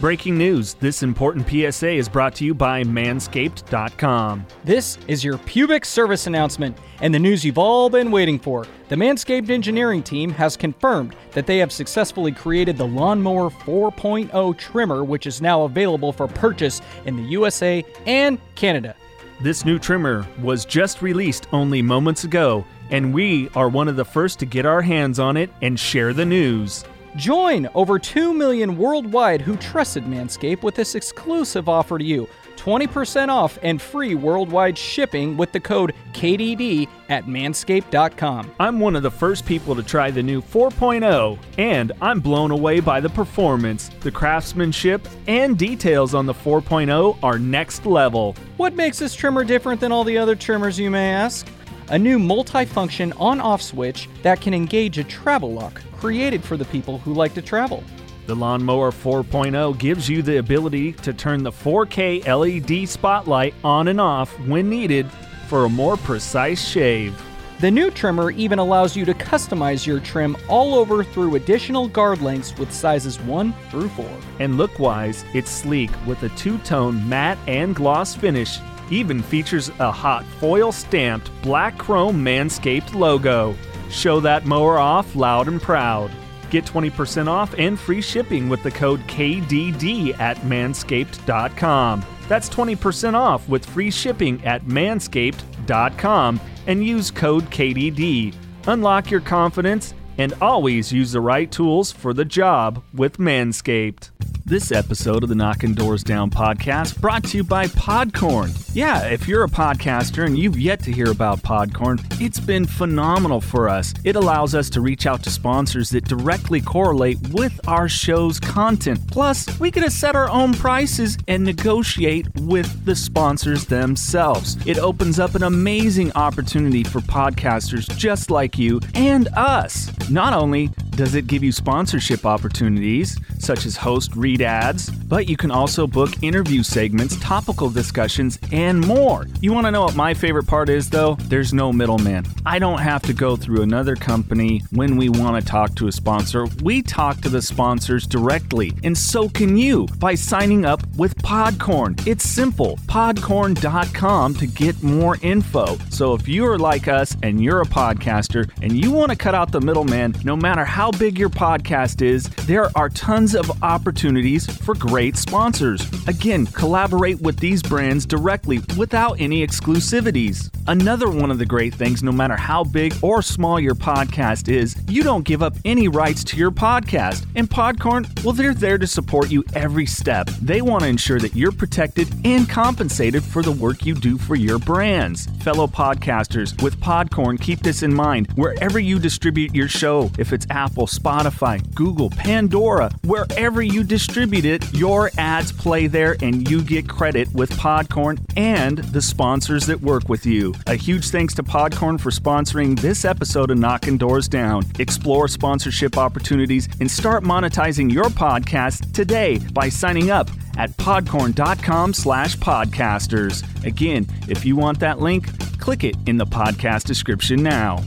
Breaking 0.00 0.38
news 0.38 0.72
this 0.74 1.02
important 1.02 1.46
PSA 1.46 1.90
is 1.90 2.08
brought 2.08 2.34
to 2.36 2.44
you 2.46 2.54
by 2.54 2.82
Manscaped.com. 2.84 4.46
This 4.64 4.96
is 5.06 5.22
your 5.22 5.36
pubic 5.36 5.84
service 5.84 6.26
announcement 6.26 6.78
and 7.02 7.12
the 7.12 7.18
news 7.18 7.44
you've 7.44 7.58
all 7.58 7.90
been 7.90 8.10
waiting 8.10 8.38
for. 8.38 8.66
The 8.88 8.96
Manscaped 8.96 9.50
engineering 9.50 10.02
team 10.02 10.30
has 10.30 10.56
confirmed 10.56 11.14
that 11.32 11.46
they 11.46 11.58
have 11.58 11.70
successfully 11.70 12.32
created 12.32 12.78
the 12.78 12.86
Lawnmower 12.86 13.50
4.0 13.50 14.56
trimmer, 14.56 15.04
which 15.04 15.26
is 15.26 15.42
now 15.42 15.64
available 15.64 16.14
for 16.14 16.26
purchase 16.26 16.80
in 17.04 17.16
the 17.16 17.24
USA 17.24 17.84
and 18.06 18.38
Canada. 18.54 18.96
This 19.42 19.66
new 19.66 19.78
trimmer 19.78 20.26
was 20.40 20.64
just 20.64 21.02
released 21.02 21.46
only 21.52 21.82
moments 21.82 22.24
ago, 22.24 22.64
and 22.88 23.12
we 23.12 23.50
are 23.50 23.68
one 23.68 23.86
of 23.86 23.96
the 23.96 24.04
first 24.06 24.38
to 24.38 24.46
get 24.46 24.64
our 24.64 24.80
hands 24.80 25.18
on 25.18 25.36
it 25.36 25.50
and 25.60 25.78
share 25.78 26.14
the 26.14 26.24
news. 26.24 26.86
Join 27.16 27.68
over 27.74 27.98
2 27.98 28.32
million 28.32 28.76
worldwide 28.76 29.40
who 29.40 29.56
trusted 29.56 30.04
Manscaped 30.04 30.62
with 30.62 30.74
this 30.74 30.94
exclusive 30.94 31.68
offer 31.68 31.98
to 31.98 32.04
you 32.04 32.28
20% 32.56 33.28
off 33.30 33.58
and 33.62 33.80
free 33.80 34.14
worldwide 34.14 34.76
shipping 34.76 35.36
with 35.36 35.50
the 35.50 35.58
code 35.58 35.94
KDD 36.12 36.88
at 37.08 37.24
manscaped.com. 37.24 38.54
I'm 38.60 38.78
one 38.78 38.96
of 38.96 39.02
the 39.02 39.10
first 39.10 39.46
people 39.46 39.74
to 39.74 39.82
try 39.82 40.10
the 40.10 40.22
new 40.22 40.42
4.0, 40.42 41.38
and 41.56 41.92
I'm 42.02 42.20
blown 42.20 42.50
away 42.50 42.80
by 42.80 43.00
the 43.00 43.08
performance. 43.08 43.88
The 44.00 44.10
craftsmanship 44.10 45.08
and 45.26 45.58
details 45.58 46.14
on 46.14 46.26
the 46.26 46.34
4.0 46.34 47.18
are 47.22 47.38
next 47.38 47.86
level. 47.86 48.36
What 48.58 48.74
makes 48.74 48.98
this 48.98 49.14
trimmer 49.14 49.42
different 49.42 49.80
than 49.80 49.90
all 49.90 50.04
the 50.04 50.18
other 50.18 50.36
trimmers, 50.36 50.78
you 50.78 50.90
may 50.90 51.12
ask? 51.14 51.48
A 51.90 51.98
new 51.98 52.20
multi-function 52.20 53.12
on-off 53.14 53.60
switch 53.60 54.08
that 54.22 54.40
can 54.40 54.54
engage 54.54 54.98
a 54.98 55.02
travel 55.02 55.52
lock, 55.52 55.82
created 55.98 56.40
for 56.44 56.56
the 56.56 56.64
people 56.66 56.98
who 56.98 57.12
like 57.12 57.34
to 57.34 57.42
travel. 57.42 57.82
The 58.26 58.36
Lawnmower 58.36 58.92
4.0 58.92 59.76
gives 59.76 60.08
you 60.08 60.22
the 60.22 60.38
ability 60.38 60.92
to 60.92 61.12
turn 61.12 61.42
the 61.42 61.50
4K 61.50 62.24
LED 62.28 62.88
spotlight 62.88 63.54
on 63.64 63.88
and 63.88 64.00
off 64.00 64.30
when 64.46 64.70
needed 64.70 65.10
for 65.48 65.64
a 65.64 65.68
more 65.68 65.96
precise 65.96 66.64
shave. 66.64 67.20
The 67.58 67.72
new 67.72 67.90
trimmer 67.90 68.30
even 68.30 68.60
allows 68.60 68.94
you 68.94 69.04
to 69.06 69.12
customize 69.12 69.84
your 69.84 69.98
trim 69.98 70.36
all 70.48 70.76
over 70.76 71.02
through 71.02 71.34
additional 71.34 71.88
guard 71.88 72.22
lengths 72.22 72.56
with 72.56 72.72
sizes 72.72 73.18
1 73.22 73.52
through 73.68 73.88
4. 73.88 74.08
And 74.38 74.56
look 74.56 74.78
wise, 74.78 75.24
it's 75.34 75.50
sleek 75.50 75.90
with 76.06 76.22
a 76.22 76.28
two 76.30 76.58
tone 76.58 77.08
matte 77.08 77.38
and 77.48 77.74
gloss 77.74 78.14
finish. 78.14 78.60
Even 78.90 79.22
features 79.22 79.70
a 79.78 79.90
hot 79.90 80.24
foil 80.38 80.72
stamped 80.72 81.30
black 81.42 81.78
chrome 81.78 82.24
Manscaped 82.24 82.94
logo. 82.94 83.54
Show 83.88 84.20
that 84.20 84.46
mower 84.46 84.78
off 84.78 85.14
loud 85.14 85.48
and 85.48 85.62
proud. 85.62 86.10
Get 86.50 86.64
20% 86.64 87.28
off 87.28 87.54
and 87.56 87.78
free 87.78 88.02
shipping 88.02 88.48
with 88.48 88.62
the 88.62 88.70
code 88.72 89.00
KDD 89.02 90.18
at 90.18 90.36
manscaped.com. 90.38 92.04
That's 92.28 92.48
20% 92.48 93.14
off 93.14 93.48
with 93.48 93.64
free 93.64 93.90
shipping 93.90 94.44
at 94.44 94.64
manscaped.com 94.64 96.40
and 96.66 96.84
use 96.84 97.10
code 97.10 97.44
KDD. 97.44 98.34
Unlock 98.66 99.10
your 99.10 99.20
confidence 99.20 99.94
and 100.20 100.34
always 100.42 100.92
use 100.92 101.12
the 101.12 101.20
right 101.20 101.50
tools 101.50 101.90
for 101.90 102.12
the 102.12 102.26
job 102.26 102.84
with 102.92 103.16
Manscaped. 103.16 104.10
This 104.44 104.70
episode 104.70 105.22
of 105.22 105.28
the 105.28 105.34
Knocking 105.34 105.74
Doors 105.74 106.02
Down 106.02 106.28
podcast 106.28 107.00
brought 107.00 107.24
to 107.24 107.38
you 107.38 107.44
by 107.44 107.68
Podcorn. 107.68 108.50
Yeah, 108.74 109.06
if 109.06 109.28
you're 109.28 109.44
a 109.44 109.48
podcaster 109.48 110.26
and 110.26 110.36
you've 110.36 110.58
yet 110.58 110.82
to 110.84 110.92
hear 110.92 111.10
about 111.10 111.38
Podcorn, 111.38 112.04
it's 112.20 112.40
been 112.40 112.66
phenomenal 112.66 113.40
for 113.40 113.68
us. 113.68 113.94
It 114.04 114.16
allows 114.16 114.54
us 114.54 114.68
to 114.70 114.80
reach 114.80 115.06
out 115.06 115.22
to 115.22 115.30
sponsors 115.30 115.90
that 115.90 116.04
directly 116.04 116.60
correlate 116.60 117.18
with 117.30 117.60
our 117.68 117.88
show's 117.88 118.40
content. 118.40 119.00
Plus, 119.10 119.58
we 119.60 119.70
get 119.70 119.84
to 119.84 119.90
set 119.90 120.16
our 120.16 120.28
own 120.28 120.52
prices 120.52 121.16
and 121.28 121.44
negotiate 121.44 122.26
with 122.40 122.84
the 122.84 122.96
sponsors 122.96 123.66
themselves. 123.66 124.56
It 124.66 124.78
opens 124.78 125.18
up 125.18 125.34
an 125.34 125.44
amazing 125.44 126.12
opportunity 126.12 126.82
for 126.82 127.00
podcasters 127.00 127.88
just 127.96 128.30
like 128.30 128.58
you 128.58 128.80
and 128.94 129.28
us. 129.36 129.92
Not 130.10 130.32
only 130.32 130.70
does 131.00 131.14
it 131.14 131.26
give 131.26 131.42
you 131.42 131.50
sponsorship 131.50 132.26
opportunities, 132.26 133.18
such 133.38 133.64
as 133.64 133.74
host 133.74 134.14
read 134.14 134.42
ads, 134.42 134.90
but 134.90 135.26
you 135.30 135.34
can 135.34 135.50
also 135.50 135.86
book 135.86 136.10
interview 136.22 136.62
segments, 136.62 137.18
topical 137.20 137.70
discussions, 137.70 138.38
and 138.52 138.86
more. 138.86 139.26
You 139.40 139.54
want 139.54 139.66
to 139.66 139.70
know 139.70 139.84
what 139.84 139.96
my 139.96 140.12
favorite 140.12 140.46
part 140.46 140.68
is, 140.68 140.90
though? 140.90 141.14
There's 141.22 141.54
no 141.54 141.72
middleman. 141.72 142.26
I 142.44 142.58
don't 142.58 142.80
have 142.80 143.00
to 143.04 143.14
go 143.14 143.34
through 143.34 143.62
another 143.62 143.96
company 143.96 144.62
when 144.72 144.98
we 144.98 145.08
want 145.08 145.42
to 145.42 145.50
talk 145.50 145.74
to 145.76 145.88
a 145.88 145.92
sponsor. 145.92 146.46
We 146.62 146.82
talk 146.82 147.22
to 147.22 147.30
the 147.30 147.40
sponsors 147.40 148.06
directly, 148.06 148.74
and 148.84 148.96
so 148.96 149.30
can 149.30 149.56
you 149.56 149.86
by 149.96 150.14
signing 150.14 150.66
up 150.66 150.86
with 150.96 151.16
Podcorn. 151.22 152.06
It's 152.06 152.28
simple 152.28 152.76
podcorn.com 152.88 154.34
to 154.34 154.46
get 154.46 154.82
more 154.82 155.16
info. 155.22 155.78
So 155.88 156.12
if 156.12 156.28
you're 156.28 156.58
like 156.58 156.88
us 156.88 157.16
and 157.22 157.42
you're 157.42 157.62
a 157.62 157.66
podcaster 157.66 158.50
and 158.60 158.72
you 158.72 158.90
want 158.90 159.12
to 159.12 159.16
cut 159.16 159.34
out 159.34 159.50
the 159.50 159.62
middleman, 159.62 160.14
no 160.24 160.36
matter 160.36 160.66
how 160.66 160.89
how 160.90 160.98
big 160.98 161.18
your 161.18 161.30
podcast 161.30 162.02
is, 162.02 162.24
there 162.46 162.68
are 162.74 162.88
tons 162.88 163.36
of 163.36 163.62
opportunities 163.62 164.44
for 164.64 164.74
great 164.74 165.16
sponsors. 165.16 165.86
Again, 166.08 166.46
collaborate 166.46 167.20
with 167.20 167.38
these 167.38 167.62
brands 167.62 168.04
directly 168.04 168.60
without 168.76 169.20
any 169.20 169.46
exclusivities. 169.46 170.50
Another 170.66 171.08
one 171.08 171.30
of 171.30 171.38
the 171.38 171.46
great 171.46 171.74
things, 171.74 172.02
no 172.02 172.12
matter 172.12 172.36
how 172.36 172.64
big 172.64 172.92
or 173.02 173.22
small 173.22 173.60
your 173.60 173.74
podcast 173.74 174.48
is, 174.48 174.76
you 174.88 175.02
don't 175.02 175.24
give 175.24 175.42
up 175.42 175.54
any 175.64 175.88
rights 175.88 176.24
to 176.24 176.36
your 176.36 176.50
podcast. 176.50 177.24
And 177.36 177.48
Podcorn, 177.48 178.24
well, 178.24 178.34
they're 178.34 178.54
there 178.54 178.78
to 178.78 178.86
support 178.86 179.30
you 179.30 179.44
every 179.54 179.86
step. 179.86 180.28
They 180.42 180.60
want 180.60 180.82
to 180.82 180.88
ensure 180.88 181.20
that 181.20 181.36
you're 181.36 181.52
protected 181.52 182.08
and 182.24 182.48
compensated 182.48 183.22
for 183.22 183.42
the 183.42 183.52
work 183.52 183.86
you 183.86 183.94
do 183.94 184.18
for 184.18 184.34
your 184.34 184.58
brands. 184.58 185.26
Fellow 185.42 185.66
podcasters, 185.66 186.60
with 186.62 186.78
Podcorn, 186.80 187.40
keep 187.40 187.60
this 187.60 187.82
in 187.82 187.94
mind. 187.94 188.30
Wherever 188.34 188.78
you 188.78 188.98
distribute 188.98 189.54
your 189.54 189.68
show, 189.68 190.10
if 190.18 190.32
it's 190.32 190.46
Apple, 190.50 190.79
Spotify, 190.86 191.62
Google, 191.74 192.10
Pandora, 192.10 192.90
wherever 193.04 193.62
you 193.62 193.84
distribute 193.84 194.44
it, 194.44 194.72
your 194.74 195.10
ads 195.18 195.52
play 195.52 195.86
there 195.86 196.16
and 196.22 196.50
you 196.50 196.62
get 196.62 196.88
credit 196.88 197.32
with 197.32 197.50
Podcorn 197.50 198.18
and 198.36 198.78
the 198.78 199.02
sponsors 199.02 199.66
that 199.66 199.80
work 199.80 200.08
with 200.08 200.26
you. 200.26 200.54
A 200.66 200.74
huge 200.74 201.10
thanks 201.10 201.34
to 201.34 201.42
Podcorn 201.42 202.00
for 202.00 202.10
sponsoring 202.10 202.78
this 202.80 203.04
episode 203.04 203.50
of 203.50 203.58
Knocking 203.58 203.98
Doors 203.98 204.28
Down. 204.28 204.64
Explore 204.78 205.28
sponsorship 205.28 205.98
opportunities 205.98 206.68
and 206.80 206.90
start 206.90 207.24
monetizing 207.24 207.92
your 207.92 208.04
podcast 208.04 208.92
today 208.92 209.38
by 209.52 209.68
signing 209.68 210.10
up 210.10 210.28
at 210.56 210.70
podcorn.com 210.76 211.94
slash 211.94 212.36
podcasters. 212.36 213.44
Again, 213.64 214.06
if 214.28 214.44
you 214.44 214.56
want 214.56 214.80
that 214.80 215.00
link, 215.00 215.26
click 215.58 215.84
it 215.84 215.96
in 216.06 216.16
the 216.16 216.26
podcast 216.26 216.84
description 216.84 217.42
now. 217.42 217.82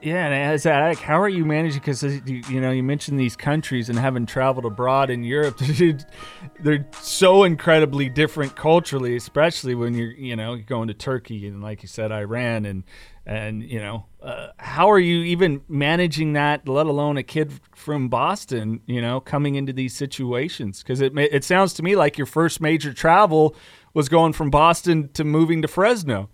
Yeah, 0.00 0.26
and 0.26 0.34
as 0.34 0.64
like, 0.64 0.98
how 0.98 1.20
are 1.20 1.28
you 1.28 1.44
managing? 1.44 1.80
Because 1.80 2.04
you, 2.04 2.42
you 2.48 2.60
know, 2.60 2.70
you 2.70 2.84
mentioned 2.84 3.18
these 3.18 3.34
countries 3.34 3.88
and 3.88 3.98
having 3.98 4.26
traveled 4.26 4.64
abroad 4.64 5.10
in 5.10 5.24
Europe, 5.24 5.58
they're 6.60 6.86
so 7.00 7.42
incredibly 7.42 8.08
different 8.08 8.54
culturally, 8.54 9.16
especially 9.16 9.74
when 9.74 9.94
you're, 9.94 10.12
you 10.12 10.36
know, 10.36 10.56
going 10.56 10.86
to 10.88 10.94
Turkey 10.94 11.48
and, 11.48 11.62
like 11.62 11.82
you 11.82 11.88
said, 11.88 12.12
Iran 12.12 12.64
and 12.64 12.84
and 13.26 13.62
you 13.62 13.78
know, 13.78 14.06
uh, 14.22 14.48
how 14.58 14.90
are 14.90 14.98
you 14.98 15.22
even 15.24 15.62
managing 15.68 16.32
that? 16.32 16.66
Let 16.68 16.86
alone 16.86 17.16
a 17.16 17.22
kid 17.22 17.52
from 17.74 18.08
Boston, 18.08 18.80
you 18.86 19.02
know, 19.02 19.20
coming 19.20 19.56
into 19.56 19.72
these 19.72 19.94
situations? 19.94 20.82
Because 20.82 21.00
it 21.00 21.12
it 21.18 21.44
sounds 21.44 21.74
to 21.74 21.82
me 21.82 21.96
like 21.96 22.16
your 22.16 22.26
first 22.26 22.60
major 22.60 22.94
travel 22.94 23.54
was 23.94 24.08
going 24.08 24.32
from 24.32 24.48
Boston 24.48 25.10
to 25.14 25.24
moving 25.24 25.60
to 25.62 25.68
Fresno. 25.68 26.30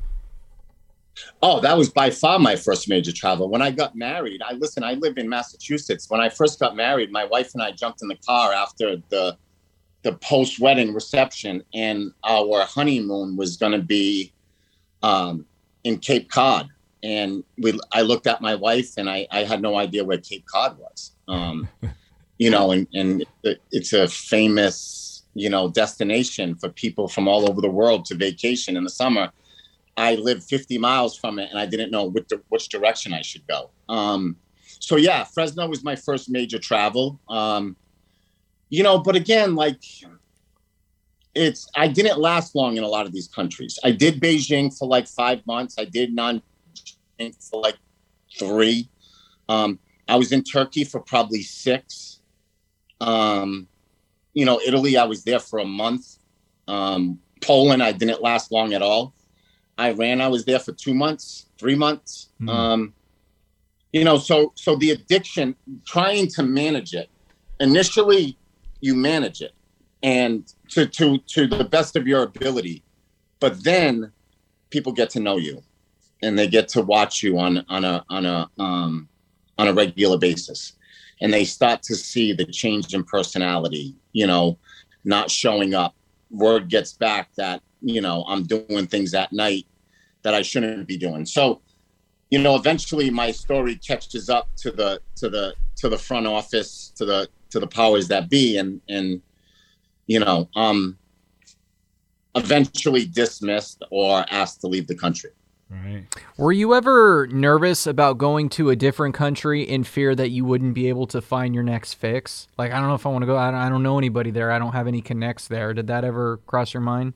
Oh, 1.42 1.60
that 1.60 1.76
was 1.76 1.90
by 1.90 2.10
far 2.10 2.38
my 2.38 2.56
first 2.56 2.88
major 2.88 3.12
travel. 3.12 3.48
When 3.48 3.62
I 3.62 3.70
got 3.70 3.94
married, 3.94 4.42
I 4.42 4.54
listen, 4.54 4.82
I 4.82 4.94
live 4.94 5.18
in 5.18 5.28
Massachusetts. 5.28 6.10
When 6.10 6.20
I 6.20 6.28
first 6.28 6.58
got 6.58 6.74
married, 6.76 7.12
my 7.12 7.24
wife 7.24 7.54
and 7.54 7.62
I 7.62 7.72
jumped 7.72 8.02
in 8.02 8.08
the 8.08 8.16
car 8.16 8.52
after 8.52 8.96
the 9.08 9.36
the 10.02 10.12
post 10.14 10.60
wedding 10.60 10.92
reception, 10.92 11.62
and 11.72 12.12
our 12.24 12.64
honeymoon 12.64 13.36
was 13.36 13.56
going 13.56 13.72
to 13.72 13.82
be 13.82 14.32
um, 15.02 15.46
in 15.84 15.98
Cape 15.98 16.30
Cod. 16.30 16.68
And 17.02 17.44
we, 17.58 17.78
I 17.92 18.02
looked 18.02 18.26
at 18.26 18.40
my 18.40 18.54
wife, 18.54 18.96
and 18.96 19.08
I, 19.08 19.26
I 19.30 19.44
had 19.44 19.62
no 19.62 19.76
idea 19.76 20.04
where 20.04 20.18
Cape 20.18 20.44
Cod 20.46 20.78
was. 20.78 21.12
Um, 21.28 21.68
you 22.38 22.50
know, 22.50 22.72
and 22.72 22.86
and 22.92 23.24
it's 23.70 23.92
a 23.92 24.08
famous 24.08 25.22
you 25.34 25.50
know 25.50 25.68
destination 25.68 26.54
for 26.54 26.68
people 26.68 27.08
from 27.08 27.28
all 27.28 27.48
over 27.48 27.60
the 27.60 27.70
world 27.70 28.04
to 28.06 28.14
vacation 28.14 28.76
in 28.76 28.84
the 28.84 28.90
summer 28.90 29.30
I 29.96 30.16
lived 30.16 30.42
50 30.44 30.78
miles 30.78 31.16
from 31.16 31.38
it 31.38 31.50
and 31.50 31.58
I 31.58 31.66
didn't 31.66 31.90
know 31.90 32.04
which, 32.04 32.30
which 32.48 32.68
direction 32.68 33.12
I 33.12 33.22
should 33.22 33.46
go. 33.46 33.70
Um, 33.88 34.36
so 34.80 34.96
yeah, 34.96 35.24
Fresno 35.24 35.68
was 35.68 35.84
my 35.84 35.96
first 35.96 36.28
major 36.28 36.58
travel. 36.58 37.20
Um, 37.28 37.76
you 38.68 38.82
know, 38.82 38.98
but 38.98 39.14
again, 39.14 39.54
like 39.54 39.80
it's 41.34 41.68
I 41.74 41.88
didn't 41.88 42.18
last 42.18 42.54
long 42.54 42.76
in 42.76 42.84
a 42.84 42.88
lot 42.88 43.06
of 43.06 43.12
these 43.12 43.28
countries. 43.28 43.78
I 43.84 43.90
did 43.92 44.20
Beijing 44.20 44.76
for 44.76 44.88
like 44.88 45.06
five 45.06 45.46
months. 45.46 45.76
I 45.78 45.84
did 45.84 46.14
non 46.14 46.42
for 47.50 47.60
like 47.60 47.76
three. 48.38 48.88
Um, 49.48 49.78
I 50.08 50.16
was 50.16 50.32
in 50.32 50.42
Turkey 50.42 50.84
for 50.84 51.00
probably 51.00 51.42
six. 51.42 52.20
Um, 53.00 53.68
you 54.32 54.44
know, 54.44 54.60
Italy, 54.64 54.96
I 54.96 55.04
was 55.04 55.24
there 55.24 55.38
for 55.38 55.60
a 55.60 55.64
month. 55.64 56.18
Um, 56.66 57.20
Poland, 57.40 57.82
I 57.82 57.92
didn't 57.92 58.22
last 58.22 58.50
long 58.50 58.72
at 58.74 58.82
all. 58.82 59.14
Iran, 59.78 60.20
I 60.20 60.28
was 60.28 60.44
there 60.44 60.58
for 60.58 60.72
two 60.72 60.94
months, 60.94 61.46
three 61.58 61.74
months. 61.74 62.30
Mm. 62.40 62.48
Um, 62.48 62.94
you 63.92 64.04
know, 64.04 64.18
so 64.18 64.52
so 64.56 64.76
the 64.76 64.90
addiction, 64.90 65.54
trying 65.86 66.28
to 66.28 66.42
manage 66.42 66.94
it. 66.94 67.08
Initially, 67.60 68.36
you 68.80 68.94
manage 68.94 69.40
it, 69.40 69.52
and 70.02 70.52
to 70.70 70.86
to 70.86 71.18
to 71.18 71.46
the 71.46 71.64
best 71.64 71.94
of 71.96 72.06
your 72.06 72.24
ability, 72.24 72.82
but 73.38 73.62
then 73.62 74.12
people 74.70 74.92
get 74.92 75.10
to 75.10 75.20
know 75.20 75.36
you, 75.36 75.62
and 76.22 76.36
they 76.36 76.48
get 76.48 76.68
to 76.68 76.82
watch 76.82 77.22
you 77.22 77.38
on 77.38 77.64
on 77.68 77.84
a 77.84 78.04
on 78.10 78.26
a 78.26 78.50
um, 78.58 79.08
on 79.58 79.68
a 79.68 79.72
regular 79.72 80.18
basis, 80.18 80.72
and 81.20 81.32
they 81.32 81.44
start 81.44 81.82
to 81.84 81.94
see 81.94 82.32
the 82.32 82.44
change 82.46 82.94
in 82.94 83.04
personality. 83.04 83.94
You 84.12 84.26
know, 84.26 84.58
not 85.04 85.30
showing 85.30 85.74
up. 85.74 85.94
Word 86.30 86.68
gets 86.68 86.92
back 86.92 87.30
that 87.36 87.62
you 87.80 88.00
know 88.00 88.24
i'm 88.26 88.44
doing 88.44 88.86
things 88.86 89.12
at 89.12 89.32
night 89.32 89.66
that 90.22 90.34
i 90.34 90.42
shouldn't 90.42 90.88
be 90.88 90.96
doing. 90.96 91.26
So 91.26 91.60
you 92.30 92.38
know 92.38 92.56
eventually 92.56 93.10
my 93.10 93.30
story 93.30 93.76
catches 93.76 94.28
up 94.30 94.48
to 94.56 94.70
the 94.70 95.00
to 95.16 95.28
the 95.28 95.54
to 95.76 95.88
the 95.88 95.98
front 95.98 96.26
office 96.26 96.92
to 96.96 97.04
the 97.04 97.28
to 97.50 97.60
the 97.60 97.66
powers 97.66 98.08
that 98.08 98.30
be. 98.30 98.56
And 98.56 98.80
and 98.88 99.20
you 100.06 100.20
know 100.20 100.48
um 100.56 100.98
eventually 102.34 103.06
dismissed 103.06 103.82
or 103.90 104.24
asked 104.30 104.60
to 104.62 104.66
leave 104.66 104.86
the 104.86 104.96
country 104.96 105.30
Right. 105.70 106.04
Were 106.36 106.52
you 106.52 106.74
ever 106.74 107.26
nervous 107.28 107.86
about 107.86 108.18
going 108.18 108.48
to 108.50 108.70
a 108.70 108.76
different 108.76 109.14
country 109.14 109.62
in 109.62 109.82
fear 109.82 110.14
that 110.14 110.30
you 110.30 110.44
wouldn't 110.44 110.74
be 110.74 110.88
able 110.88 111.06
to 111.08 111.20
find 111.20 111.54
your 111.54 111.64
next 111.64 111.94
fix? 111.94 112.48
Like, 112.58 112.72
I 112.72 112.78
don't 112.78 112.88
know 112.88 112.94
if 112.94 113.06
I 113.06 113.08
want 113.08 113.22
to 113.22 113.26
go. 113.26 113.36
I 113.36 113.50
don't, 113.50 113.60
I 113.60 113.68
don't 113.68 113.82
know 113.82 113.98
anybody 113.98 114.30
there. 114.30 114.52
I 114.52 114.58
don't 114.58 114.72
have 114.72 114.86
any 114.86 115.00
connects 115.00 115.48
there. 115.48 115.74
Did 115.74 115.86
that 115.88 116.04
ever 116.04 116.38
cross 116.46 116.74
your 116.74 116.82
mind? 116.82 117.14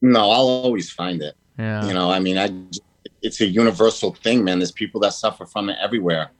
No, 0.00 0.30
I'll 0.30 0.48
always 0.48 0.90
find 0.90 1.20
it. 1.20 1.34
Yeah. 1.58 1.86
You 1.86 1.94
know, 1.94 2.10
I 2.10 2.20
mean, 2.20 2.38
I 2.38 2.50
it's 3.22 3.40
a 3.40 3.46
universal 3.46 4.14
thing, 4.14 4.44
man. 4.44 4.58
There's 4.58 4.72
people 4.72 5.00
that 5.00 5.12
suffer 5.12 5.46
from 5.46 5.68
it 5.68 5.76
everywhere. 5.80 6.30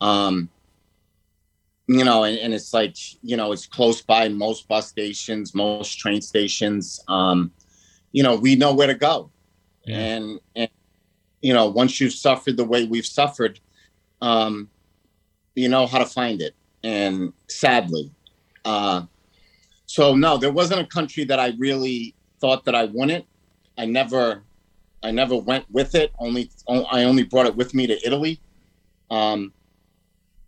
Um, 0.00 0.48
you 1.88 2.04
know, 2.04 2.24
and, 2.24 2.38
and 2.38 2.54
it's 2.54 2.72
like, 2.72 2.96
you 3.22 3.36
know, 3.36 3.52
it's 3.52 3.66
close 3.66 4.02
by 4.02 4.28
most 4.28 4.68
bus 4.68 4.88
stations, 4.88 5.54
most 5.54 5.98
train 5.98 6.20
stations. 6.20 7.00
Um, 7.08 7.52
you 8.12 8.22
know, 8.22 8.36
we 8.36 8.56
know 8.56 8.74
where 8.74 8.86
to 8.86 8.94
go. 8.94 9.30
Yeah. 9.84 9.98
And 9.98 10.40
and 10.54 10.70
you 11.40 11.52
know, 11.52 11.66
once 11.66 12.00
you've 12.00 12.12
suffered 12.12 12.56
the 12.56 12.64
way 12.64 12.84
we've 12.84 13.06
suffered, 13.06 13.60
um, 14.20 14.70
you 15.54 15.68
know 15.68 15.86
how 15.86 15.98
to 15.98 16.06
find 16.06 16.40
it. 16.40 16.54
And 16.84 17.32
sadly, 17.48 18.10
uh, 18.64 19.02
so 19.86 20.14
no, 20.14 20.38
there 20.38 20.52
wasn't 20.52 20.80
a 20.80 20.86
country 20.86 21.24
that 21.24 21.38
I 21.38 21.52
really 21.58 22.14
thought 22.40 22.64
that 22.64 22.74
I 22.74 22.84
wouldn't. 22.84 23.26
I 23.76 23.86
never, 23.86 24.42
I 25.02 25.10
never 25.10 25.36
went 25.36 25.64
with 25.70 25.94
it. 25.94 26.12
Only, 26.18 26.50
I 26.68 27.04
only 27.04 27.24
brought 27.24 27.46
it 27.46 27.56
with 27.56 27.74
me 27.74 27.86
to 27.86 28.06
Italy. 28.06 28.40
Um, 29.10 29.52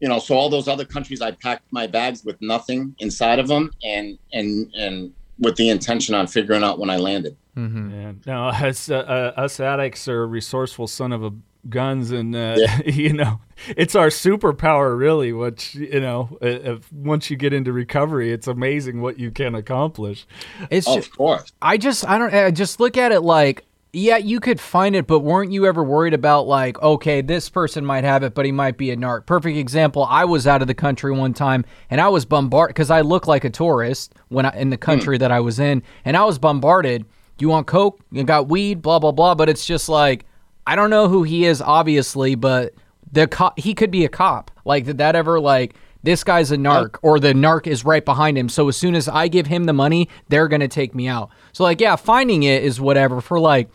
you 0.00 0.08
know, 0.08 0.18
so 0.18 0.34
all 0.34 0.48
those 0.48 0.68
other 0.68 0.84
countries, 0.84 1.20
I 1.20 1.32
packed 1.32 1.72
my 1.72 1.86
bags 1.86 2.24
with 2.24 2.40
nothing 2.40 2.94
inside 2.98 3.38
of 3.38 3.48
them, 3.48 3.70
and 3.82 4.18
and 4.32 4.72
and 4.74 5.12
with 5.38 5.56
the 5.56 5.68
intention 5.70 6.14
on 6.14 6.26
figuring 6.26 6.62
out 6.62 6.78
when 6.78 6.90
I 6.90 6.96
landed. 6.96 7.36
Mm-hmm. 7.56 7.90
Yeah. 7.90 8.12
No, 8.26 8.48
us, 8.68 8.90
uh, 8.90 8.96
uh, 8.96 9.40
us 9.40 9.60
addicts 9.60 10.08
are 10.08 10.26
resourceful 10.26 10.86
son 10.86 11.12
of 11.12 11.24
a 11.24 11.32
guns, 11.68 12.10
and 12.10 12.34
uh, 12.34 12.56
yeah. 12.58 12.80
you 12.86 13.12
know, 13.12 13.40
it's 13.68 13.94
our 13.94 14.08
superpower, 14.08 14.98
really. 14.98 15.32
Which 15.32 15.74
you 15.74 16.00
know, 16.00 16.38
if, 16.40 16.92
once 16.92 17.30
you 17.30 17.36
get 17.36 17.52
into 17.52 17.72
recovery, 17.72 18.32
it's 18.32 18.46
amazing 18.46 19.00
what 19.00 19.18
you 19.18 19.30
can 19.30 19.54
accomplish. 19.54 20.26
It's 20.70 20.88
oh, 20.88 20.98
of 20.98 21.10
course. 21.16 21.52
I 21.62 21.78
just, 21.78 22.06
I 22.06 22.18
don't, 22.18 22.34
I 22.34 22.50
just 22.50 22.80
look 22.80 22.96
at 22.96 23.12
it 23.12 23.20
like 23.20 23.64
yeah, 23.94 24.16
you 24.16 24.40
could 24.40 24.60
find 24.60 24.96
it, 24.96 25.06
but 25.06 25.20
weren't 25.20 25.52
you 25.52 25.66
ever 25.66 25.82
worried 25.84 26.14
about 26.14 26.48
like, 26.48 26.82
okay, 26.82 27.22
this 27.22 27.48
person 27.48 27.84
might 27.84 28.02
have 28.02 28.24
it, 28.24 28.34
but 28.34 28.44
he 28.44 28.50
might 28.50 28.76
be 28.76 28.90
a 28.90 28.96
narc? 28.96 29.24
Perfect 29.24 29.56
example. 29.56 30.04
I 30.10 30.24
was 30.24 30.48
out 30.48 30.62
of 30.62 30.68
the 30.68 30.74
country 30.74 31.12
one 31.12 31.32
time, 31.32 31.64
and 31.88 32.00
I 32.00 32.08
was 32.08 32.24
bombarded 32.24 32.74
because 32.74 32.90
I 32.90 33.02
look 33.02 33.28
like 33.28 33.44
a 33.44 33.50
tourist 33.50 34.12
when 34.28 34.46
I, 34.46 34.56
in 34.58 34.70
the 34.70 34.76
country 34.76 35.16
mm. 35.16 35.20
that 35.20 35.30
I 35.30 35.38
was 35.40 35.60
in, 35.60 35.82
and 36.04 36.16
I 36.16 36.24
was 36.24 36.38
bombarded. 36.38 37.06
You 37.38 37.48
want 37.48 37.66
coke? 37.66 38.00
You 38.10 38.24
got 38.24 38.48
weed? 38.48 38.82
Blah 38.82 38.98
blah 38.98 39.12
blah. 39.12 39.34
But 39.34 39.48
it's 39.48 39.66
just 39.66 39.88
like 39.88 40.26
I 40.66 40.76
don't 40.76 40.90
know 40.90 41.08
who 41.08 41.22
he 41.22 41.44
is, 41.44 41.60
obviously, 41.60 42.34
but 42.34 42.74
the 43.12 43.26
co- 43.26 43.52
he 43.56 43.74
could 43.74 43.90
be 43.90 44.04
a 44.04 44.08
cop. 44.08 44.50
Like 44.64 44.84
did 44.84 44.98
that 44.98 45.16
ever 45.16 45.40
like 45.40 45.74
this 46.02 46.22
guy's 46.22 46.50
a 46.52 46.56
narc 46.56 46.96
or 47.02 47.18
the 47.18 47.32
narc 47.32 47.66
is 47.66 47.84
right 47.84 48.04
behind 48.04 48.36
him. 48.36 48.48
So 48.48 48.68
as 48.68 48.76
soon 48.76 48.94
as 48.94 49.08
I 49.08 49.28
give 49.28 49.46
him 49.46 49.64
the 49.64 49.72
money, 49.72 50.08
they're 50.28 50.48
gonna 50.48 50.68
take 50.68 50.94
me 50.94 51.08
out. 51.08 51.30
So 51.52 51.64
like 51.64 51.80
yeah, 51.80 51.96
finding 51.96 52.42
it 52.42 52.62
is 52.62 52.80
whatever 52.80 53.20
for 53.20 53.40
like 53.40 53.70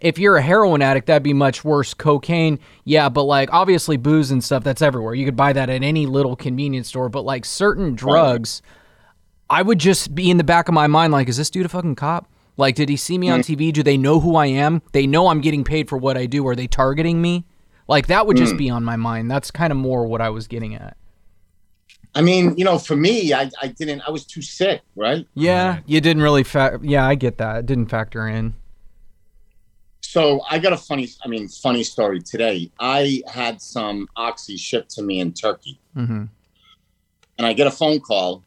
if 0.00 0.18
you're 0.18 0.36
a 0.36 0.42
heroin 0.42 0.82
addict, 0.82 1.06
that'd 1.06 1.22
be 1.22 1.32
much 1.32 1.64
worse. 1.64 1.94
Cocaine, 1.94 2.58
yeah, 2.84 3.08
but 3.08 3.22
like 3.22 3.52
obviously 3.52 3.96
booze 3.96 4.30
and 4.30 4.42
stuff, 4.42 4.64
that's 4.64 4.82
everywhere. 4.82 5.14
You 5.14 5.24
could 5.24 5.36
buy 5.36 5.52
that 5.52 5.70
at 5.70 5.82
any 5.82 6.06
little 6.06 6.36
convenience 6.36 6.88
store. 6.88 7.08
But 7.08 7.24
like 7.24 7.44
certain 7.44 7.94
drugs, 7.94 8.60
I 9.48 9.62
would 9.62 9.78
just 9.78 10.14
be 10.14 10.30
in 10.30 10.36
the 10.36 10.44
back 10.44 10.68
of 10.68 10.74
my 10.74 10.86
mind 10.86 11.12
like, 11.12 11.28
is 11.28 11.36
this 11.36 11.48
dude 11.48 11.66
a 11.66 11.68
fucking 11.68 11.94
cop? 11.94 12.28
Like, 12.56 12.74
did 12.76 12.88
he 12.88 12.96
see 12.96 13.18
me 13.18 13.28
on 13.30 13.40
TV? 13.40 13.72
Do 13.72 13.82
they 13.82 13.96
know 13.96 14.20
who 14.20 14.36
I 14.36 14.46
am? 14.46 14.80
They 14.92 15.06
know 15.06 15.26
I'm 15.28 15.40
getting 15.40 15.64
paid 15.64 15.88
for 15.88 15.98
what 15.98 16.16
I 16.16 16.26
do. 16.26 16.46
Are 16.46 16.54
they 16.54 16.66
targeting 16.68 17.20
me? 17.20 17.44
Like 17.88 18.06
that 18.06 18.26
would 18.26 18.36
just 18.36 18.56
be 18.56 18.70
on 18.70 18.82
my 18.84 18.96
mind. 18.96 19.30
That's 19.30 19.50
kind 19.50 19.70
of 19.70 19.76
more 19.76 20.06
what 20.06 20.20
I 20.20 20.30
was 20.30 20.46
getting 20.46 20.74
at. 20.74 20.96
I 22.14 22.22
mean, 22.22 22.56
you 22.56 22.64
know, 22.64 22.78
for 22.78 22.94
me, 22.94 23.32
I, 23.34 23.50
I 23.60 23.66
didn't, 23.66 24.02
I 24.06 24.10
was 24.10 24.24
too 24.24 24.40
sick, 24.40 24.82
right? 24.94 25.26
Yeah, 25.34 25.80
you 25.84 26.00
didn't 26.00 26.22
really. 26.22 26.44
Fa- 26.44 26.78
yeah, 26.80 27.04
I 27.04 27.16
get 27.16 27.38
that. 27.38 27.56
It 27.58 27.66
didn't 27.66 27.86
factor 27.86 28.28
in. 28.28 28.54
So 30.00 30.40
I 30.48 30.58
got 30.60 30.72
a 30.72 30.76
funny, 30.76 31.08
I 31.24 31.28
mean, 31.28 31.48
funny 31.48 31.82
story 31.82 32.20
today. 32.20 32.70
I 32.78 33.20
had 33.26 33.60
some 33.60 34.06
oxy 34.16 34.56
shipped 34.56 34.90
to 34.92 35.02
me 35.02 35.18
in 35.20 35.32
Turkey, 35.32 35.80
Mm-hmm. 35.96 36.24
and 37.38 37.46
I 37.46 37.52
get 37.52 37.66
a 37.66 37.70
phone 37.70 37.98
call 38.00 38.42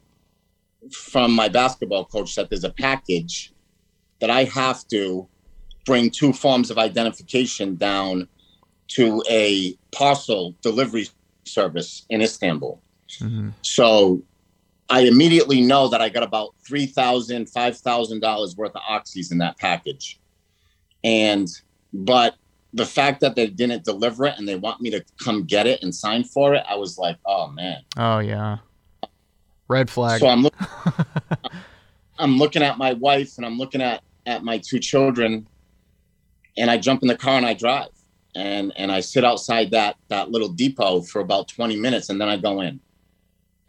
from 0.92 1.34
my 1.34 1.50
basketball 1.50 2.06
coach 2.06 2.36
that 2.36 2.50
there's 2.50 2.64
a 2.64 2.70
package 2.70 3.52
that 4.20 4.30
I 4.30 4.46
have 4.46 4.88
to 4.90 5.28
bring 5.86 6.10
two 6.10 6.34
forms 6.34 6.70
of 6.70 6.78
identification 6.78 7.76
down 7.76 8.28
to 8.90 9.24
a 9.30 9.76
parcel 9.92 10.56
delivery 10.62 11.08
service 11.46 12.06
in 12.10 12.22
Istanbul. 12.22 12.82
Mm-hmm. 13.20 13.50
So 13.62 14.22
I 14.90 15.02
immediately 15.02 15.62
know 15.62 15.88
that 15.90 16.02
I 16.02 16.10
got 16.10 16.24
about 16.24 16.56
$3,000, 16.70 17.52
$5,000 17.52 18.58
worth 18.58 18.76
of 18.76 18.82
oxys 18.90 19.32
in 19.32 19.38
that 19.40 19.58
package. 19.58 20.20
And, 21.04 21.48
but 21.94 22.36
the 22.74 22.86
fact 22.86 23.22
that 23.22 23.36
they 23.36 23.48
didn't 23.48 23.84
deliver 23.84 24.26
it 24.26 24.36
and 24.38 24.48
they 24.48 24.56
want 24.56 24.82
me 24.82 24.90
to 24.92 25.04
come 25.24 25.44
get 25.44 25.68
it 25.68 25.82
and 25.84 25.94
sign 25.94 26.24
for 26.24 26.54
it, 26.54 26.64
I 26.68 26.76
was 26.76 26.98
like, 26.98 27.18
oh 27.26 27.48
man. 27.48 27.82
Oh 27.98 28.20
yeah. 28.20 28.58
Red 29.68 29.90
flag. 29.90 30.20
So 30.20 30.28
I'm 30.28 30.44
looking, 30.44 30.68
I'm 32.20 32.38
looking 32.38 32.64
at 32.64 32.78
my 32.78 32.94
wife 32.94 33.38
and 33.38 33.46
I'm 33.46 33.58
looking 33.58 33.82
at, 33.82 34.04
at 34.28 34.44
my 34.44 34.60
two 34.60 34.78
children 34.78 35.48
and 36.58 36.70
I 36.70 36.78
jump 36.78 37.02
in 37.02 37.08
the 37.08 37.18
car 37.18 37.38
and 37.38 37.46
I 37.46 37.54
drive 37.54 37.90
and, 38.36 38.74
and 38.76 38.92
I 38.92 39.00
sit 39.00 39.24
outside 39.24 39.72
that, 39.72 39.96
that 40.10 40.30
little 40.30 40.50
depot 40.50 41.02
for 41.02 41.22
about 41.22 41.48
20 41.48 41.78
minutes 41.78 42.10
and 42.10 42.22
then 42.22 42.30
I 42.30 42.38
go 42.38 42.62
in 42.62 42.80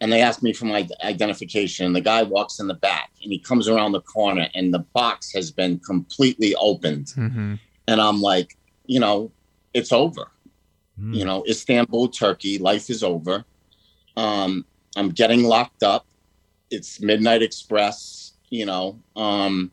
and 0.01 0.11
they 0.11 0.21
ask 0.21 0.43
me 0.43 0.53
for 0.53 0.65
my 0.65 0.87
identification. 1.03 1.85
And 1.85 1.95
the 1.95 2.01
guy 2.01 2.23
walks 2.23 2.59
in 2.59 2.67
the 2.67 2.73
back 2.73 3.11
and 3.23 3.31
he 3.31 3.39
comes 3.39 3.67
around 3.67 3.93
the 3.93 4.01
corner 4.01 4.47
and 4.53 4.73
the 4.73 4.79
box 4.79 5.31
has 5.33 5.49
been 5.49 5.79
completely 5.79 6.53
opened. 6.55 7.07
mm-hmm. 7.07 7.55
And 7.87 8.01
I'm 8.01 8.21
like, 8.21 8.57
you 8.85 8.99
know, 8.99 9.31
it's 9.73 9.91
over. 9.91 10.29
Mm. 10.99 11.15
You 11.15 11.25
know, 11.25 11.43
Istanbul, 11.47 12.09
Turkey, 12.09 12.57
life 12.57 12.89
is 12.89 13.03
over. 13.03 13.45
Um, 14.15 14.65
I'm 14.95 15.09
getting 15.09 15.43
locked 15.43 15.83
up. 15.83 16.05
It's 16.69 17.01
Midnight 17.01 17.41
Express, 17.41 18.33
you 18.49 18.65
know. 18.65 18.99
Um, 19.15 19.71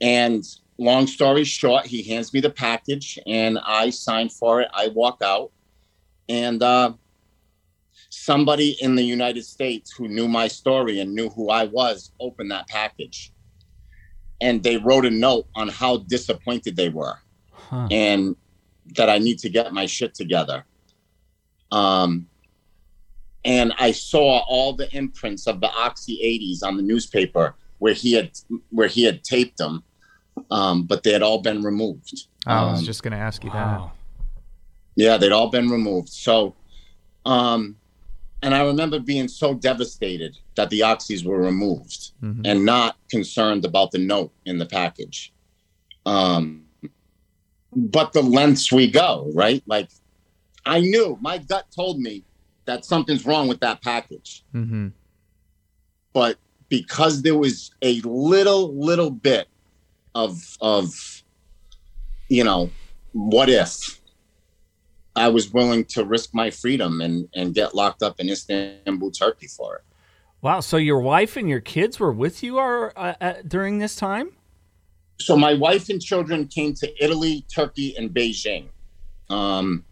and 0.00 0.44
long 0.78 1.06
story 1.06 1.44
short, 1.44 1.86
he 1.86 2.02
hands 2.02 2.32
me 2.32 2.40
the 2.40 2.50
package 2.50 3.18
and 3.26 3.58
I 3.64 3.90
sign 3.90 4.28
for 4.28 4.62
it. 4.62 4.68
I 4.72 4.88
walk 4.88 5.18
out. 5.22 5.52
And 6.28 6.62
uh, 6.62 6.92
somebody 8.08 8.76
in 8.80 8.94
the 8.94 9.02
United 9.02 9.44
States 9.44 9.92
who 9.96 10.08
knew 10.08 10.28
my 10.28 10.48
story 10.48 11.00
and 11.00 11.14
knew 11.14 11.28
who 11.28 11.50
I 11.50 11.64
was 11.64 12.12
opened 12.20 12.50
that 12.50 12.68
package. 12.68 13.32
And 14.40 14.62
they 14.62 14.78
wrote 14.78 15.04
a 15.04 15.10
note 15.10 15.46
on 15.54 15.68
how 15.68 15.98
disappointed 15.98 16.76
they 16.76 16.88
were 16.88 17.18
Huh. 17.52 17.86
and 17.90 18.36
that 18.96 19.08
I 19.08 19.18
need 19.18 19.38
to 19.40 19.48
get 19.48 19.72
my 19.72 19.86
shit 19.86 20.14
together. 20.14 20.64
Um, 21.70 22.26
and 23.44 23.72
I 23.78 23.92
saw 23.92 24.40
all 24.48 24.72
the 24.72 24.92
imprints 24.96 25.46
of 25.46 25.60
the 25.60 25.70
Oxy 25.70 26.18
80s 26.22 26.66
on 26.66 26.76
the 26.76 26.82
newspaper 26.82 27.54
where 27.78 27.94
he 27.94 28.12
had 28.12 28.32
where 28.70 28.88
he 28.88 29.04
had 29.04 29.22
taped 29.24 29.58
them, 29.58 29.84
um, 30.50 30.84
but 30.84 31.02
they 31.02 31.12
had 31.12 31.22
all 31.22 31.40
been 31.42 31.62
removed. 31.62 32.26
I 32.46 32.64
was 32.70 32.80
Um, 32.80 32.84
just 32.84 33.02
gonna 33.02 33.16
ask 33.16 33.44
you 33.44 33.50
Wow. 33.50 33.92
yeah, 34.96 35.16
they'd 35.16 35.32
all 35.32 35.48
been 35.50 35.68
removed. 35.68 36.08
So, 36.08 36.54
um, 37.24 37.76
and 38.42 38.54
I 38.54 38.62
remember 38.64 38.98
being 38.98 39.28
so 39.28 39.52
devastated 39.54 40.38
that 40.56 40.70
the 40.70 40.80
oxys 40.80 41.24
were 41.24 41.40
removed 41.40 42.12
that. 42.20 42.26
Mhm. 42.26 42.40
and 42.46 42.64
not 42.64 42.96
concerned 43.10 43.64
about 43.64 43.90
the 43.90 43.98
note 43.98 44.32
in 44.46 44.58
the 44.58 44.66
package. 44.66 45.32
Um, 46.06 46.64
but 47.76 48.12
the 48.12 48.22
lengths 48.22 48.72
we 48.72 48.90
go, 48.90 49.30
right? 49.34 49.62
Like, 49.66 49.90
I 50.64 50.80
knew 50.80 51.18
my 51.20 51.38
gut 51.38 51.66
told 51.74 52.00
me 52.00 52.24
that 52.64 52.84
something's 52.84 53.24
wrong 53.26 53.48
with 53.48 53.60
that 53.60 53.82
package, 53.82 54.42
Mhm. 54.54 54.92
but 56.12 56.38
because 56.68 57.22
there 57.22 57.36
was 57.36 57.70
a 57.82 58.00
little, 58.02 58.74
little 58.74 59.10
bit 59.10 59.48
of, 60.14 60.56
of, 60.60 61.22
you 62.28 62.44
know, 62.44 62.70
what 63.12 63.48
if 63.48 64.00
I 65.16 65.28
was 65.28 65.52
willing 65.52 65.84
to 65.86 66.04
risk 66.04 66.34
my 66.34 66.50
freedom 66.50 67.00
and, 67.00 67.28
and 67.34 67.54
get 67.54 67.74
locked 67.74 68.02
up 68.02 68.20
in 68.20 68.28
Istanbul, 68.28 69.10
Turkey 69.10 69.48
for 69.48 69.76
it. 69.76 69.82
Wow. 70.42 70.60
So 70.60 70.76
your 70.76 71.00
wife 71.00 71.36
and 71.36 71.48
your 71.48 71.60
kids 71.60 71.98
were 72.00 72.12
with 72.12 72.42
you 72.42 72.58
are, 72.58 72.92
uh, 72.96 73.14
uh, 73.20 73.34
during 73.46 73.78
this 73.78 73.96
time? 73.96 74.32
so 75.20 75.36
my 75.36 75.54
wife 75.54 75.88
and 75.88 76.00
children 76.00 76.46
came 76.46 76.74
to 76.74 77.04
Italy, 77.04 77.44
Turkey, 77.54 77.94
and 77.96 78.10
Beijing, 78.10 78.68
um, 79.28 79.84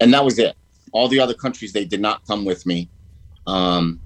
and 0.00 0.12
that 0.12 0.24
was 0.24 0.38
it. 0.38 0.56
All 0.92 1.08
the 1.08 1.20
other 1.20 1.34
countries 1.34 1.72
they 1.72 1.84
did 1.84 2.00
not 2.00 2.26
come 2.26 2.44
with 2.44 2.66
me, 2.66 2.88
um, 3.46 4.00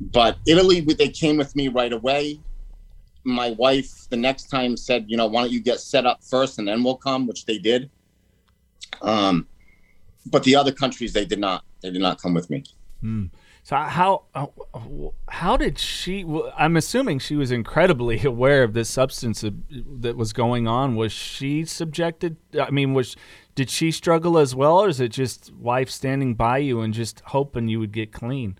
but 0.00 0.38
Italy 0.46 0.80
they 0.80 1.08
came 1.08 1.36
with 1.36 1.54
me 1.54 1.68
right 1.68 1.92
away. 1.92 2.40
My 3.24 3.50
wife 3.52 4.08
the 4.10 4.16
next 4.16 4.44
time 4.50 4.76
said, 4.76 5.06
you 5.08 5.16
know, 5.16 5.26
why 5.26 5.42
don't 5.42 5.52
you 5.52 5.60
get 5.60 5.80
set 5.80 6.06
up 6.06 6.22
first 6.22 6.58
and 6.58 6.68
then 6.68 6.84
we'll 6.84 6.96
come, 6.96 7.26
which 7.26 7.46
they 7.46 7.58
did. 7.58 7.90
Um, 9.02 9.48
but 10.26 10.44
the 10.44 10.56
other 10.56 10.72
countries 10.72 11.12
they 11.12 11.24
did 11.24 11.38
not. 11.38 11.64
They 11.82 11.90
did 11.90 12.02
not 12.02 12.20
come 12.20 12.34
with 12.34 12.48
me. 12.50 12.64
So 13.64 13.76
how 13.76 14.24
how 15.28 15.56
did 15.56 15.78
she? 15.78 16.24
I'm 16.56 16.76
assuming 16.76 17.18
she 17.18 17.34
was 17.34 17.50
incredibly 17.50 18.22
aware 18.24 18.62
of 18.62 18.74
this 18.74 18.90
substance 18.90 19.42
that 19.42 20.16
was 20.16 20.34
going 20.34 20.68
on. 20.68 20.96
Was 20.96 21.12
she 21.12 21.64
subjected? 21.64 22.36
I 22.60 22.70
mean, 22.70 22.92
was 22.92 23.16
did 23.54 23.70
she 23.70 23.90
struggle 23.90 24.36
as 24.36 24.54
well, 24.54 24.80
or 24.80 24.88
is 24.88 25.00
it 25.00 25.08
just 25.08 25.50
wife 25.54 25.88
standing 25.88 26.34
by 26.34 26.58
you 26.58 26.82
and 26.82 26.92
just 26.92 27.22
hoping 27.26 27.68
you 27.68 27.80
would 27.80 27.92
get 27.92 28.12
clean? 28.12 28.58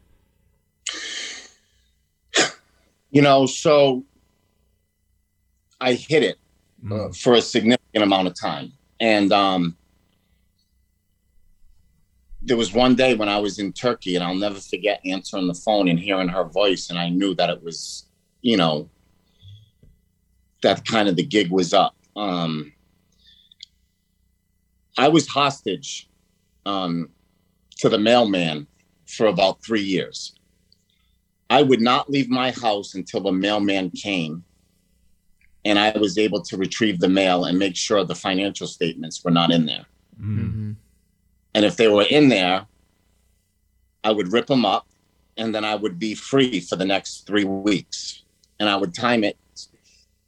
You 3.11 3.23
know, 3.23 3.45
so 3.45 4.05
I 5.81 5.95
hit 5.95 6.23
it 6.23 6.39
uh, 6.91 7.09
for 7.11 7.35
a 7.35 7.43
significant 7.43 8.05
amount 8.05 8.29
of 8.29 8.39
time. 8.39 8.73
And 9.01 9.33
um, 9.33 9.77
there 12.43 12.57
was 12.57 12.73
one 12.73 12.95
day 12.95 13.15
when 13.15 13.29
I 13.29 13.39
was 13.39 13.59
in 13.59 13.73
Turkey, 13.73 14.15
and 14.15 14.25
I'll 14.25 14.35
never 14.35 14.61
forget 14.61 15.01
answering 15.05 15.47
the 15.47 15.55
phone 15.55 15.89
and 15.89 15.99
hearing 15.99 16.29
her 16.29 16.45
voice, 16.45 16.91
and 16.91 16.99
I 16.99 17.09
knew 17.09 17.35
that 17.35 17.51
it 17.51 17.63
was, 17.63 18.07
you 18.43 18.57
know, 18.57 18.89
that 20.63 20.85
kind 20.85 21.09
of 21.09 21.17
the 21.17 21.25
gig 21.25 21.51
was 21.51 21.75
up. 21.75 21.95
Um, 22.17 22.73
I 24.97 25.09
was 25.09 25.27
hostage 25.27 26.09
um, 26.67 27.11
to 27.79 27.89
the 27.89 27.99
mailman 27.99 28.67
for 29.07 29.27
about 29.27 29.63
three 29.65 29.83
years. 29.83 30.35
I 31.51 31.63
would 31.63 31.81
not 31.81 32.11
leave 32.11 32.31
my 32.31 32.53
house 32.53 32.95
until 32.95 33.21
the 33.21 33.33
mailman 33.33 33.91
came 33.91 34.45
and 35.65 35.79
I 35.79 35.97
was 35.97 36.19
able 36.19 36.43
to 36.43 36.57
retrieve 36.57 37.01
the 37.01 37.09
mail 37.09 37.45
and 37.45 37.59
make 37.59 37.77
sure 37.77 38.05
the 38.05 38.15
financial 38.15 38.67
statements 38.67 39.25
were 39.25 39.31
not 39.31 39.51
in 39.51 39.67
there. 39.67 39.87
Mhm. 40.21 40.77
And 41.55 41.65
if 41.65 41.77
they 41.77 41.89
were 41.89 42.03
in 42.03 42.29
there, 42.29 42.67
I 44.03 44.13
would 44.13 44.33
rip 44.33 44.47
them 44.47 44.65
up 44.65 44.87
and 45.37 45.55
then 45.55 45.65
I 45.65 45.75
would 45.75 45.99
be 45.99 46.15
free 46.15 46.61
for 46.61 46.77
the 46.77 46.85
next 46.85 47.27
three 47.27 47.45
weeks. 47.45 48.23
And 48.61 48.69
I 48.69 48.77
would 48.77 48.95
time 48.95 49.25
it, 49.25 49.39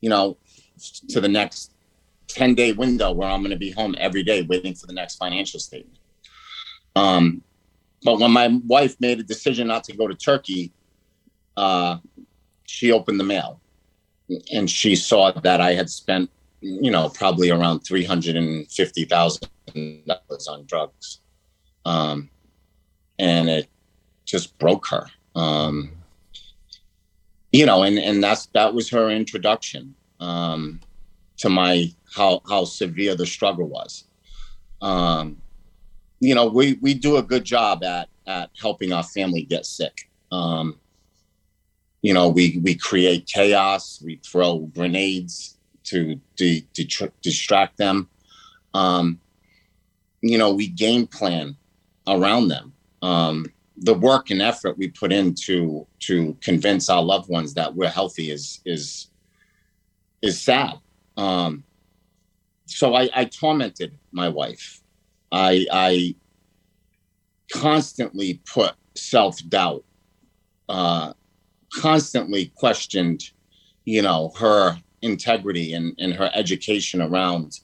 you 0.01 0.09
know, 0.09 0.37
to 1.09 1.21
the 1.21 1.29
next 1.29 1.73
10 2.29 2.55
day 2.55 2.73
window 2.73 3.13
where 3.13 3.29
I'm 3.29 3.41
going 3.41 3.51
to 3.51 3.57
be 3.57 3.71
home 3.71 3.95
every 3.99 4.23
day 4.23 4.43
waiting 4.43 4.75
for 4.75 4.87
the 4.87 4.93
next 4.93 5.17
financial 5.17 5.61
statement. 5.61 5.99
Um, 6.95 7.43
but 8.03 8.19
when 8.19 8.31
my 8.31 8.49
wife 8.67 8.97
made 9.01 9.21
a 9.21 9.23
decision 9.23 9.67
not 9.67 9.85
to 9.85 9.97
go 9.97 10.09
to 10.09 10.15
Turkey, 10.15 10.73
uh, 11.57 11.99
she 12.65 12.93
opened 12.93 13.21
the 13.21 13.25
mail 13.25 13.61
and 14.53 14.71
she 14.71 14.97
saw 14.97 15.31
that 15.33 15.61
I 15.61 15.75
had 15.75 15.91
spent, 15.91 16.31
you 16.61 16.91
know, 16.91 17.09
probably 17.09 17.51
around 17.51 17.81
three 17.81 18.05
hundred 18.05 18.37
and 18.37 18.71
fifty 18.71 19.05
thousand 19.05 19.49
dollars 20.07 20.49
on 20.49 20.65
drugs, 20.67 21.21
um, 21.85 22.31
and 23.19 23.49
it 23.49 23.69
just 24.25 24.59
broke 24.59 24.87
her. 24.89 25.07
Um, 25.35 25.93
you 27.53 27.67
know, 27.67 27.83
and 27.83 27.99
and 27.99 28.23
that's 28.23 28.47
that 28.47 28.75
was 28.75 28.91
her 28.91 29.11
introduction. 29.11 29.95
Um, 30.19 30.81
to 31.39 31.49
my 31.49 31.93
how 32.15 32.41
how 32.49 32.65
severe 32.65 33.15
the 33.15 33.27
struggle 33.27 33.69
was. 33.69 34.05
Um, 34.81 35.41
you 36.21 36.35
know, 36.35 36.47
we 36.47 36.79
we 36.81 36.95
do 36.95 37.17
a 37.17 37.23
good 37.23 37.45
job 37.45 37.85
at 37.85 38.09
at 38.27 38.51
helping 38.61 38.93
our 38.93 39.03
family 39.03 39.43
get 39.43 39.67
sick. 39.67 40.09
Um, 40.33 40.79
you 42.03 42.15
know, 42.15 42.29
we 42.29 42.61
we 42.63 42.75
create 42.75 43.27
chaos. 43.27 44.01
We 44.05 44.21
throw 44.25 44.59
grenades 44.75 45.57
to 45.85 46.21
de- 46.37 46.67
distract 47.23 47.79
them. 47.79 48.09
Um, 48.75 49.21
you 50.21 50.39
know, 50.39 50.53
we 50.53 50.69
game 50.69 51.07
plan 51.07 51.57
around 52.07 52.49
them. 52.49 52.73
Um, 53.03 53.47
the 53.79 53.95
work 53.95 54.31
and 54.31 54.41
effort 54.41 54.79
we 54.79 54.89
put 54.89 55.13
into 55.13 55.87
to 56.01 56.37
convince 56.41 56.89
our 56.89 57.03
loved 57.03 57.29
ones 57.29 57.55
that 57.55 57.75
we're 57.75 57.89
healthy 57.91 58.31
is 58.31 58.61
is 58.65 59.09
is 60.23 60.41
sad. 60.41 60.75
Um, 61.17 61.65
so 62.67 62.95
I, 62.95 63.09
I 63.15 63.25
tormented 63.25 63.97
my 64.13 64.29
wife. 64.29 64.81
I 65.31 65.67
I 65.73 66.15
constantly 67.53 68.41
put 68.51 68.75
self 68.95 69.39
doubt, 69.49 69.85
uh, 70.69 71.13
constantly 71.75 72.53
questioned, 72.57 73.23
you 73.85 74.03
know, 74.03 74.33
her 74.39 74.79
integrity 75.03 75.73
and, 75.73 75.95
and 75.99 76.15
her 76.15 76.31
education 76.35 77.01
around, 77.01 77.61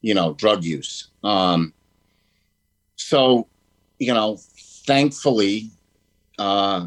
you 0.00 0.14
know, 0.14 0.34
drug 0.34 0.64
use. 0.64 1.08
Um, 1.24 1.72
so, 2.96 3.48
you 3.98 4.12
know, 4.12 4.38
thankfully, 4.86 5.70
uh, 6.38 6.86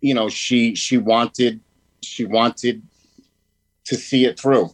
you 0.00 0.14
know, 0.14 0.28
she 0.28 0.74
she 0.74 0.96
wanted 0.96 1.60
she 2.02 2.24
wanted 2.24 2.82
to 3.84 3.96
see 3.96 4.24
it 4.24 4.38
through, 4.38 4.70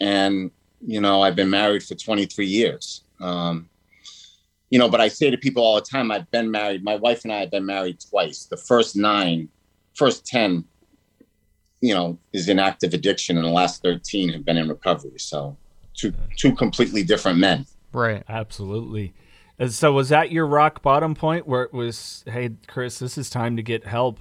and 0.00 0.50
you 0.86 1.00
know, 1.00 1.22
I've 1.22 1.36
been 1.36 1.50
married 1.50 1.82
for 1.82 1.94
23 1.94 2.46
years. 2.46 3.02
Um, 3.20 3.68
you 4.70 4.78
know, 4.78 4.88
but 4.88 5.00
I 5.00 5.08
say 5.08 5.30
to 5.30 5.38
people 5.38 5.62
all 5.62 5.76
the 5.76 5.80
time, 5.80 6.10
I've 6.10 6.30
been 6.30 6.50
married. 6.50 6.84
My 6.84 6.96
wife 6.96 7.24
and 7.24 7.32
I 7.32 7.38
have 7.38 7.50
been 7.50 7.64
married 7.64 7.98
twice. 8.00 8.44
The 8.44 8.56
first 8.56 8.96
nine, 8.96 9.48
first 9.96 10.26
10, 10.26 10.64
you 11.80 11.94
know, 11.94 12.18
is 12.32 12.48
in 12.48 12.58
active 12.58 12.94
addiction, 12.94 13.36
and 13.36 13.44
the 13.44 13.50
last 13.50 13.82
13 13.82 14.32
have 14.32 14.44
been 14.44 14.56
in 14.56 14.68
recovery. 14.68 15.18
So, 15.18 15.56
two 15.94 16.12
two 16.36 16.54
completely 16.54 17.02
different 17.02 17.38
men. 17.38 17.66
Right. 17.92 18.22
Absolutely. 18.28 19.14
And 19.58 19.72
so 19.72 19.92
was 19.92 20.10
that 20.10 20.30
your 20.30 20.46
rock 20.46 20.82
bottom 20.82 21.14
point 21.14 21.46
where 21.46 21.62
it 21.62 21.72
was, 21.72 22.22
hey, 22.26 22.50
Chris, 22.66 22.98
this 22.98 23.16
is 23.16 23.30
time 23.30 23.56
to 23.56 23.62
get 23.62 23.86
help? 23.86 24.20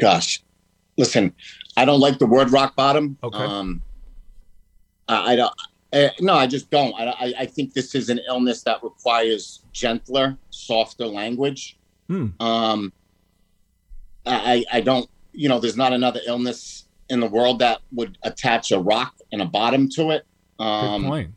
Gosh, 0.00 0.42
listen, 0.96 1.34
I 1.76 1.84
don't 1.84 2.00
like 2.00 2.18
the 2.18 2.26
word 2.26 2.50
rock 2.50 2.74
bottom. 2.74 3.18
Okay. 3.22 3.38
Um, 3.38 3.82
I, 5.08 5.32
I 5.32 5.36
don't. 5.36 5.54
Uh, 5.92 6.08
no, 6.20 6.34
I 6.34 6.46
just 6.48 6.70
don't. 6.70 6.92
I, 6.98 7.06
I, 7.06 7.34
I 7.40 7.46
think 7.46 7.72
this 7.72 7.94
is 7.94 8.08
an 8.08 8.18
illness 8.26 8.62
that 8.62 8.82
requires 8.82 9.62
gentler, 9.72 10.36
softer 10.50 11.06
language. 11.06 11.78
Hmm. 12.08 12.28
Um, 12.40 12.92
I, 14.26 14.64
I 14.72 14.80
don't. 14.80 15.08
You 15.32 15.48
know, 15.48 15.58
there's 15.58 15.76
not 15.76 15.92
another 15.92 16.20
illness 16.26 16.84
in 17.10 17.20
the 17.20 17.26
world 17.26 17.58
that 17.58 17.80
would 17.92 18.16
attach 18.22 18.70
a 18.72 18.78
rock 18.78 19.14
and 19.32 19.42
a 19.42 19.44
bottom 19.44 19.88
to 19.90 20.10
it. 20.10 20.24
Good 20.58 20.64
Um, 20.64 21.04
point. 21.04 21.30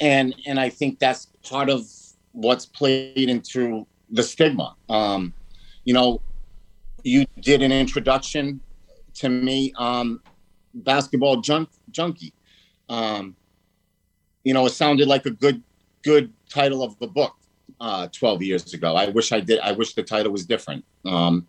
and 0.00 0.34
and 0.46 0.58
I 0.58 0.68
think 0.68 0.98
that's 0.98 1.26
part 1.48 1.68
of 1.68 1.84
what's 2.32 2.66
played 2.66 3.28
into 3.28 3.86
the 4.10 4.22
stigma. 4.22 4.74
Um, 4.88 5.34
you 5.84 5.92
know, 5.94 6.20
you 7.02 7.26
did 7.40 7.62
an 7.62 7.72
introduction 7.72 8.60
to 9.14 9.28
me, 9.28 9.72
um, 9.76 10.22
basketball 10.74 11.40
junk 11.40 11.68
junkie. 11.90 12.32
Um, 12.88 13.36
you 14.44 14.54
know, 14.54 14.64
it 14.66 14.70
sounded 14.70 15.08
like 15.08 15.26
a 15.26 15.30
good 15.30 15.62
good 16.02 16.32
title 16.48 16.82
of 16.82 16.98
the 16.98 17.06
book 17.06 17.34
uh, 17.80 18.08
12 18.08 18.42
years 18.42 18.74
ago. 18.74 18.96
I 18.96 19.08
wish 19.08 19.32
I 19.32 19.40
did. 19.40 19.60
I 19.60 19.72
wish 19.72 19.94
the 19.94 20.02
title 20.02 20.32
was 20.32 20.46
different. 20.46 20.84
Um, 21.04 21.46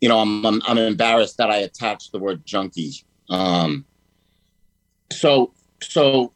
you 0.00 0.08
know, 0.08 0.18
I'm, 0.18 0.44
I'm 0.46 0.62
I'm 0.66 0.78
embarrassed 0.78 1.36
that 1.38 1.50
I 1.50 1.58
attached 1.58 2.12
the 2.12 2.18
word 2.18 2.44
junkie. 2.46 2.92
Um, 3.28 3.84
so 5.12 5.52
so 5.82 6.32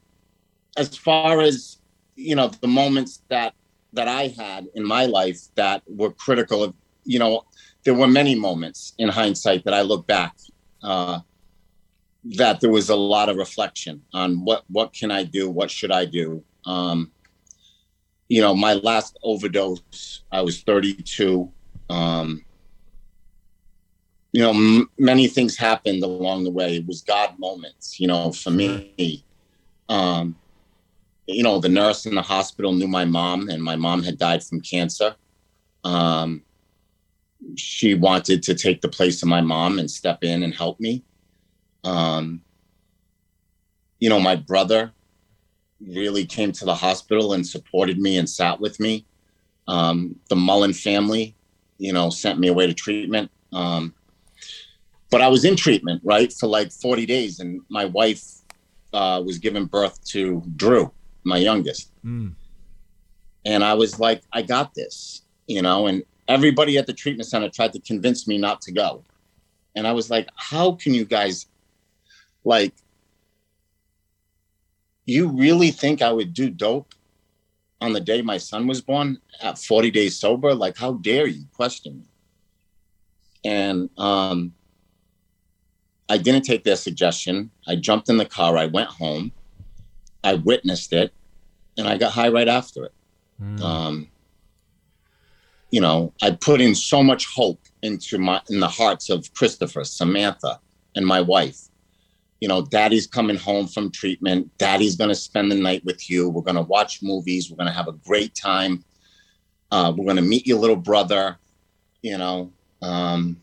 as 0.76 0.96
far 0.96 1.40
as 1.40 1.78
you 2.16 2.34
know 2.34 2.48
the 2.48 2.68
moments 2.68 3.22
that 3.28 3.54
that 3.92 4.08
i 4.08 4.28
had 4.28 4.66
in 4.74 4.84
my 4.84 5.06
life 5.06 5.40
that 5.54 5.82
were 5.86 6.10
critical 6.10 6.62
of 6.62 6.74
you 7.04 7.18
know 7.18 7.42
there 7.84 7.94
were 7.94 8.06
many 8.06 8.34
moments 8.34 8.94
in 8.98 9.08
hindsight 9.08 9.64
that 9.64 9.74
i 9.74 9.82
look 9.82 10.06
back 10.06 10.36
uh, 10.82 11.20
that 12.24 12.60
there 12.60 12.70
was 12.70 12.88
a 12.90 12.96
lot 12.96 13.28
of 13.28 13.36
reflection 13.36 14.02
on 14.12 14.44
what 14.44 14.64
what 14.68 14.92
can 14.92 15.10
i 15.10 15.22
do 15.22 15.48
what 15.48 15.70
should 15.70 15.92
i 15.92 16.04
do 16.04 16.42
um, 16.66 17.10
you 18.28 18.40
know 18.40 18.54
my 18.54 18.74
last 18.74 19.18
overdose 19.22 20.22
i 20.32 20.40
was 20.40 20.62
32 20.62 21.50
um, 21.90 22.44
you 24.32 24.42
know 24.42 24.50
m- 24.50 24.90
many 24.98 25.26
things 25.26 25.56
happened 25.56 26.02
along 26.02 26.44
the 26.44 26.50
way 26.50 26.76
it 26.76 26.86
was 26.86 27.02
god 27.02 27.38
moments 27.38 28.00
you 28.00 28.06
know 28.06 28.32
for 28.32 28.50
me 28.50 29.24
um, 29.88 30.36
you 31.26 31.42
know, 31.42 31.58
the 31.58 31.68
nurse 31.68 32.06
in 32.06 32.14
the 32.14 32.22
hospital 32.22 32.72
knew 32.72 32.88
my 32.88 33.04
mom, 33.04 33.48
and 33.48 33.62
my 33.62 33.76
mom 33.76 34.02
had 34.02 34.18
died 34.18 34.42
from 34.42 34.60
cancer. 34.60 35.16
Um, 35.82 36.42
she 37.56 37.94
wanted 37.94 38.42
to 38.44 38.54
take 38.54 38.80
the 38.80 38.88
place 38.88 39.22
of 39.22 39.28
my 39.28 39.40
mom 39.40 39.78
and 39.78 39.90
step 39.90 40.22
in 40.22 40.42
and 40.42 40.54
help 40.54 40.80
me. 40.80 41.04
Um, 41.82 42.42
you 44.00 44.08
know, 44.08 44.20
my 44.20 44.36
brother 44.36 44.92
really 45.88 46.24
came 46.24 46.52
to 46.52 46.64
the 46.64 46.74
hospital 46.74 47.32
and 47.32 47.46
supported 47.46 47.98
me 47.98 48.18
and 48.18 48.28
sat 48.28 48.60
with 48.60 48.80
me. 48.80 49.04
Um, 49.66 50.16
the 50.28 50.36
Mullen 50.36 50.72
family, 50.72 51.34
you 51.78 51.92
know, 51.92 52.10
sent 52.10 52.38
me 52.38 52.48
away 52.48 52.66
to 52.66 52.74
treatment. 52.74 53.30
Um, 53.52 53.94
but 55.10 55.20
I 55.20 55.28
was 55.28 55.44
in 55.44 55.56
treatment, 55.56 56.00
right, 56.04 56.32
for 56.32 56.46
like 56.48 56.72
40 56.72 57.06
days, 57.06 57.40
and 57.40 57.60
my 57.68 57.84
wife 57.84 58.24
uh, 58.92 59.22
was 59.24 59.38
giving 59.38 59.66
birth 59.66 60.04
to 60.06 60.42
Drew, 60.56 60.90
my 61.22 61.36
youngest. 61.36 61.90
Mm. 62.04 62.34
And 63.44 63.62
I 63.62 63.74
was 63.74 64.00
like, 64.00 64.22
I 64.32 64.42
got 64.42 64.74
this, 64.74 65.22
you 65.46 65.62
know, 65.62 65.86
and 65.86 66.02
everybody 66.28 66.78
at 66.78 66.86
the 66.86 66.92
treatment 66.92 67.28
center 67.28 67.48
tried 67.48 67.72
to 67.74 67.80
convince 67.80 68.26
me 68.26 68.38
not 68.38 68.60
to 68.62 68.72
go. 68.72 69.04
And 69.76 69.86
I 69.86 69.92
was 69.92 70.10
like, 70.10 70.28
how 70.36 70.72
can 70.72 70.94
you 70.94 71.04
guys, 71.04 71.46
like, 72.44 72.72
you 75.12 75.28
really 75.28 75.70
think 75.70 76.02
I 76.02 76.12
would 76.12 76.32
do 76.32 76.50
dope 76.50 76.94
on 77.80 77.92
the 77.92 78.00
day 78.00 78.22
my 78.22 78.38
son 78.38 78.66
was 78.66 78.80
born 78.80 79.18
at 79.40 79.58
40 79.58 79.90
days 79.90 80.18
sober? 80.18 80.54
Like, 80.54 80.76
how 80.76 80.94
dare 80.94 81.26
you 81.26 81.44
question 81.52 81.98
me? 81.98 82.04
And 83.44 83.90
um, 83.98 84.54
I 86.08 86.18
didn't 86.18 86.42
take 86.42 86.64
their 86.64 86.76
suggestion. 86.76 87.50
I 87.66 87.76
jumped 87.76 88.08
in 88.08 88.16
the 88.16 88.24
car. 88.24 88.56
I 88.56 88.66
went 88.66 88.88
home. 88.88 89.32
I 90.22 90.34
witnessed 90.34 90.92
it, 90.94 91.12
and 91.76 91.86
I 91.86 91.98
got 91.98 92.12
high 92.12 92.28
right 92.28 92.48
after 92.48 92.84
it. 92.84 92.92
Mm. 93.42 93.60
Um, 93.60 94.08
you 95.70 95.80
know, 95.80 96.14
I 96.22 96.30
put 96.30 96.60
in 96.60 96.74
so 96.74 97.02
much 97.02 97.26
hope 97.26 97.60
into 97.82 98.18
my 98.18 98.40
in 98.48 98.60
the 98.60 98.68
hearts 98.68 99.10
of 99.10 99.32
Christopher, 99.34 99.84
Samantha, 99.84 100.60
and 100.94 101.06
my 101.06 101.20
wife. 101.20 101.68
You 102.40 102.48
know, 102.48 102.62
Daddy's 102.62 103.06
coming 103.06 103.36
home 103.36 103.66
from 103.66 103.90
treatment. 103.90 104.50
Daddy's 104.58 104.96
going 104.96 105.08
to 105.08 105.14
spend 105.14 105.50
the 105.50 105.56
night 105.56 105.84
with 105.84 106.10
you. 106.10 106.28
We're 106.28 106.42
going 106.42 106.56
to 106.56 106.62
watch 106.62 107.02
movies. 107.02 107.50
We're 107.50 107.56
going 107.56 107.68
to 107.68 107.72
have 107.72 107.88
a 107.88 107.92
great 107.92 108.34
time. 108.34 108.84
Uh, 109.70 109.92
we're 109.96 110.04
going 110.04 110.16
to 110.16 110.22
meet 110.22 110.46
your 110.46 110.58
little 110.58 110.76
brother. 110.76 111.38
You 112.02 112.18
know, 112.18 112.52
um, 112.82 113.42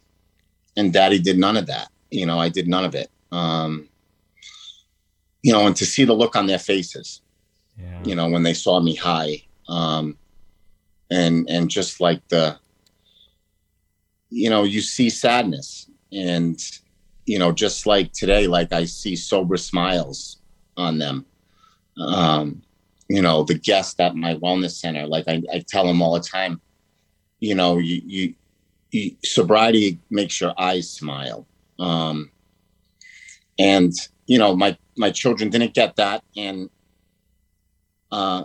and 0.77 0.93
Daddy 0.93 1.19
did 1.19 1.37
none 1.37 1.57
of 1.57 1.65
that. 1.67 1.89
You 2.11 2.25
know, 2.25 2.39
I 2.39 2.49
did 2.49 2.67
none 2.67 2.85
of 2.85 2.93
it. 2.95 3.09
Um, 3.31 3.89
you 5.43 5.51
know, 5.51 5.65
and 5.65 5.75
to 5.77 5.85
see 5.85 6.03
the 6.03 6.13
look 6.13 6.35
on 6.35 6.45
their 6.45 6.59
faces, 6.59 7.21
yeah. 7.79 8.03
you 8.03 8.15
know, 8.15 8.29
when 8.29 8.43
they 8.43 8.53
saw 8.53 8.79
me 8.79 8.95
high, 8.95 9.43
um, 9.67 10.17
and 11.09 11.49
and 11.49 11.69
just 11.69 11.99
like 11.99 12.25
the, 12.29 12.57
you 14.29 14.49
know, 14.49 14.63
you 14.63 14.81
see 14.81 15.09
sadness, 15.09 15.89
and 16.11 16.61
you 17.31 17.39
know, 17.39 17.53
just 17.53 17.85
like 17.85 18.11
today, 18.11 18.45
like 18.45 18.73
I 18.73 18.83
see 18.83 19.15
sober 19.15 19.55
smiles 19.55 20.41
on 20.75 20.97
them. 20.97 21.25
Um, 21.97 22.61
you 23.07 23.21
know, 23.21 23.43
the 23.43 23.53
guests 23.53 23.97
at 24.01 24.17
my 24.17 24.35
wellness 24.35 24.71
center, 24.71 25.07
like 25.07 25.29
I, 25.29 25.41
I 25.49 25.63
tell 25.65 25.87
them 25.87 26.01
all 26.01 26.13
the 26.13 26.19
time, 26.19 26.59
you 27.39 27.55
know, 27.55 27.77
you, 27.77 28.01
you, 28.05 28.33
you 28.91 29.15
sobriety 29.23 29.97
makes 30.09 30.41
your 30.41 30.53
eyes 30.57 30.89
smile. 30.89 31.47
Um, 31.79 32.31
and 33.57 33.93
you 34.27 34.37
know, 34.37 34.53
my 34.53 34.77
my 34.97 35.09
children 35.09 35.49
didn't 35.49 35.73
get 35.73 35.95
that, 35.95 36.25
and 36.35 36.69
uh, 38.11 38.43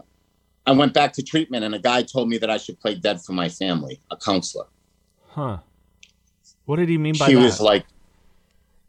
I 0.64 0.70
went 0.70 0.94
back 0.94 1.12
to 1.14 1.24
treatment, 1.24 1.64
and 1.64 1.74
a 1.74 1.80
guy 1.80 2.02
told 2.02 2.28
me 2.28 2.38
that 2.38 2.50
I 2.50 2.56
should 2.56 2.78
play 2.78 2.94
dead 2.94 3.20
for 3.20 3.32
my 3.32 3.48
family, 3.48 4.00
a 4.12 4.16
counselor. 4.16 4.66
Huh. 5.30 5.58
What 6.66 6.76
did 6.76 6.88
he 6.88 6.98
mean 6.98 7.14
by 7.18 7.26
that 7.26 7.30
He 7.30 7.36
was 7.36 7.60
like, 7.60 7.84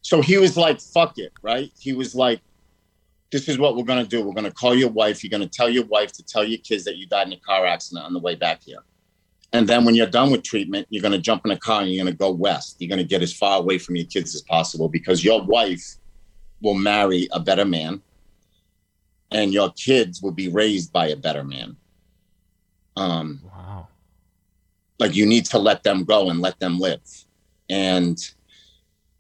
so 0.07 0.21
he 0.21 0.37
was 0.37 0.55
like, 0.55 0.79
fuck 0.79 1.17
it, 1.17 1.33
right? 1.41 1.69
He 1.77 1.91
was 1.91 2.15
like, 2.15 2.39
this 3.29 3.49
is 3.49 3.57
what 3.57 3.75
we're 3.75 3.83
going 3.83 4.01
to 4.01 4.07
do. 4.07 4.21
We're 4.21 4.31
going 4.31 4.45
to 4.45 4.53
call 4.53 4.73
your 4.73 4.89
wife. 4.89 5.21
You're 5.21 5.37
going 5.37 5.43
to 5.43 5.49
tell 5.49 5.67
your 5.67 5.83
wife 5.83 6.13
to 6.13 6.23
tell 6.23 6.45
your 6.45 6.59
kids 6.59 6.85
that 6.85 6.95
you 6.95 7.05
died 7.07 7.27
in 7.27 7.33
a 7.33 7.39
car 7.41 7.65
accident 7.65 8.05
on 8.05 8.13
the 8.13 8.19
way 8.21 8.35
back 8.35 8.61
here. 8.63 8.77
And 9.51 9.67
then 9.67 9.83
when 9.83 9.95
you're 9.95 10.07
done 10.07 10.31
with 10.31 10.43
treatment, 10.43 10.87
you're 10.89 11.01
going 11.01 11.11
to 11.11 11.17
jump 11.19 11.41
in 11.43 11.51
a 11.51 11.59
car 11.59 11.81
and 11.81 11.91
you're 11.91 12.01
going 12.05 12.13
to 12.13 12.17
go 12.17 12.31
west. 12.31 12.77
You're 12.79 12.87
going 12.87 12.99
to 12.99 13.03
get 13.03 13.21
as 13.21 13.33
far 13.33 13.59
away 13.59 13.79
from 13.79 13.97
your 13.97 14.05
kids 14.05 14.33
as 14.33 14.43
possible 14.43 14.87
because 14.87 15.25
your 15.25 15.43
wife 15.43 15.83
will 16.61 16.73
marry 16.75 17.27
a 17.33 17.41
better 17.41 17.65
man 17.65 18.01
and 19.31 19.51
your 19.51 19.71
kids 19.73 20.21
will 20.21 20.31
be 20.31 20.47
raised 20.47 20.93
by 20.93 21.07
a 21.09 21.17
better 21.17 21.43
man. 21.43 21.75
Um, 22.95 23.41
Wow. 23.43 23.89
like 24.99 25.15
you 25.15 25.25
need 25.25 25.47
to 25.47 25.59
let 25.59 25.83
them 25.83 26.05
go 26.05 26.29
and 26.29 26.39
let 26.39 26.57
them 26.59 26.79
live. 26.79 27.01
And 27.69 28.17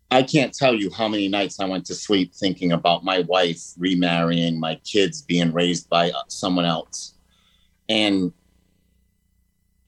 I 0.09 0.23
can't 0.23 0.53
tell 0.53 0.73
you 0.73 0.89
how 0.91 1.07
many 1.07 1.27
nights 1.27 1.59
I 1.59 1.65
went 1.65 1.85
to 1.87 1.95
sleep 1.95 2.33
thinking 2.33 2.71
about 2.71 3.03
my 3.03 3.19
wife 3.21 3.61
remarrying, 3.77 4.59
my 4.59 4.75
kids 4.85 5.21
being 5.21 5.51
raised 5.51 5.89
by 5.89 6.11
uh, 6.11 6.21
someone 6.29 6.65
else, 6.65 7.15
and 7.89 8.31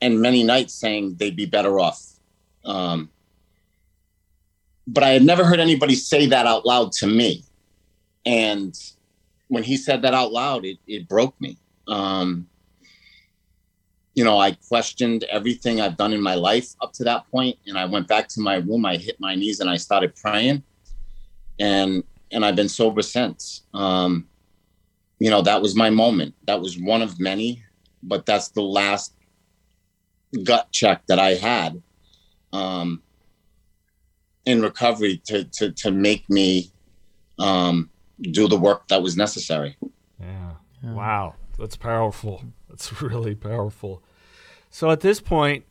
and 0.01 0.21
many 0.21 0.43
nights 0.43 0.73
saying 0.73 1.15
they'd 1.17 1.35
be 1.35 1.45
better 1.45 1.79
off. 1.79 2.01
Um, 2.65 3.09
but 4.87 5.03
I 5.03 5.09
had 5.09 5.23
never 5.23 5.43
heard 5.45 5.59
anybody 5.59 5.95
say 5.95 6.25
that 6.27 6.45
out 6.45 6.65
loud 6.65 6.91
to 6.93 7.07
me, 7.07 7.43
and 8.25 8.77
when 9.47 9.63
he 9.63 9.77
said 9.77 10.01
that 10.01 10.13
out 10.13 10.33
loud, 10.33 10.65
it 10.65 10.79
it 10.85 11.07
broke 11.07 11.39
me. 11.39 11.57
Um, 11.87 12.47
you 14.19 14.25
know, 14.25 14.37
I 14.37 14.51
questioned 14.51 15.23
everything 15.31 15.79
I've 15.79 15.95
done 15.95 16.11
in 16.11 16.21
my 16.21 16.35
life 16.35 16.75
up 16.81 16.91
to 16.95 17.05
that 17.05 17.31
point, 17.31 17.57
and 17.67 17.77
I 17.77 17.85
went 17.85 18.09
back 18.09 18.27
to 18.31 18.41
my 18.41 18.55
room. 18.55 18.85
I 18.85 18.97
hit 18.97 19.17
my 19.17 19.33
knees 19.33 19.61
and 19.61 19.69
I 19.69 19.77
started 19.77 20.13
praying, 20.13 20.61
and 21.57 22.03
and 22.29 22.43
I've 22.43 22.57
been 22.57 22.67
sober 22.67 23.01
since. 23.01 23.61
Um, 23.73 24.27
you 25.19 25.29
know, 25.29 25.41
that 25.43 25.61
was 25.61 25.73
my 25.73 25.89
moment. 25.89 26.35
That 26.47 26.59
was 26.59 26.77
one 26.77 27.01
of 27.01 27.17
many, 27.17 27.63
but 28.03 28.25
that's 28.25 28.49
the 28.49 28.61
last 28.61 29.13
gut 30.43 30.69
check 30.73 31.01
that 31.07 31.17
I 31.17 31.35
had 31.35 31.81
um, 32.51 33.01
in 34.45 34.61
recovery 34.61 35.21
to 35.27 35.45
to 35.45 35.71
to 35.71 35.91
make 35.91 36.29
me 36.29 36.69
um, 37.39 37.89
do 38.19 38.49
the 38.49 38.59
work 38.59 38.89
that 38.89 39.01
was 39.01 39.15
necessary. 39.15 39.77
Yeah. 40.19 40.55
Wow. 40.83 41.35
That's 41.57 41.77
powerful. 41.77 42.43
That's 42.67 43.01
really 43.01 43.35
powerful. 43.35 44.03
So 44.69 44.91
at 44.91 45.01
this 45.01 45.19
point, 45.19 45.65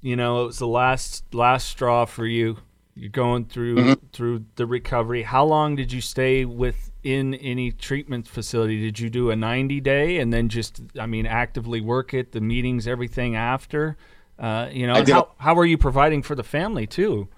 you 0.00 0.16
know, 0.16 0.42
it 0.42 0.46
was 0.46 0.58
the 0.58 0.66
last 0.66 1.24
last 1.32 1.68
straw 1.68 2.04
for 2.04 2.26
you. 2.26 2.58
You're 2.94 3.10
going 3.10 3.44
through 3.44 3.76
Mhm. 3.76 3.98
through 4.12 4.44
the 4.56 4.66
recovery. 4.66 5.22
How 5.22 5.44
long 5.44 5.76
did 5.76 5.92
you 5.92 6.00
stay 6.00 6.44
within 6.44 7.34
any 7.34 7.70
treatment 7.70 8.26
facility? 8.26 8.80
Did 8.80 8.98
you 8.98 9.08
do 9.08 9.30
a 9.30 9.36
90 9.36 9.80
day 9.80 10.18
and 10.18 10.32
then 10.32 10.48
just, 10.48 10.82
I 10.98 11.06
mean, 11.06 11.26
actively 11.26 11.80
work 11.80 12.12
it, 12.12 12.32
the 12.32 12.40
meetings, 12.40 12.88
everything 12.88 13.36
after? 13.36 13.96
Uh, 14.36 14.68
you 14.72 14.86
know, 14.86 14.94
I 14.94 14.98
and 14.98 15.06
did 15.06 15.12
how, 15.12 15.28
how 15.38 15.54
were 15.54 15.64
you 15.64 15.78
providing 15.78 16.22
for 16.22 16.34
the 16.34 16.42
family 16.42 16.86
too? 16.86 17.28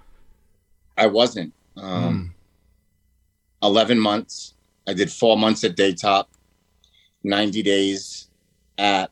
I 0.97 1.07
wasn't. 1.07 1.53
Um, 1.77 2.35
11 3.63 3.99
months. 3.99 4.55
I 4.87 4.95
did 4.95 5.11
four 5.13 5.37
months 5.37 5.63
at 5.65 5.77
Daytop, 5.77 6.27
90 7.23 7.63
days 7.63 8.29
at 8.79 9.11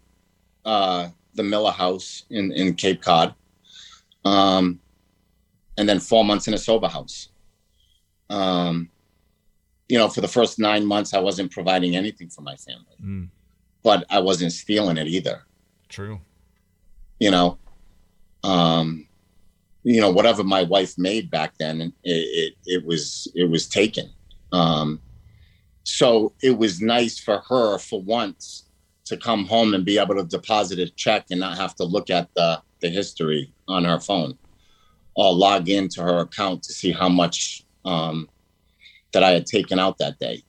uh, 0.64 1.08
the 1.39 1.43
Miller 1.43 1.70
House 1.72 2.24
in, 2.28 2.53
in 2.53 2.74
Cape 2.74 3.01
Cod, 3.01 3.34
um, 4.26 4.78
and 5.78 5.89
then 5.89 5.99
four 6.01 6.24
months 6.24 6.47
in 6.49 6.53
a 6.55 6.59
sober 6.59 6.89
house. 6.89 7.30
Um, 8.28 8.91
you 9.89 9.97
know, 9.97 10.09
for 10.09 10.20
the 10.20 10.28
first 10.28 10.59
nine 10.59 10.84
months, 10.84 11.14
I 11.14 11.18
wasn't 11.20 11.51
providing 11.51 11.97
anything 11.97 12.28
for 12.28 12.43
my 12.43 12.57
family, 12.57 12.97
Mm, 13.03 13.28
but 13.82 14.05
I 14.11 14.18
wasn't 14.20 14.53
stealing 14.53 14.99
it 14.99 15.07
either. 15.07 15.47
true. 15.89 16.20
you 17.18 17.30
know 17.30 17.59
um 18.45 19.09
you 19.82 20.01
know 20.01 20.11
whatever 20.11 20.45
my 20.45 20.62
wife 20.62 20.95
made 20.99 21.28
back 21.30 21.55
then 21.59 21.80
it 21.80 21.93
it, 22.05 22.55
it 22.66 22.86
was 22.86 23.26
it 23.34 23.51
was 23.51 23.66
taken 23.68 24.09
um 24.53 25.01
so 25.82 26.32
it 26.41 26.57
was 26.57 26.80
nice 26.80 27.18
for 27.18 27.39
her 27.49 27.76
for 27.78 28.01
once 28.03 28.67
to 29.09 29.16
come 29.16 29.46
home 29.46 29.74
and 29.74 29.84
be 29.84 29.98
able 29.98 30.14
to 30.14 30.24
deposit 30.24 30.78
a 30.78 30.88
check 30.90 31.26
and 31.30 31.40
not 31.40 31.59
have 31.59 31.74
to 31.76 31.84
look 31.84 32.11
at 32.11 32.28
the 32.34 32.61
the 32.80 32.88
history 32.88 33.52
on 33.66 33.84
her 33.84 33.98
phone 33.98 34.38
or 35.16 35.34
log 35.34 35.68
into 35.68 36.02
her 36.02 36.20
account 36.20 36.62
to 36.62 36.72
see 36.72 36.92
how 36.92 37.09
much 37.09 37.64
um 37.84 38.28
that 39.12 39.24
I 39.24 39.30
had 39.30 39.46
taken 39.46 39.78
out 39.78 39.98
that 39.98 40.18
day 40.18 40.42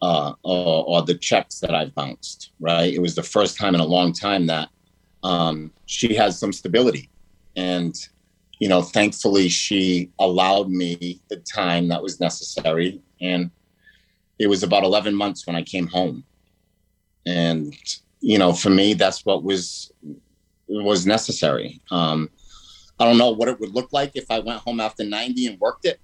uh 0.00 0.32
or, 0.42 0.84
or 0.86 1.02
the 1.02 1.14
checks 1.14 1.60
that 1.60 1.74
I 1.74 1.86
bounced 1.86 2.52
right 2.60 2.92
it 2.92 3.00
was 3.00 3.14
the 3.14 3.22
first 3.22 3.58
time 3.58 3.74
in 3.74 3.80
a 3.80 3.86
long 3.86 4.12
time 4.12 4.46
that 4.46 4.68
um, 5.22 5.72
she 5.86 6.14
has 6.14 6.38
some 6.38 6.52
stability. 6.52 7.10
And, 7.56 7.94
you 8.58 8.68
know, 8.68 8.82
thankfully, 8.82 9.48
she 9.48 10.10
allowed 10.18 10.70
me 10.70 11.20
the 11.28 11.36
time 11.36 11.88
that 11.88 12.02
was 12.02 12.20
necessary. 12.20 13.00
And 13.20 13.50
it 14.38 14.48
was 14.48 14.62
about 14.62 14.84
11 14.84 15.14
months 15.14 15.46
when 15.46 15.56
I 15.56 15.62
came 15.62 15.86
home. 15.86 16.24
And, 17.26 17.74
you 18.20 18.38
know, 18.38 18.52
for 18.52 18.70
me, 18.70 18.94
that's 18.94 19.24
what 19.24 19.42
was 19.42 19.92
was 20.68 21.06
necessary. 21.06 21.80
Um, 21.90 22.30
I 22.98 23.04
don't 23.04 23.18
know 23.18 23.30
what 23.30 23.48
it 23.48 23.60
would 23.60 23.74
look 23.74 23.92
like 23.92 24.12
if 24.14 24.30
I 24.30 24.38
went 24.38 24.60
home 24.60 24.80
after 24.80 25.04
90 25.04 25.46
and 25.48 25.60
worked 25.60 25.84
it. 25.84 26.00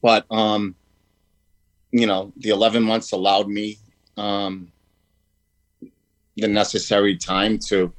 But, 0.00 0.26
um, 0.30 0.74
you 1.92 2.06
know, 2.06 2.32
the 2.36 2.48
11 2.48 2.82
months 2.82 3.12
allowed 3.12 3.48
me 3.48 3.78
um, 4.16 4.72
the 6.36 6.48
necessary 6.48 7.16
time 7.16 7.58
to 7.58 7.92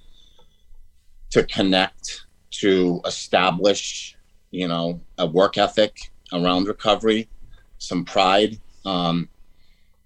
to 1.31 1.43
connect 1.43 2.25
to 2.51 3.01
establish 3.05 4.15
you 4.51 4.67
know 4.67 4.99
a 5.17 5.25
work 5.25 5.57
ethic 5.57 6.11
around 6.31 6.67
recovery 6.67 7.27
some 7.77 8.05
pride 8.05 8.59
um 8.85 9.27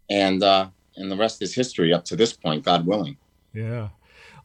and 0.09 0.43
uh 0.43 0.67
and 0.97 1.11
the 1.11 1.15
rest 1.15 1.41
is 1.41 1.53
history 1.53 1.93
up 1.93 2.03
to 2.05 2.15
this 2.15 2.33
point 2.33 2.63
god 2.63 2.85
willing 2.85 3.17
Yeah. 3.53 3.89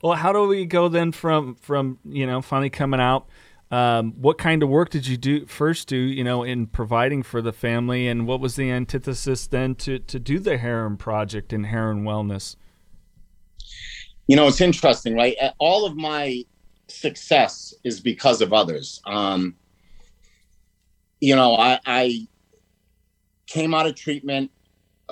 Well, 0.03 0.15
how 0.15 0.33
do 0.33 0.49
we 0.49 0.65
go 0.65 0.89
then 0.89 1.13
from 1.13 1.55
from 1.55 1.99
you 2.05 2.27
know 2.27 2.43
finally 2.43 2.71
coming 2.71 3.01
out? 3.01 3.29
Um, 3.71 4.13
what 4.21 4.37
kind 4.37 4.63
of 4.63 4.69
work 4.69 4.91
did 4.91 5.07
you 5.07 5.17
do 5.17 5.47
first 5.47 5.89
do 5.89 5.97
you 5.97 6.25
know 6.25 6.43
in 6.43 6.67
providing 6.67 7.23
for 7.23 7.41
the 7.41 7.53
family, 7.53 8.09
and 8.09 8.27
what 8.27 8.41
was 8.41 8.57
the 8.57 8.71
antithesis 8.71 9.47
then 9.47 9.75
to 9.77 9.99
to 10.01 10.19
do 10.19 10.39
the 10.39 10.59
Herren 10.59 10.97
Project 10.97 11.53
and 11.53 11.67
Herren 11.67 12.05
Wellness? 12.05 12.57
you 14.27 14.37
know 14.37 14.47
it's 14.47 14.61
interesting 14.61 15.15
right 15.15 15.37
all 15.59 15.85
of 15.85 15.97
my 15.97 16.45
success 16.89 17.75
is 17.85 18.01
because 18.01 18.41
of 18.41 18.53
others 18.53 19.01
um 19.07 19.55
you 21.21 21.35
know 21.35 21.55
i 21.57 21.79
i 21.87 22.27
came 23.47 23.75
out 23.75 23.87
of 23.87 23.95
treatment 23.95 24.51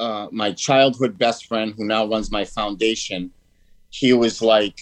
uh 0.01 0.27
my 0.33 0.51
childhood 0.53 1.19
best 1.19 1.47
friend 1.47 1.75
who 1.77 1.85
now 1.85 2.07
runs 2.07 2.31
my 2.31 2.45
foundation 2.45 3.31
he 3.91 4.13
was 4.13 4.43
like 4.43 4.77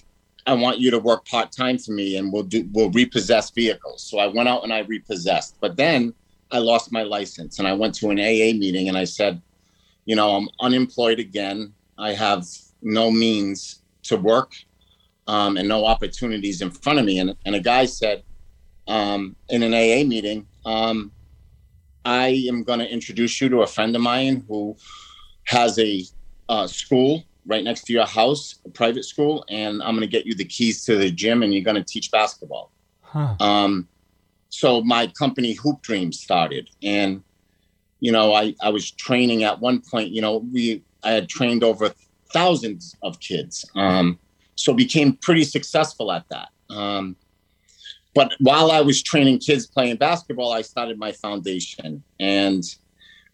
i 0.46 0.54
want 0.54 0.78
you 0.78 0.90
to 0.90 0.98
work 0.98 1.26
part-time 1.26 1.76
for 1.76 1.92
me 1.92 2.16
and 2.16 2.32
we'll 2.32 2.42
do 2.42 2.68
we'll 2.72 2.90
repossess 2.90 3.50
vehicles. 3.50 4.02
So 4.08 4.18
i 4.18 4.26
went 4.26 4.48
out 4.48 4.64
and 4.64 4.72
i 4.72 4.80
repossessed. 4.80 5.56
But 5.60 5.76
then 5.76 6.14
i 6.50 6.58
lost 6.58 6.92
my 6.92 7.02
license 7.02 7.58
and 7.58 7.68
i 7.68 7.74
went 7.74 7.94
to 7.96 8.10
an 8.10 8.18
aa 8.18 8.50
meeting 8.64 8.88
and 8.88 8.96
i 8.96 9.04
said 9.04 9.42
you 10.06 10.16
know 10.16 10.36
i'm 10.36 10.48
unemployed 10.60 11.18
again. 11.18 11.74
I 11.98 12.12
have 12.12 12.44
no 12.80 13.10
means 13.10 13.82
to 14.04 14.16
work 14.16 14.52
um, 15.26 15.56
and 15.56 15.68
no 15.68 15.84
opportunities 15.84 16.62
in 16.62 16.70
front 16.70 16.98
of 16.98 17.04
me. 17.04 17.18
And, 17.18 17.36
and 17.44 17.54
a 17.54 17.60
guy 17.60 17.84
said 17.84 18.22
um, 18.86 19.36
in 19.50 19.62
an 19.62 19.74
AA 19.74 20.06
meeting, 20.06 20.46
um, 20.64 21.12
I 22.04 22.46
am 22.48 22.62
going 22.62 22.78
to 22.78 22.90
introduce 22.90 23.40
you 23.40 23.48
to 23.50 23.62
a 23.62 23.66
friend 23.66 23.94
of 23.94 24.02
mine 24.02 24.44
who 24.48 24.76
has 25.48 25.78
a 25.78 26.04
uh, 26.50 26.66
school 26.66 27.24
right 27.46 27.64
next 27.64 27.84
to 27.84 27.92
your 27.94 28.04
house, 28.04 28.56
a 28.66 28.68
private 28.68 29.04
school, 29.04 29.44
and 29.48 29.82
I'm 29.82 29.94
going 29.96 30.02
to 30.02 30.06
get 30.06 30.26
you 30.26 30.34
the 30.34 30.44
keys 30.44 30.84
to 30.84 30.96
the 30.96 31.10
gym 31.10 31.42
and 31.42 31.54
you're 31.54 31.64
going 31.64 31.82
to 31.82 31.84
teach 31.84 32.10
basketball. 32.10 32.70
Huh. 33.00 33.34
Um, 33.40 33.88
so 34.50 34.82
my 34.82 35.06
company 35.06 35.54
Hoop 35.54 35.80
Dreams 35.80 36.20
started, 36.20 36.68
and 36.82 37.22
you 38.00 38.12
know, 38.12 38.34
I 38.34 38.54
I 38.62 38.68
was 38.68 38.90
training 38.90 39.42
at 39.44 39.60
one 39.60 39.80
point. 39.80 40.10
You 40.10 40.20
know, 40.20 40.38
we 40.52 40.82
I 41.02 41.12
had 41.12 41.28
trained 41.28 41.64
over 41.64 41.94
thousands 42.32 42.94
of 43.02 43.18
kids, 43.20 43.64
um, 43.74 44.18
so 44.56 44.74
became 44.74 45.14
pretty 45.16 45.44
successful 45.44 46.12
at 46.12 46.28
that. 46.28 46.48
Um, 46.68 47.16
but 48.14 48.34
while 48.40 48.70
I 48.70 48.82
was 48.82 49.02
training 49.02 49.38
kids 49.38 49.66
playing 49.66 49.96
basketball, 49.96 50.52
I 50.52 50.60
started 50.60 50.98
my 50.98 51.12
foundation, 51.12 52.02
and 52.20 52.62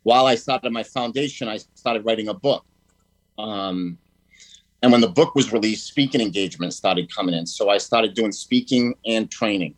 while 0.05 0.27
I 0.27 0.37
started 0.37 0.71
my 0.73 0.83
foundation, 0.83 1.49
I 1.49 1.59
started 1.75 2.05
writing 2.05 2.29
a 2.29 2.35
book. 2.35 2.65
Um, 3.37 3.99
and 4.83 4.93
when 4.93 5.01
the 5.01 5.09
book 5.09 5.35
was 5.35 5.53
released, 5.53 5.87
speaking 5.87 6.21
engagements 6.21 6.77
started 6.77 7.13
coming 7.13 7.35
in. 7.35 7.47
So 7.47 7.71
I 7.71 7.79
started 7.79 8.15
doing 8.15 8.31
speaking 8.31 8.95
and 9.07 9.31
training. 9.31 9.75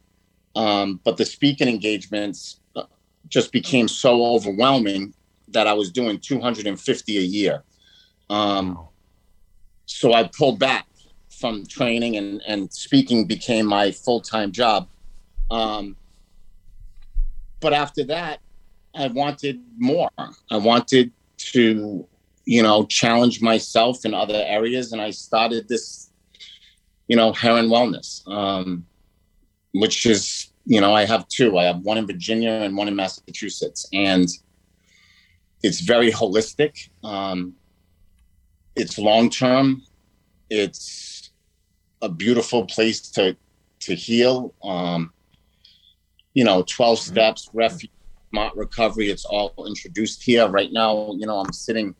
Um, 0.56 1.00
but 1.04 1.16
the 1.16 1.24
speaking 1.24 1.68
engagements, 1.68 2.60
uh, 2.74 2.82
just 3.28 3.52
became 3.52 3.88
so 3.88 4.24
overwhelming 4.24 5.14
that 5.48 5.66
I 5.66 5.72
was 5.72 5.92
doing 5.92 6.18
250 6.18 7.18
a 7.18 7.20
year. 7.20 7.62
Um, 8.28 8.88
so 9.86 10.12
I 10.12 10.24
pulled 10.36 10.58
back 10.58 10.86
from 11.30 11.66
training 11.66 12.16
and, 12.16 12.42
and 12.48 12.72
speaking 12.72 13.26
became 13.26 13.66
my 13.66 13.92
full-time 13.92 14.50
job. 14.50 14.88
Um, 15.50 15.94
but 17.60 17.72
after 17.72 18.02
that, 18.04 18.40
I 18.96 19.08
wanted 19.08 19.60
more. 19.78 20.08
I 20.50 20.56
wanted 20.56 21.12
to, 21.52 22.08
you 22.44 22.62
know, 22.62 22.86
challenge 22.86 23.42
myself 23.42 24.04
in 24.04 24.14
other 24.14 24.42
areas. 24.46 24.92
And 24.92 25.00
I 25.02 25.10
started 25.10 25.68
this, 25.68 26.10
you 27.08 27.16
know, 27.16 27.32
Herren 27.32 27.68
Wellness, 27.68 28.26
um, 28.28 28.86
which 29.72 30.06
is, 30.06 30.50
you 30.64 30.80
know, 30.80 30.94
I 30.94 31.04
have 31.04 31.28
two. 31.28 31.58
I 31.58 31.64
have 31.64 31.80
one 31.80 31.98
in 31.98 32.06
Virginia 32.06 32.50
and 32.50 32.76
one 32.76 32.88
in 32.88 32.96
Massachusetts. 32.96 33.86
And 33.92 34.28
it's 35.62 35.80
very 35.80 36.10
holistic. 36.10 36.88
Um, 37.04 37.54
it's 38.74 38.98
long 38.98 39.30
term. 39.30 39.82
It's 40.50 41.30
a 42.02 42.08
beautiful 42.08 42.66
place 42.66 43.00
to 43.12 43.36
to 43.80 43.94
heal. 43.94 44.54
Um, 44.62 45.12
you 46.34 46.44
know, 46.44 46.62
12 46.66 46.98
Mm-hmm. 46.98 47.12
steps, 47.12 47.48
refuge, 47.52 47.90
smart 48.30 48.54
recovery. 48.56 49.10
It's 49.10 49.24
all 49.24 49.52
introduced 49.66 50.22
here 50.22 50.46
right 50.48 50.72
now. 50.72 51.12
You 51.18 51.26
know, 51.26 51.38
I'm 51.38 51.52
sitting. 51.52 51.94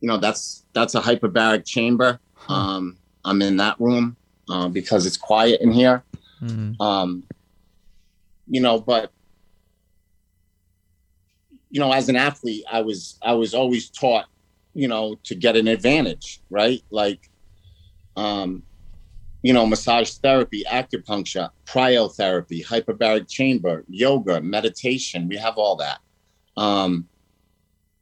You 0.00 0.08
know, 0.08 0.16
that's 0.16 0.64
that's 0.72 0.94
a 0.94 1.00
hyperbaric 1.00 1.64
chamber. 1.64 2.18
Um, 2.48 2.96
I'm 3.24 3.40
in 3.40 3.56
that 3.58 3.80
room 3.80 4.16
uh, 4.48 4.68
because 4.68 5.06
it's 5.06 5.16
quiet 5.16 5.60
in 5.60 5.70
here. 5.72 6.02
Um, 6.80 7.24
you 8.48 8.60
know, 8.60 8.80
but 8.80 9.12
you 11.70 11.80
know, 11.80 11.92
as 11.92 12.08
an 12.08 12.16
athlete, 12.16 12.64
I 12.70 12.82
was 12.82 13.18
I 13.22 13.32
was 13.32 13.54
always 13.54 13.88
taught, 13.88 14.26
you 14.74 14.88
know, 14.88 15.16
to 15.24 15.34
get 15.34 15.56
an 15.56 15.68
advantage, 15.68 16.40
right? 16.50 16.82
Like, 16.90 17.30
um, 18.16 18.62
you 19.42 19.52
know, 19.52 19.66
massage 19.66 20.10
therapy, 20.14 20.64
acupuncture, 20.70 21.50
cryotherapy, 21.66 22.64
hyperbaric 22.64 23.28
chamber, 23.28 23.84
yoga, 23.88 24.40
meditation. 24.40 25.28
We 25.28 25.36
have 25.36 25.58
all 25.58 25.76
that. 25.76 25.98
Um, 26.56 27.08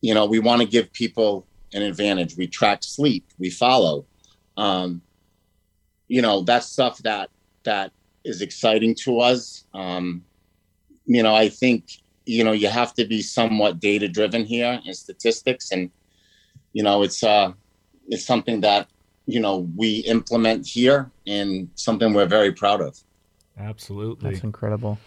you 0.02 0.14
know, 0.14 0.26
we 0.26 0.38
want 0.38 0.60
to 0.60 0.68
give 0.68 0.92
people 0.92 1.46
an 1.72 1.82
advantage. 1.82 2.36
We 2.36 2.46
track 2.46 2.82
sleep. 2.82 3.24
We 3.38 3.50
follow. 3.50 4.04
Um, 4.56 5.00
you 6.08 6.20
know, 6.20 6.42
that's 6.42 6.66
stuff 6.66 6.98
that 6.98 7.30
that 7.62 7.92
is 8.24 8.42
exciting 8.42 8.94
to 8.96 9.20
us. 9.20 9.64
Um, 9.72 10.24
you 11.06 11.22
know, 11.22 11.34
I 11.34 11.48
think 11.48 11.84
you 12.26 12.44
know 12.44 12.52
you 12.52 12.68
have 12.68 12.92
to 12.94 13.06
be 13.06 13.22
somewhat 13.22 13.80
data 13.80 14.08
driven 14.08 14.44
here 14.44 14.80
in 14.84 14.92
statistics, 14.92 15.70
and 15.70 15.90
you 16.72 16.82
know, 16.82 17.02
it's 17.02 17.22
uh, 17.22 17.52
it's 18.08 18.26
something 18.26 18.60
that 18.60 18.88
you 19.26 19.40
know 19.40 19.68
we 19.76 19.98
implement 20.00 20.66
here 20.66 21.10
and 21.26 21.70
something 21.74 22.12
we're 22.12 22.26
very 22.26 22.52
proud 22.52 22.80
of. 22.80 22.98
Absolutely. 23.58 24.30
That's 24.30 24.44
incredible. 24.44 24.98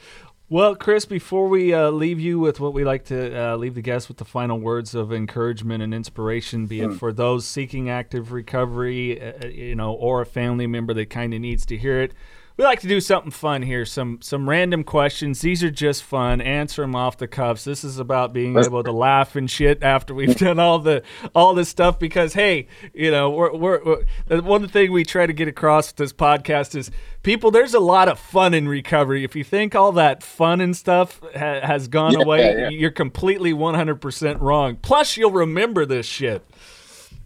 Well, 0.50 0.76
Chris, 0.76 1.06
before 1.06 1.48
we 1.48 1.74
uh, 1.74 1.90
leave 1.90 2.20
you 2.20 2.38
with 2.38 2.60
what 2.60 2.74
we 2.74 2.84
like 2.84 3.06
to 3.06 3.36
uh, 3.36 3.56
leave 3.56 3.74
the 3.74 3.82
guests 3.82 4.08
with 4.08 4.18
the 4.18 4.26
final 4.26 4.60
words 4.60 4.94
of 4.94 5.12
encouragement 5.12 5.82
and 5.82 5.94
inspiration, 5.96 6.68
be 6.68 6.82
it 6.82 6.94
for 6.94 7.12
those 7.12 7.48
seeking 7.48 7.90
active 7.90 8.32
recovery, 8.32 9.20
uh, 9.20 9.48
you 9.48 9.76
know, 9.76 9.94
or 9.94 10.22
a 10.22 10.26
family 10.28 10.68
member 10.68 10.94
that 10.94 11.10
kind 11.10 11.34
of 11.34 11.40
needs 11.40 11.66
to 11.68 11.78
hear 11.78 12.02
it. 12.02 12.14
We 12.56 12.64
like 12.64 12.82
to 12.82 12.88
do 12.88 13.02
something 13.02 13.32
fun 13.32 13.64
here. 13.64 13.84
Some 13.84 14.20
some 14.22 14.48
random 14.48 14.84
questions. 14.84 15.42
These 15.42 15.64
are 15.64 15.72
just 15.72 16.04
fun. 16.04 16.40
Answer 16.40 16.84
them 16.84 16.96
off 16.96 17.18
the 17.18 17.28
cuffs. 17.28 17.64
This 17.64 17.84
is 17.84 17.98
about 17.98 18.32
being 18.32 18.56
able 18.58 18.84
to 18.84 18.92
laugh 18.92 19.36
and 19.36 19.50
shit 19.50 19.82
after 19.82 20.14
we've 20.14 20.36
done 20.38 20.60
all 20.60 20.78
the 20.78 21.02
all 21.34 21.56
this 21.56 21.70
stuff. 21.70 21.98
Because 21.98 22.34
hey, 22.34 22.68
you 22.94 23.10
know, 23.10 23.32
we're, 23.32 23.56
we're, 23.56 23.84
we're 24.30 24.42
one 24.42 24.68
thing 24.68 24.92
we 24.92 25.04
try 25.04 25.26
to 25.26 25.34
get 25.34 25.48
across 25.48 25.90
with 25.90 25.96
this 25.96 26.14
podcast 26.14 26.76
is 26.76 26.92
people. 27.24 27.50
There's 27.50 27.74
a 27.74 27.80
lot 27.80 28.08
of 28.08 28.20
fun 28.20 28.54
in 28.54 28.68
recovery. 28.68 29.24
If 29.24 29.36
you 29.36 29.44
think 29.44 29.74
all 29.74 29.92
that 29.94 30.22
fun 30.22 30.62
and 30.62 30.78
stuff 30.78 31.22
ha- 31.36 31.62
has 31.62 31.88
gone 31.88 32.14
Yeah, 32.14 32.22
away, 32.24 32.56
yeah. 32.56 32.70
you're 32.70 32.92
completely 32.92 33.52
100% 33.54 34.40
wrong. 34.42 34.76
Plus, 34.76 35.18
you'll 35.18 35.32
remember 35.32 35.88
this 35.88 36.06
shit. 36.06 36.46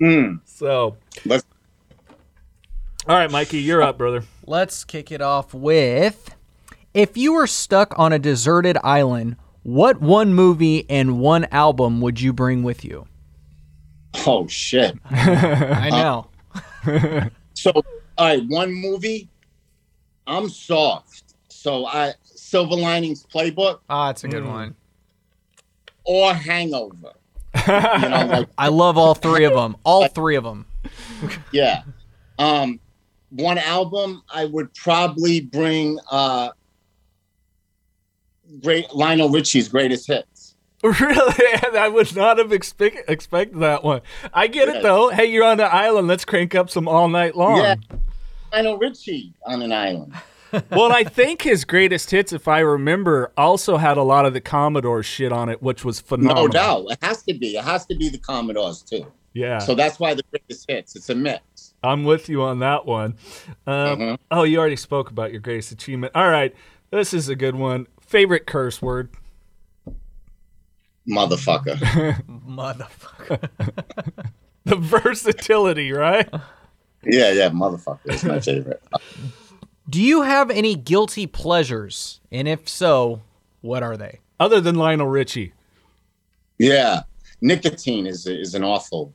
Mm. 0.02 0.40
So, 0.46 0.96
Let's 1.26 1.44
all 3.08 3.16
right, 3.16 3.32
Mikey, 3.32 3.60
you're 3.60 3.82
up, 3.82 3.97
brother. 3.97 4.24
Let's 4.45 4.84
kick 4.84 5.12
it 5.12 5.22
off 5.22 5.53
with 5.53 6.36
if 6.93 7.16
you 7.18 7.34
were 7.34 7.47
stuck 7.47 7.97
on 7.97 8.12
a 8.14 8.20
deserted 8.20 8.78
island, 8.84 9.36
what 9.64 10.01
one 10.01 10.34
movie 10.34 10.89
and 10.89 11.20
one 11.20 11.45
album 11.51 12.01
would 12.01 12.20
you 12.22 12.34
bring 12.34 12.64
with 12.64 12.84
you? 12.86 13.08
oh 14.26 14.47
shit. 14.47 14.97
I 15.10 15.89
know. 15.89 16.28
So, 17.53 17.72
all 17.72 17.84
right, 18.20 18.43
one 18.47 18.72
movie. 18.72 19.30
I'm 20.28 20.47
soft. 20.47 21.24
So 21.49 21.88
I 21.88 22.14
Silver 22.24 22.76
Linings 22.76 23.26
Playbook 23.26 23.80
Ah, 23.89 24.12
it's 24.12 24.24
a 24.24 24.28
good 24.28 24.45
one. 24.45 24.76
or 26.03 26.34
Hangover. 26.36 27.14
You 27.55 27.74
know, 27.74 28.28
like 28.32 28.49
I 28.60 28.68
love 28.68 28.97
all 28.99 29.16
three 29.16 29.43
of 29.45 29.53
them. 29.53 29.76
All 29.84 30.08
three 30.08 30.36
of 30.36 30.43
them. 30.43 30.68
yeah. 31.51 31.82
Um, 32.38 32.80
one 33.30 33.58
album 33.58 34.24
I 34.34 34.46
would 34.46 34.74
probably 34.74 35.42
bring 35.42 36.00
uh, 36.12 36.50
great 38.64 38.94
Lionel 38.94 39.30
Richie's 39.30 39.68
greatest 39.68 40.08
hits. 40.08 40.56
Really? 40.84 41.44
I 41.74 41.90
would 41.90 42.16
not 42.16 42.38
have 42.38 42.54
expect, 42.54 43.10
expected 43.10 43.60
that 43.60 43.84
one. 43.84 44.02
I 44.32 44.46
get 44.46 44.70
it, 44.70 44.84
though. 44.84 45.10
Hey, 45.10 45.26
you're 45.26 45.44
on 45.44 45.58
the 45.58 45.66
island. 45.66 46.08
Let's 46.08 46.24
crank 46.24 46.54
up 46.54 46.70
some 46.70 46.88
all 46.88 47.10
night 47.10 47.36
long. 47.36 47.58
Yeah. 47.58 47.76
Lionel 48.54 48.78
Richie 48.78 49.34
on 49.46 49.64
an 49.64 49.72
island. 49.72 50.14
well, 50.72 50.92
I 50.92 51.04
think 51.04 51.42
his 51.42 51.66
greatest 51.66 52.12
hits, 52.12 52.32
if 52.32 52.48
I 52.48 52.60
remember, 52.60 53.32
also 53.36 53.78
had 53.78 53.98
a 53.98 54.04
lot 54.04 54.26
of 54.26 54.34
the 54.34 54.40
Commodore 54.40 55.04
shit 55.04 55.32
on 55.32 55.50
it, 55.50 55.62
which 55.62 55.84
was 55.84 56.00
phenomenal. 56.00 56.44
No 56.44 56.48
doubt. 56.48 56.86
It 56.90 57.00
has 57.02 57.24
to 57.24 57.34
be. 57.34 57.58
It 57.58 57.64
has 57.64 57.86
to 57.88 57.96
be 57.96 58.10
the 58.10 58.20
Commodores 58.20 58.82
too. 58.82 59.06
Yeah. 59.34 59.60
So 59.60 59.76
that's 59.76 60.00
why 60.00 60.14
the 60.14 60.24
greatest 60.32 60.70
hits. 60.70 60.96
It's 60.96 61.10
a 61.10 61.16
mix. 61.16 61.66
I'm 61.84 62.04
with 62.04 62.28
you 62.30 62.42
on 62.44 62.60
that 62.60 62.86
one. 62.86 63.16
Um, 63.66 64.00
Mhm. 64.00 64.18
Oh, 64.32 64.44
you 64.44 64.60
already 64.60 64.76
spoke 64.76 65.10
about 65.12 65.32
your 65.32 65.42
greatest 65.42 65.72
achievement. 65.72 66.12
All 66.16 66.30
right. 66.30 66.56
This 66.92 67.14
is 67.14 67.30
a 67.30 67.36
good 67.36 67.56
one. 67.56 67.88
Favorite 68.02 68.46
curse 68.48 68.82
word? 68.82 69.10
Motherfucker. 71.10 71.76
Motherfucker. 72.48 73.50
The 74.66 74.76
versatility, 74.76 75.92
right? 75.94 76.28
yeah, 77.04 77.32
yeah, 77.32 77.50
motherfucker 77.50 78.00
is 78.14 78.24
my 78.26 78.40
favorite. 78.42 78.82
Do 79.90 80.02
you 80.02 80.24
have 80.24 80.50
any 80.52 80.76
guilty 80.76 81.26
pleasures? 81.28 82.20
And 82.32 82.48
if 82.48 82.68
so, 82.68 83.22
what 83.62 83.84
are 83.84 83.96
they? 83.96 84.20
Other 84.40 84.60
than 84.60 84.76
Lionel 84.76 85.08
Richie. 85.08 85.54
Yeah, 86.58 87.04
nicotine 87.40 88.06
is 88.08 88.28
is 88.28 88.56
an 88.56 88.64
awful, 88.64 89.14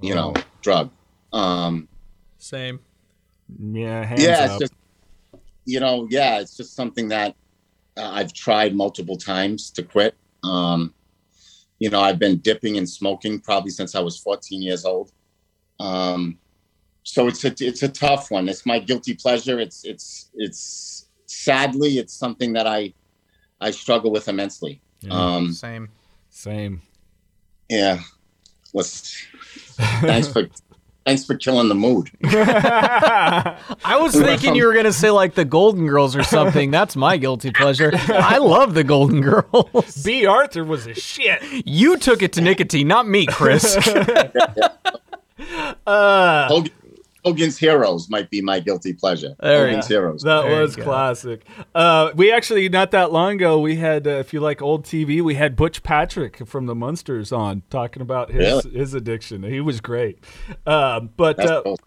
you 0.00 0.14
know, 0.14 0.34
drug. 0.62 0.90
Um, 1.32 1.86
Same. 2.48 2.80
Yeah, 3.58 4.04
hands 4.04 4.22
yeah, 4.22 4.44
it's 4.44 4.54
up. 4.54 4.60
just, 4.60 4.72
you 5.66 5.80
know, 5.80 6.08
yeah, 6.10 6.40
it's 6.40 6.56
just 6.56 6.74
something 6.74 7.08
that 7.08 7.36
uh, 7.98 8.08
I've 8.10 8.32
tried 8.32 8.74
multiple 8.74 9.18
times 9.18 9.70
to 9.72 9.82
quit. 9.82 10.14
Um, 10.42 10.94
you 11.78 11.90
know, 11.90 12.00
I've 12.00 12.18
been 12.18 12.38
dipping 12.38 12.78
and 12.78 12.88
smoking 12.88 13.38
probably 13.38 13.70
since 13.70 13.94
I 13.94 14.00
was 14.00 14.16
14 14.16 14.62
years 14.62 14.86
old. 14.86 15.12
Um, 15.78 16.38
so 17.02 17.26
it's 17.28 17.44
a 17.44 17.54
it's 17.60 17.82
a 17.82 17.88
tough 17.88 18.30
one. 18.30 18.48
It's 18.48 18.64
my 18.64 18.78
guilty 18.78 19.14
pleasure. 19.14 19.60
It's 19.60 19.84
it's 19.84 20.30
it's 20.34 21.08
sadly 21.26 21.98
it's 21.98 22.14
something 22.14 22.54
that 22.54 22.66
I 22.66 22.94
I 23.60 23.72
struggle 23.72 24.10
with 24.10 24.26
immensely. 24.26 24.80
Um, 25.10 25.52
Same. 25.52 25.90
Same. 26.30 26.80
yeah. 27.68 28.00
Let's 28.72 29.22
thanks 29.76 30.28
for 30.28 30.48
thanks 31.08 31.24
for 31.24 31.36
killing 31.36 31.68
the 31.68 31.74
mood. 31.74 32.10
I 32.24 33.98
was 33.98 34.14
thinking 34.14 34.54
you 34.54 34.66
were 34.66 34.74
gonna 34.74 34.92
say 34.92 35.10
like 35.10 35.34
the 35.34 35.44
Golden 35.44 35.86
Girls 35.86 36.14
or 36.14 36.22
something. 36.22 36.70
That's 36.70 36.96
my 36.96 37.16
guilty 37.16 37.50
pleasure. 37.50 37.90
I 37.94 38.38
love 38.38 38.74
the 38.74 38.84
Golden 38.84 39.22
Girls. 39.22 40.02
Bea 40.04 40.26
Arthur 40.26 40.64
was 40.64 40.86
a 40.86 40.94
shit. 40.94 41.42
You 41.66 41.96
took 41.96 42.22
it 42.22 42.34
to 42.34 42.42
nicotine, 42.42 42.88
not 42.88 43.08
me, 43.08 43.26
Chris. 43.26 43.76
Uh, 45.86 46.48
Hogan, 46.48 46.72
Hogan's 47.24 47.58
Heroes 47.58 48.08
might 48.08 48.30
be 48.30 48.40
my 48.40 48.60
guilty 48.60 48.92
pleasure. 48.92 49.34
There 49.40 49.62
you 49.62 49.66
Hogan's 49.68 49.88
Heroes. 49.88 50.22
That 50.22 50.42
There 50.42 50.60
was 50.62 50.76
classic. 50.76 51.44
Uh, 51.74 52.10
we 52.14 52.32
actually 52.32 52.68
not 52.68 52.90
that 52.92 53.12
long 53.12 53.34
ago 53.34 53.58
we 53.58 53.76
had, 53.76 54.06
uh, 54.06 54.10
if 54.10 54.32
you 54.32 54.40
like 54.40 54.62
old 54.62 54.84
TV, 54.84 55.20
we 55.22 55.34
had 55.34 55.56
Butch 55.56 55.82
Patrick 55.82 56.46
from 56.46 56.66
the 56.66 56.74
Munsters 56.74 57.32
on 57.32 57.62
talking 57.70 58.02
about 58.02 58.30
his 58.30 58.64
Really? 58.64 58.78
his 58.78 58.94
addiction. 58.94 59.42
He 59.42 59.60
was 59.60 59.80
great. 59.80 60.18
Um, 60.66 61.10
but 61.16 61.38
uh, 61.40 61.62
cool. 61.62 61.78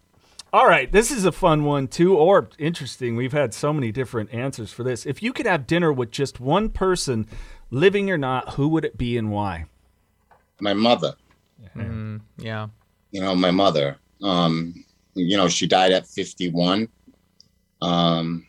all 0.52 0.66
right, 0.66 0.90
this 0.92 1.10
is 1.10 1.24
a 1.24 1.32
fun 1.32 1.64
one 1.64 1.88
too, 1.88 2.16
or 2.16 2.50
interesting. 2.58 3.16
We've 3.16 3.32
had 3.32 3.54
so 3.54 3.72
many 3.72 3.90
different 3.90 4.32
answers 4.34 4.70
for 4.72 4.82
this. 4.84 5.06
If 5.06 5.22
you 5.22 5.32
could 5.32 5.46
have 5.46 5.66
dinner 5.66 5.92
with 5.92 6.10
just 6.10 6.40
one 6.40 6.68
person, 6.68 7.26
living 7.70 8.10
or 8.10 8.18
not, 8.18 8.50
who 8.54 8.68
would 8.68 8.84
it 8.84 8.98
be 8.98 9.16
and 9.16 9.30
why? 9.30 9.64
My 10.60 10.74
mother. 10.74 11.14
Mm, 11.74 12.20
yeah. 12.36 12.68
You 13.10 13.20
know, 13.22 13.34
my 13.34 13.50
mother. 13.50 13.96
Um, 14.22 14.84
you 15.14 15.36
know, 15.36 15.48
she 15.48 15.66
died 15.66 15.92
at 15.92 16.06
51. 16.06 16.88
Um, 17.80 18.46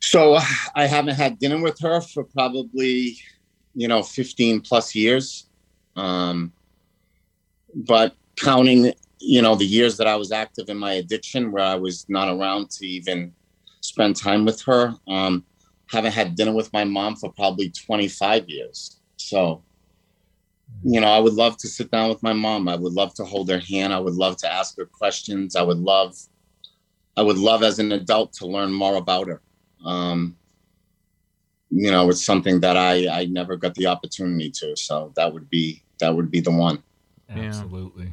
so 0.00 0.38
I 0.74 0.86
haven't 0.86 1.16
had 1.16 1.38
dinner 1.38 1.60
with 1.60 1.78
her 1.80 2.00
for 2.00 2.24
probably, 2.24 3.16
you 3.74 3.88
know, 3.88 4.02
15 4.02 4.60
plus 4.60 4.94
years. 4.94 5.48
Um, 5.96 6.52
but 7.74 8.14
counting, 8.36 8.92
you 9.18 9.42
know, 9.42 9.54
the 9.54 9.66
years 9.66 9.96
that 9.96 10.06
I 10.06 10.16
was 10.16 10.32
active 10.32 10.68
in 10.68 10.76
my 10.76 10.92
addiction, 10.92 11.50
where 11.50 11.64
I 11.64 11.74
was 11.74 12.06
not 12.08 12.28
around 12.28 12.70
to 12.72 12.86
even 12.86 13.34
spend 13.80 14.16
time 14.16 14.44
with 14.44 14.62
her, 14.62 14.94
um, 15.08 15.44
haven't 15.90 16.12
had 16.12 16.36
dinner 16.36 16.52
with 16.52 16.72
my 16.72 16.84
mom 16.84 17.16
for 17.16 17.32
probably 17.32 17.70
25 17.70 18.48
years. 18.48 19.00
So, 19.16 19.62
you 20.82 21.00
know, 21.00 21.08
I 21.08 21.18
would 21.18 21.34
love 21.34 21.56
to 21.58 21.68
sit 21.68 21.90
down 21.90 22.08
with 22.08 22.22
my 22.22 22.32
mom. 22.32 22.68
I 22.68 22.76
would 22.76 22.92
love 22.92 23.14
to 23.14 23.24
hold 23.24 23.50
her 23.50 23.58
hand. 23.58 23.92
I 23.92 23.98
would 23.98 24.14
love 24.14 24.36
to 24.38 24.52
ask 24.52 24.76
her 24.76 24.86
questions. 24.86 25.56
I 25.56 25.62
would 25.62 25.78
love, 25.78 26.16
I 27.16 27.22
would 27.22 27.38
love 27.38 27.62
as 27.62 27.78
an 27.78 27.92
adult 27.92 28.32
to 28.34 28.46
learn 28.46 28.72
more 28.72 28.96
about 28.96 29.28
her. 29.28 29.40
Um, 29.84 30.36
you 31.70 31.90
know, 31.90 32.08
it's 32.08 32.24
something 32.24 32.60
that 32.60 32.76
I 32.76 33.08
I 33.08 33.24
never 33.26 33.56
got 33.56 33.74
the 33.74 33.86
opportunity 33.86 34.50
to. 34.52 34.76
So 34.76 35.12
that 35.16 35.32
would 35.32 35.50
be 35.50 35.82
that 35.98 36.14
would 36.14 36.30
be 36.30 36.40
the 36.40 36.52
one. 36.52 36.82
Absolutely. 37.28 38.12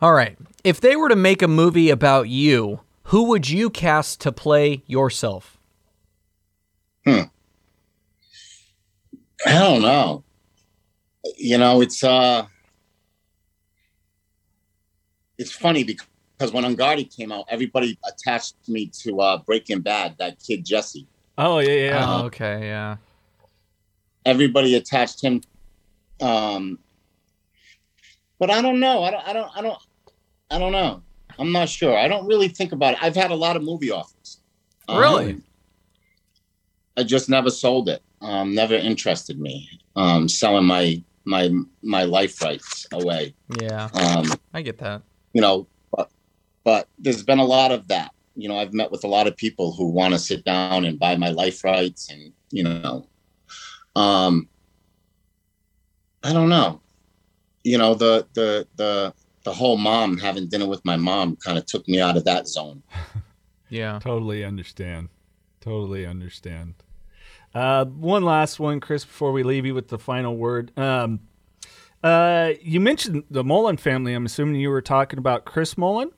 All 0.00 0.12
right. 0.12 0.38
If 0.64 0.80
they 0.80 0.96
were 0.96 1.08
to 1.08 1.16
make 1.16 1.42
a 1.42 1.48
movie 1.48 1.90
about 1.90 2.28
you, 2.28 2.80
who 3.04 3.24
would 3.24 3.48
you 3.48 3.70
cast 3.70 4.20
to 4.20 4.32
play 4.32 4.82
yourself? 4.86 5.58
Hmm. 7.04 7.22
I 9.46 9.58
don't 9.58 9.82
know. 9.82 10.22
You 11.36 11.58
know, 11.58 11.80
it's 11.82 12.02
uh 12.02 12.46
it's 15.38 15.52
funny 15.52 15.84
because 15.84 16.52
when 16.52 16.64
Unguarded 16.64 17.10
came 17.14 17.32
out, 17.32 17.44
everybody 17.48 17.98
attached 18.06 18.54
me 18.68 18.86
to 19.02 19.20
uh 19.20 19.38
Breaking 19.38 19.80
Bad, 19.80 20.16
that 20.18 20.38
kid 20.44 20.64
Jesse. 20.64 21.06
Oh 21.38 21.58
yeah, 21.58 21.72
yeah. 21.72 22.04
Uh, 22.10 22.22
Oh, 22.22 22.26
okay, 22.26 22.60
yeah. 22.66 22.96
Everybody 24.24 24.74
attached 24.76 25.22
him 25.22 25.42
um 26.20 26.78
but 28.38 28.50
I 28.50 28.62
don't 28.62 28.80
know. 28.80 29.02
I 29.02 29.10
don't 29.10 29.28
I 29.28 29.32
don't 29.32 29.50
I 29.56 29.62
don't 29.62 29.78
I 30.50 30.58
don't 30.58 30.72
know. 30.72 31.02
I'm 31.38 31.52
not 31.52 31.68
sure. 31.68 31.96
I 31.96 32.08
don't 32.08 32.26
really 32.26 32.48
think 32.48 32.72
about 32.72 32.94
it. 32.94 33.02
I've 33.02 33.14
had 33.16 33.30
a 33.30 33.34
lot 33.34 33.56
of 33.56 33.62
movie 33.62 33.90
offers. 33.90 34.40
Um, 34.88 34.98
Really? 34.98 35.40
I 36.96 37.02
just 37.02 37.28
never 37.28 37.50
sold 37.50 37.88
it. 37.88 38.02
Um, 38.20 38.54
never 38.54 38.74
interested 38.74 39.38
me. 39.40 39.68
Um, 39.96 40.28
selling 40.28 40.66
my 40.66 41.02
my 41.24 41.50
my 41.82 42.04
life 42.04 42.40
rights 42.42 42.86
away. 42.92 43.34
Yeah, 43.60 43.88
Um, 43.94 44.32
I 44.54 44.62
get 44.62 44.78
that. 44.78 45.02
you 45.32 45.40
know, 45.40 45.66
but 45.92 46.10
but 46.64 46.88
there's 46.98 47.22
been 47.22 47.38
a 47.38 47.44
lot 47.44 47.72
of 47.72 47.88
that. 47.88 48.12
You 48.36 48.48
know, 48.48 48.58
I've 48.58 48.72
met 48.72 48.90
with 48.90 49.04
a 49.04 49.08
lot 49.08 49.26
of 49.26 49.36
people 49.36 49.72
who 49.72 49.86
want 49.90 50.14
to 50.14 50.18
sit 50.18 50.44
down 50.44 50.84
and 50.84 50.98
buy 50.98 51.16
my 51.16 51.28
life 51.30 51.62
rights, 51.64 52.10
and 52.10 52.32
you 52.50 52.62
know, 52.64 53.06
um, 53.96 54.48
I 56.22 56.32
don't 56.32 56.48
know. 56.48 56.80
You 57.64 57.78
know, 57.78 57.94
the 57.94 58.26
the 58.34 58.66
the 58.76 59.12
the 59.44 59.52
whole 59.52 59.76
mom 59.76 60.18
having 60.18 60.48
dinner 60.48 60.66
with 60.66 60.84
my 60.84 60.96
mom 60.96 61.36
kind 61.36 61.58
of 61.58 61.66
took 61.66 61.86
me 61.88 62.00
out 62.00 62.16
of 62.16 62.24
that 62.24 62.48
zone. 62.48 62.82
Yeah. 63.72 64.00
Totally 64.02 64.42
understand. 64.44 65.10
Totally 65.60 66.04
understand. 66.04 66.74
Uh, 67.54 67.84
one 67.84 68.22
last 68.22 68.60
one, 68.60 68.80
Chris, 68.80 69.04
before 69.04 69.32
we 69.32 69.42
leave 69.42 69.66
you 69.66 69.74
with 69.74 69.88
the 69.88 69.98
final 69.98 70.36
word. 70.36 70.72
Um, 70.78 71.20
uh, 72.02 72.52
you 72.62 72.80
mentioned 72.80 73.24
the 73.30 73.44
Mullin 73.44 73.76
family. 73.76 74.14
I'm 74.14 74.26
assuming 74.26 74.60
you 74.60 74.70
were 74.70 74.82
talking 74.82 75.18
about 75.18 75.44
Chris 75.44 75.76
Mullin. 75.76 76.10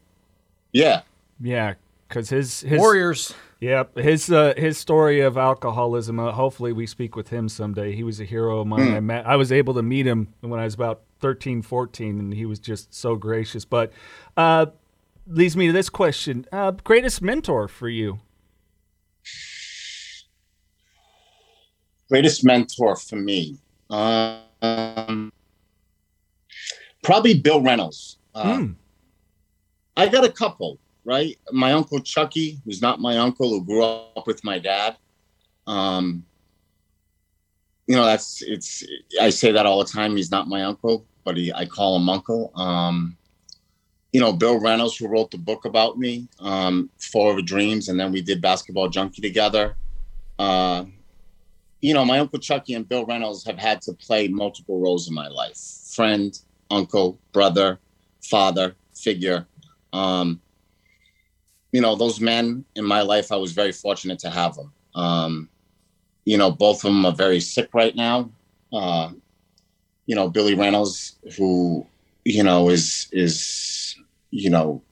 Yeah, 0.72 1.03
Yeah, 1.41 1.74
because 2.09 2.28
his 2.30 2.61
his 2.61 2.78
Warriors. 2.78 3.35
Yep, 3.61 3.97
his 3.97 4.30
uh, 4.30 4.55
his 4.57 4.76
story 4.76 5.20
of 5.20 5.37
alcoholism. 5.37 6.18
Uh, 6.18 6.33
hopefully, 6.33 6.72
we 6.72 6.87
speak 6.87 7.14
with 7.14 7.28
him 7.28 7.49
someday. 7.49 7.95
He 7.95 8.03
was 8.03 8.20
a 8.20 8.24
hero 8.24 8.61
of 8.61 8.66
mine. 8.66 8.93
I 8.93 9.01
met. 9.01 9.26
I 9.26 9.37
was 9.37 9.53
able 9.53 9.74
to 9.74 9.83
meet 9.83 10.07
him 10.07 10.35
when 10.41 10.59
I 10.59 10.64
was 10.64 10.74
about 10.74 11.03
13, 11.20 11.62
14, 11.62 12.18
and 12.18 12.35
he 12.35 12.45
was 12.45 12.59
just 12.59 12.93
so 12.93 13.14
gracious. 13.14 13.64
But 13.64 13.93
uh, 14.37 14.66
leads 15.26 15.57
me 15.57 15.68
to 15.68 15.72
this 15.72 15.89
question: 15.89 16.47
uh, 16.51 16.72
greatest 16.72 17.22
mentor 17.22 17.68
for 17.68 17.89
you? 17.89 18.18
Greatest 22.13 22.45
mentor 22.45 22.95
for 22.95 23.17
me. 23.17 23.57
Um, 23.89 25.33
probably 27.03 27.41
Bill 27.41 27.63
Reynolds. 27.63 28.19
Uh, 28.35 28.57
Hmm. 28.57 28.73
I 29.97 30.09
got 30.09 30.23
a 30.23 30.31
couple, 30.31 30.79
right? 31.07 31.39
My 31.53 31.73
uncle 31.73 32.01
Chucky, 32.01 32.61
who's 32.67 32.83
not 32.83 33.01
my 33.01 33.17
uncle, 33.17 33.49
who 33.49 33.65
grew 33.65 33.83
up 33.83 34.27
with 34.27 34.45
my 34.45 34.59
dad. 34.59 34.99
Um, 35.67 36.27
you 37.87 37.97
know, 37.97 38.05
that's 38.05 38.43
it's. 38.43 38.85
I 39.19 39.31
say 39.31 39.51
that 39.51 39.65
all 39.65 39.83
the 39.83 39.91
time. 39.91 40.15
He's 40.15 40.31
not 40.31 40.49
my 40.49 40.65
uncle, 40.65 41.07
but 41.25 41.39
he, 41.39 41.51
I 41.51 41.65
call 41.65 41.97
him 41.97 42.11
uncle. 42.11 42.53
Um, 42.55 43.17
you 44.13 44.21
know, 44.21 44.35
Bill 44.35 44.61
Reynolds, 44.61 44.99
who 44.99 45.09
wrote 45.09 45.31
the 45.31 45.39
book 45.39 45.65
about 45.65 45.99
me, 45.99 46.29
um, 46.41 46.91
Fall 46.99 47.31
River 47.31 47.41
Dreams, 47.41 47.89
and 47.89 47.99
then 47.99 48.13
we 48.13 48.21
did 48.21 48.43
Basketball 48.43 48.91
Junkie 48.91 49.23
together. 49.23 49.77
Uh, 50.39 50.85
you 51.83 51.93
know, 51.93 52.05
my 52.05 52.20
uncle 52.20 52.39
Chucky 52.39 52.74
and 52.74 52.89
Bill 52.89 53.05
Reynolds 53.05 53.45
have 53.45 53.59
had 53.59 53.83
to 53.83 53.93
play 53.93 54.28
multiple 54.28 54.80
roles 54.80 55.09
in 55.09 55.14
my 55.14 55.26
life: 55.28 55.59
friend, 55.95 56.39
uncle, 56.70 57.18
brother, 57.33 57.80
father 58.22 58.76
figure. 58.95 59.47
Um, 59.93 60.41
you 61.72 61.80
know, 61.80 61.97
those 61.97 62.20
men 62.20 62.64
in 62.76 62.85
my 62.85 63.03
life, 63.03 63.33
I 63.33 63.37
was 63.37 63.53
very 63.53 63.72
fortunate 63.72 64.20
to 64.20 64.30
have 64.30 64.55
them. 64.55 64.72
Um, 64.95 65.49
you 66.24 66.39
know, 66.39 66.53
both 66.53 66.85
of 66.85 66.93
them 66.93 67.05
are 67.05 67.12
very 67.12 67.41
sick 67.41 67.70
right 67.74 67.97
now. 67.97 68.30
Uh, 68.72 69.11
you 70.07 70.14
know, 70.14 70.28
Billy 70.30 70.55
Reynolds, 70.55 71.16
who 71.37 71.85
you 72.24 72.45
know 72.45 72.68
is 72.68 73.09
is 73.11 73.97
you 74.30 74.51
know, 74.51 74.83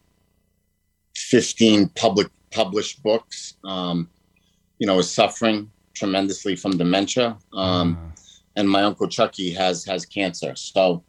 fifteen 1.15 1.89
public 1.91 2.27
published 2.51 3.01
books. 3.05 3.55
Um, 3.63 4.11
you 4.81 4.89
know, 4.89 4.99
is 4.99 5.13
suffering 5.13 5.71
tremendously 6.01 6.57
from 6.57 6.79
dementia. 6.79 7.37
Um, 7.53 8.13
and 8.57 8.69
my 8.69 8.83
uncle 8.83 9.07
Chucky 9.07 9.51
has 9.53 9.85
has 9.85 10.05
cancer. 10.07 10.57
So, 10.57 11.05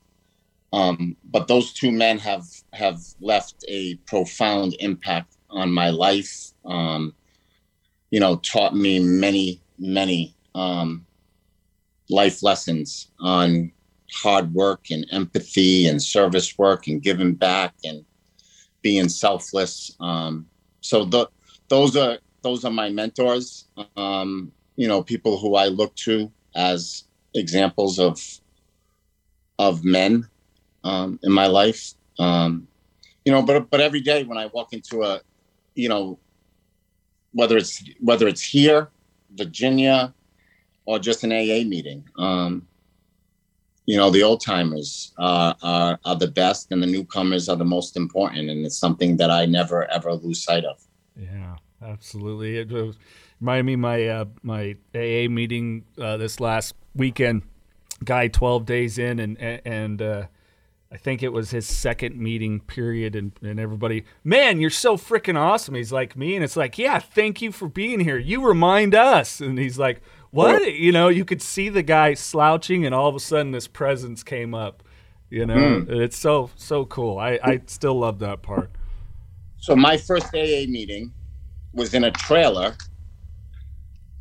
um, 0.74 1.16
but 1.32 1.48
those 1.48 1.74
two 1.74 1.92
men 1.92 2.20
have 2.20 2.46
have 2.74 3.00
left 3.22 3.64
a 3.68 3.96
profound 4.12 4.76
impact 4.80 5.38
on 5.50 5.72
my 5.72 5.90
life. 5.90 6.34
Um, 6.66 7.14
you 8.12 8.20
know, 8.20 8.36
taught 8.54 8.76
me 8.76 9.00
many 9.00 9.62
many 9.80 10.36
um, 10.54 11.06
life 12.10 12.44
lessons 12.44 13.08
on 13.20 13.72
hard 14.24 14.54
work 14.54 14.92
and 14.92 15.06
empathy 15.12 15.88
and 15.88 16.04
service 16.04 16.58
work 16.58 16.88
and 16.88 17.02
giving 17.02 17.34
back 17.34 17.74
and 17.86 18.04
being 18.82 19.08
selfless. 19.08 19.96
Um, 20.02 20.46
so 20.82 21.06
the, 21.06 21.30
those 21.70 21.96
are 21.96 22.18
those 22.44 22.66
are 22.66 22.72
my 22.72 22.90
mentors. 22.90 23.68
Um, 23.96 24.52
you 24.76 24.88
know, 24.88 25.04
people 25.04 25.38
who 25.38 25.56
I 25.56 25.68
look 25.68 25.96
to 26.08 26.32
as 26.56 27.04
examples 27.34 28.00
of 28.00 28.20
of 29.60 29.84
men 29.84 30.28
um, 30.84 31.20
in 31.24 31.32
my 31.32 31.48
life. 31.48 31.94
Um, 32.20 32.68
you 33.26 33.32
know, 33.32 33.42
but 33.42 33.70
but 33.70 33.80
every 33.80 34.02
day 34.02 34.24
when 34.24 34.38
I 34.38 34.48
walk 34.48 34.74
into 34.74 35.04
a, 35.04 35.22
you 35.76 35.90
know, 35.90 36.20
whether 37.34 37.58
it's 37.58 37.84
whether 38.00 38.28
it's 38.28 38.44
here, 38.44 38.90
Virginia, 39.32 40.14
or 40.86 41.00
just 41.00 41.24
an 41.24 41.32
AA 41.32 41.64
meeting, 41.64 42.04
um, 42.18 42.68
you 43.86 43.98
know, 43.98 44.10
the 44.10 44.24
old 44.24 44.42
timers 44.42 45.14
are, 45.18 45.56
are 45.62 46.00
are 46.06 46.16
the 46.16 46.28
best, 46.28 46.72
and 46.72 46.82
the 46.82 46.88
newcomers 46.88 47.48
are 47.50 47.56
the 47.58 47.66
most 47.66 47.96
important, 47.96 48.50
and 48.50 48.66
it's 48.66 48.78
something 48.78 49.18
that 49.18 49.30
I 49.30 49.46
never 49.46 49.90
ever 49.92 50.14
lose 50.14 50.44
sight 50.44 50.66
of. 50.66 50.78
Yeah, 51.16 51.58
absolutely. 51.82 52.58
It 52.58 52.72
was, 52.72 52.98
reminded 53.42 53.66
me 53.66 53.74
of 53.74 53.80
my 53.80 54.08
uh, 54.08 54.26
my 54.44 54.76
AA 54.96 55.30
meeting 55.30 55.86
uh, 56.00 56.18
this 56.18 56.40
last 56.40 56.76
weekend. 56.96 57.44
Guy, 58.04 58.28
twelve 58.28 58.66
days 58.66 58.98
in, 58.98 59.20
and 59.20 59.38
and 59.40 60.02
uh, 60.02 60.26
I 60.92 60.98
think 60.98 61.22
it 61.22 61.30
was 61.30 61.52
his 61.52 61.68
second 61.68 62.18
meeting 62.18 62.60
period, 62.62 63.16
and 63.16 63.32
and 63.42 63.60
everybody, 63.60 64.06
man, 64.24 64.60
you're 64.60 64.70
so 64.70 64.98
freaking 64.98 65.38
awesome. 65.38 65.76
He's 65.76 65.92
like 65.92 66.16
me, 66.16 66.36
and 66.36 66.44
it's 66.44 66.56
like, 66.56 66.78
yeah, 66.78 67.00
thank 67.00 67.42
you 67.42 67.52
for 67.52 67.68
being 67.68 68.00
here. 68.00 68.18
You 68.18 68.46
remind 68.46 68.96
us, 68.96 69.40
and 69.42 69.60
he's 69.60 69.78
like, 69.78 70.02
what? 70.32 70.74
You 70.74 70.92
know, 70.92 71.10
you 71.10 71.26
could 71.26 71.42
see 71.42 71.70
the 71.70 71.84
guy 71.84 72.14
slouching, 72.14 72.86
and 72.86 72.96
all 72.96 73.10
of 73.10 73.16
a 73.16 73.20
sudden, 73.20 73.52
this 73.52 73.68
presence 73.68 74.24
came 74.24 74.54
up. 74.54 74.84
You 75.30 75.46
know, 75.46 75.86
it's 75.88 76.18
so 76.18 76.50
so 76.56 76.86
cool. 76.86 77.20
I 77.20 77.40
I 77.44 77.62
still 77.68 78.00
love 78.00 78.20
that 78.20 78.42
part. 78.42 78.72
So 79.58 79.76
my 79.76 79.96
first 79.96 80.28
AA 80.34 80.66
meeting 80.68 81.14
was 81.74 81.94
in 81.94 82.04
a 82.04 82.12
trailer 82.12 82.76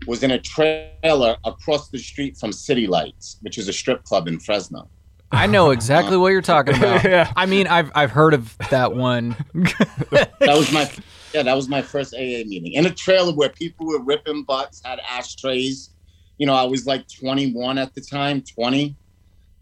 was 0.07 0.23
in 0.23 0.31
a 0.33 0.39
trailer 0.39 1.37
across 1.45 1.89
the 1.91 1.99
street 1.99 2.37
from 2.37 2.53
City 2.53 2.87
Lights, 2.87 3.39
which 3.43 3.59
is 3.59 3.69
a 3.69 3.73
strip 3.73 4.05
club 4.05 4.29
in 4.29 4.41
Fresno. 4.41 4.89
I 5.33 5.47
know 5.47 5.71
exactly 5.71 6.17
what 6.17 6.29
you're 6.29 6.43
talking 6.43 6.75
about. 6.79 7.05
Yeah. 7.05 7.33
I 7.37 7.47
mean, 7.47 7.67
I've 7.67 7.91
I've 7.95 8.11
heard 8.11 8.35
of 8.35 8.57
that 8.71 8.95
one. 8.95 9.37
That 10.11 10.57
was 10.57 10.73
my 10.73 10.91
yeah, 11.33 11.43
that 11.45 11.55
was 11.55 11.69
my 11.69 11.83
first 11.83 12.15
AA 12.15 12.43
meeting. 12.47 12.73
In 12.73 12.87
a 12.87 12.91
trailer 12.91 13.33
where 13.33 13.51
people 13.51 13.87
were 13.87 14.03
ripping 14.03 14.43
butts, 14.43 14.83
had 14.85 14.99
ashtrays. 15.09 15.91
You 16.39 16.47
know, 16.47 16.55
I 16.55 16.65
was 16.65 16.87
like 16.87 17.07
21 17.09 17.79
at 17.79 17.95
the 17.95 18.01
time, 18.01 18.43
20. 18.43 18.97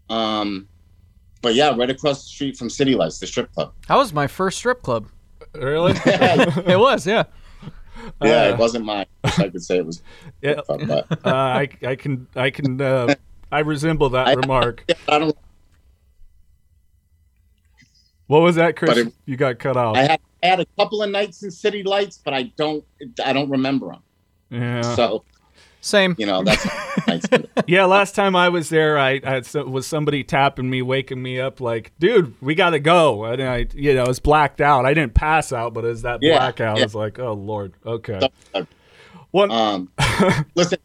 Um, 0.09 0.67
but 1.41 1.53
yeah, 1.53 1.75
right 1.75 1.89
across 1.89 2.23
the 2.23 2.29
street 2.29 2.57
from 2.57 2.69
City 2.69 2.95
Lights, 2.95 3.19
the 3.19 3.27
strip 3.27 3.51
club. 3.53 3.73
That 3.87 3.95
was 3.95 4.13
my 4.13 4.27
first 4.27 4.57
strip 4.57 4.81
club. 4.81 5.07
Really? 5.53 5.93
It 6.05 6.79
was, 6.79 7.05
yeah. 7.05 7.23
Yeah, 8.21 8.43
Uh, 8.43 8.49
it 8.53 8.57
wasn't 8.57 8.85
mine. 8.85 9.05
I 9.23 9.33
I 9.45 9.49
could 9.49 9.63
say 9.63 9.77
it 9.77 9.85
was. 9.85 10.01
Yeah. 10.41 10.61
Uh, 10.69 11.03
I 11.25 11.67
I 11.85 11.95
can 11.95 12.27
I 12.35 12.49
can 12.49 12.79
uh, 12.81 13.13
I 13.51 13.59
resemble 13.59 14.09
that 14.11 14.27
I- 14.27 14.33
remark. 14.33 14.85
I 15.07 15.19
don't. 15.19 15.35
What 18.27 18.41
was 18.41 18.55
that, 18.55 18.75
Chris? 18.75 18.97
It- 18.97 19.13
you 19.25 19.37
got 19.37 19.59
cut 19.59 19.75
off. 19.77 19.95
I 19.97 20.01
had 20.03 20.19
I 20.43 20.47
had 20.47 20.59
a 20.59 20.65
couple 20.77 21.01
of 21.03 21.09
nights 21.09 21.43
in 21.43 21.51
City 21.51 21.83
Lights, 21.83 22.19
but 22.23 22.33
I 22.33 22.43
don't. 22.57 22.83
I 23.25 23.33
don't 23.33 23.49
remember 23.49 23.87
them. 23.89 24.01
yeah. 24.51 24.81
So 24.95 25.23
Same. 25.81 26.15
you 26.17 26.25
know 26.25 26.43
that's. 26.43 26.65
Yeah, 27.67 27.85
last 27.85 28.15
time 28.15 28.35
I 28.35 28.49
was 28.49 28.69
there, 28.69 28.97
I, 28.97 29.21
I 29.23 29.41
so- 29.41 29.65
was 29.65 29.85
somebody 29.87 30.23
tapping 30.23 30.69
me, 30.69 30.81
waking 30.81 31.21
me 31.21 31.39
up, 31.39 31.59
like, 31.61 31.91
"Dude, 31.99 32.33
we 32.41 32.55
gotta 32.55 32.79
go." 32.79 33.25
And 33.25 33.41
I, 33.41 33.67
you 33.73 33.93
know, 33.95 34.03
I 34.03 34.07
was 34.07 34.19
blacked 34.19 34.59
out. 34.61 34.85
I 34.85 34.93
didn't 34.93 35.13
pass 35.13 35.53
out, 35.53 35.73
but 35.73 35.85
as 35.85 36.01
that 36.01 36.19
Yeah, 36.21 36.37
blackout, 36.37 36.79
I 36.79 36.83
was 36.83 36.95
like, 36.95 37.19
"Oh 37.19 37.33
Lord, 37.33 37.73
okay." 37.85 38.19
So, 38.53 38.67
One, 39.31 39.51
um, 39.51 39.89
listen, 40.55 40.79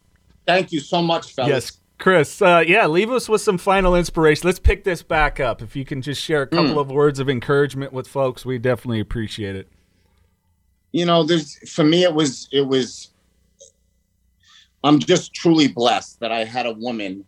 thank 0.47 0.72
you 0.72 0.80
so 0.80 1.01
much, 1.03 1.32
fellas. 1.32 1.51
yes, 1.51 1.80
Chris. 1.99 2.40
Uh, 2.42 2.62
yeah, 2.66 2.86
leave 2.86 3.11
us 3.11 3.28
with 3.28 3.40
some 3.40 3.59
final 3.59 3.95
inspiration. 3.97 4.47
Let's 4.47 4.59
pick 4.61 4.84
this 4.84 5.03
back 5.03 5.40
up. 5.40 5.62
If 5.62 5.74
you 5.74 5.84
can 5.84 6.03
just 6.03 6.20
share 6.22 6.42
a 6.42 6.47
couple 6.47 6.78
of 6.78 6.90
words 6.90 7.18
of 7.18 7.28
encouragement 7.30 7.92
with 7.92 8.07
folks, 8.07 8.45
we 8.45 8.59
definitely 8.59 9.01
appreciate 9.01 9.57
it. 9.57 9.68
you 10.92 11.05
know 11.07 11.24
there's 11.24 11.57
for 11.70 11.84
me 11.84 12.03
it 12.05 12.12
was 12.14 12.49
it 12.53 12.66
was 12.66 13.11
i'm 14.85 14.99
just 14.99 15.35
truly 15.35 15.66
blessed 15.68 16.20
that 16.20 16.30
i 16.30 16.45
had 16.45 16.66
a 16.66 16.72
woman 16.72 17.24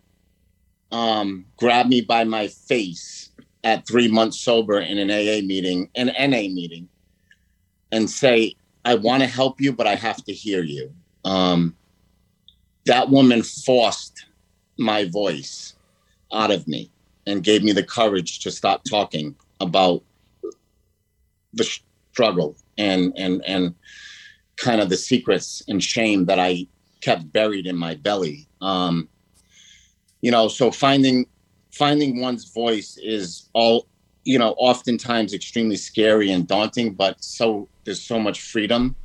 um 0.93 1.45
grab 1.57 1.87
me 1.87 2.01
by 2.01 2.23
my 2.23 2.47
face 2.47 3.31
at 3.65 3.87
three 3.87 4.09
months 4.09 4.39
sober 4.39 4.79
in 4.79 4.99
an 4.99 5.11
aa 5.11 5.41
meeting 5.45 5.91
an 5.97 6.07
na 6.07 6.43
meeting 6.55 6.89
and 7.91 8.09
say 8.09 8.55
i 8.85 8.95
want 8.95 9.23
to 9.23 9.27
help 9.27 9.61
you 9.61 9.73
but 9.73 9.87
i 9.87 9.95
have 9.95 10.25
to 10.25 10.33
hear 10.33 10.63
you. 10.63 10.93
Um 11.25 11.75
that 12.87 13.11
woman 13.11 13.43
forced 13.43 14.27
my 14.79 15.05
voice 15.07 15.75
out 16.33 16.51
of 16.51 16.67
me 16.69 16.91
and 17.27 17.43
gave 17.43 17.63
me 17.65 17.73
the 17.73 17.83
courage 17.83 18.39
to 18.41 18.51
stop 18.51 18.83
talking 18.89 19.35
about 19.61 20.03
the 21.53 21.65
struggle 22.13 22.57
and 22.79 23.13
and 23.17 23.45
and 23.45 23.75
kind 24.57 24.81
of 24.81 24.89
the 24.89 24.97
secrets 24.97 25.63
and 25.69 25.83
shame 25.83 26.27
that 26.27 26.39
I 26.39 26.67
kept 27.07 27.33
buried 27.33 27.67
in 27.67 27.77
my 27.77 27.95
belly. 27.95 28.39
Um, 28.61 29.09
you 30.23 30.31
know, 30.31 30.49
so 30.49 30.71
finding 30.71 31.27
finding 31.73 32.21
one's 32.21 32.45
voice 32.63 32.99
is 33.03 33.49
all 33.53 33.87
you 34.25 34.39
know, 34.41 34.55
oftentimes 34.59 35.33
extremely 35.33 35.77
scary 35.77 36.33
and 36.33 36.49
daunting, 36.49 36.95
but 36.95 37.23
so 37.23 37.69
there's 37.85 38.03
so 38.03 38.19
much 38.19 38.41
freedom 38.41 38.97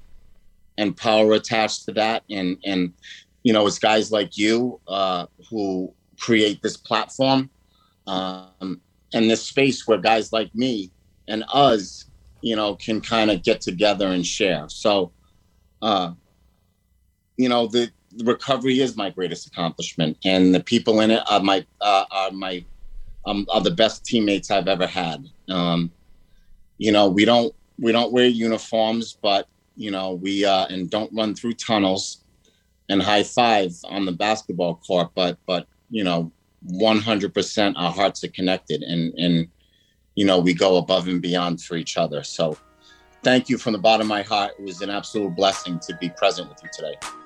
and 0.79 0.97
power 0.97 1.33
attached 1.33 1.85
to 1.85 1.91
that. 1.93 2.23
And 2.29 2.57
and 2.65 2.93
you 3.43 3.53
know, 3.53 3.67
it's 3.67 3.79
guys 3.79 4.11
like 4.11 4.37
you 4.37 4.79
uh, 4.87 5.27
who 5.49 5.93
create 6.19 6.61
this 6.61 6.77
platform 6.77 7.49
um, 8.07 8.81
and 9.13 9.29
this 9.29 9.43
space 9.43 9.87
where 9.87 9.99
guys 9.99 10.33
like 10.33 10.53
me 10.55 10.91
and 11.27 11.43
us 11.53 12.05
you 12.41 12.55
know, 12.55 12.75
can 12.75 13.01
kind 13.01 13.29
of 13.31 13.43
get 13.43 13.61
together 13.61 14.07
and 14.07 14.25
share. 14.25 14.65
So, 14.67 15.11
uh, 15.81 16.11
you 17.41 17.49
know, 17.49 17.67
the, 17.67 17.91
recovery 18.23 18.79
is 18.79 18.97
my 18.97 19.09
greatest 19.09 19.47
accomplishment, 19.47 20.17
and 20.25 20.53
the 20.53 20.59
people 20.59 20.99
in 20.99 21.11
it 21.11 21.23
are 21.29 21.39
my 21.39 21.65
uh, 21.79 22.05
are 22.11 22.31
my 22.31 22.63
um, 23.25 23.45
are 23.51 23.61
the 23.61 23.71
best 23.71 24.05
teammates 24.05 24.51
I've 24.51 24.67
ever 24.67 24.87
had. 24.87 25.25
Um, 25.49 25.91
you 26.77 26.91
know, 26.91 27.07
we 27.07 27.25
don't 27.25 27.53
we 27.79 27.91
don't 27.91 28.11
wear 28.11 28.25
uniforms, 28.25 29.17
but 29.21 29.47
you 29.75 29.91
know, 29.91 30.13
we 30.13 30.45
uh, 30.45 30.65
and 30.67 30.89
don't 30.89 31.11
run 31.13 31.35
through 31.35 31.53
tunnels 31.53 32.23
and 32.89 33.01
high 33.01 33.23
five 33.23 33.71
on 33.85 34.05
the 34.05 34.11
basketball 34.11 34.75
court, 34.75 35.09
but 35.15 35.37
but 35.45 35.67
you 35.89 36.03
know, 36.03 36.31
100% 36.71 37.73
our 37.75 37.91
hearts 37.91 38.23
are 38.23 38.29
connected, 38.29 38.81
and 38.81 39.13
and 39.17 39.47
you 40.15 40.25
know, 40.25 40.39
we 40.39 40.53
go 40.53 40.77
above 40.77 41.07
and 41.07 41.21
beyond 41.21 41.61
for 41.61 41.77
each 41.77 41.97
other. 41.97 42.23
So 42.23 42.57
thank 43.23 43.47
you 43.47 43.57
from 43.57 43.73
the 43.73 43.79
bottom 43.79 44.05
of 44.05 44.09
my 44.09 44.23
heart. 44.23 44.53
It 44.59 44.65
was 44.65 44.81
an 44.81 44.89
absolute 44.89 45.35
blessing 45.35 45.79
to 45.87 45.95
be 45.97 46.09
present 46.09 46.49
with 46.49 46.61
you 46.63 46.69
today. 46.73 47.20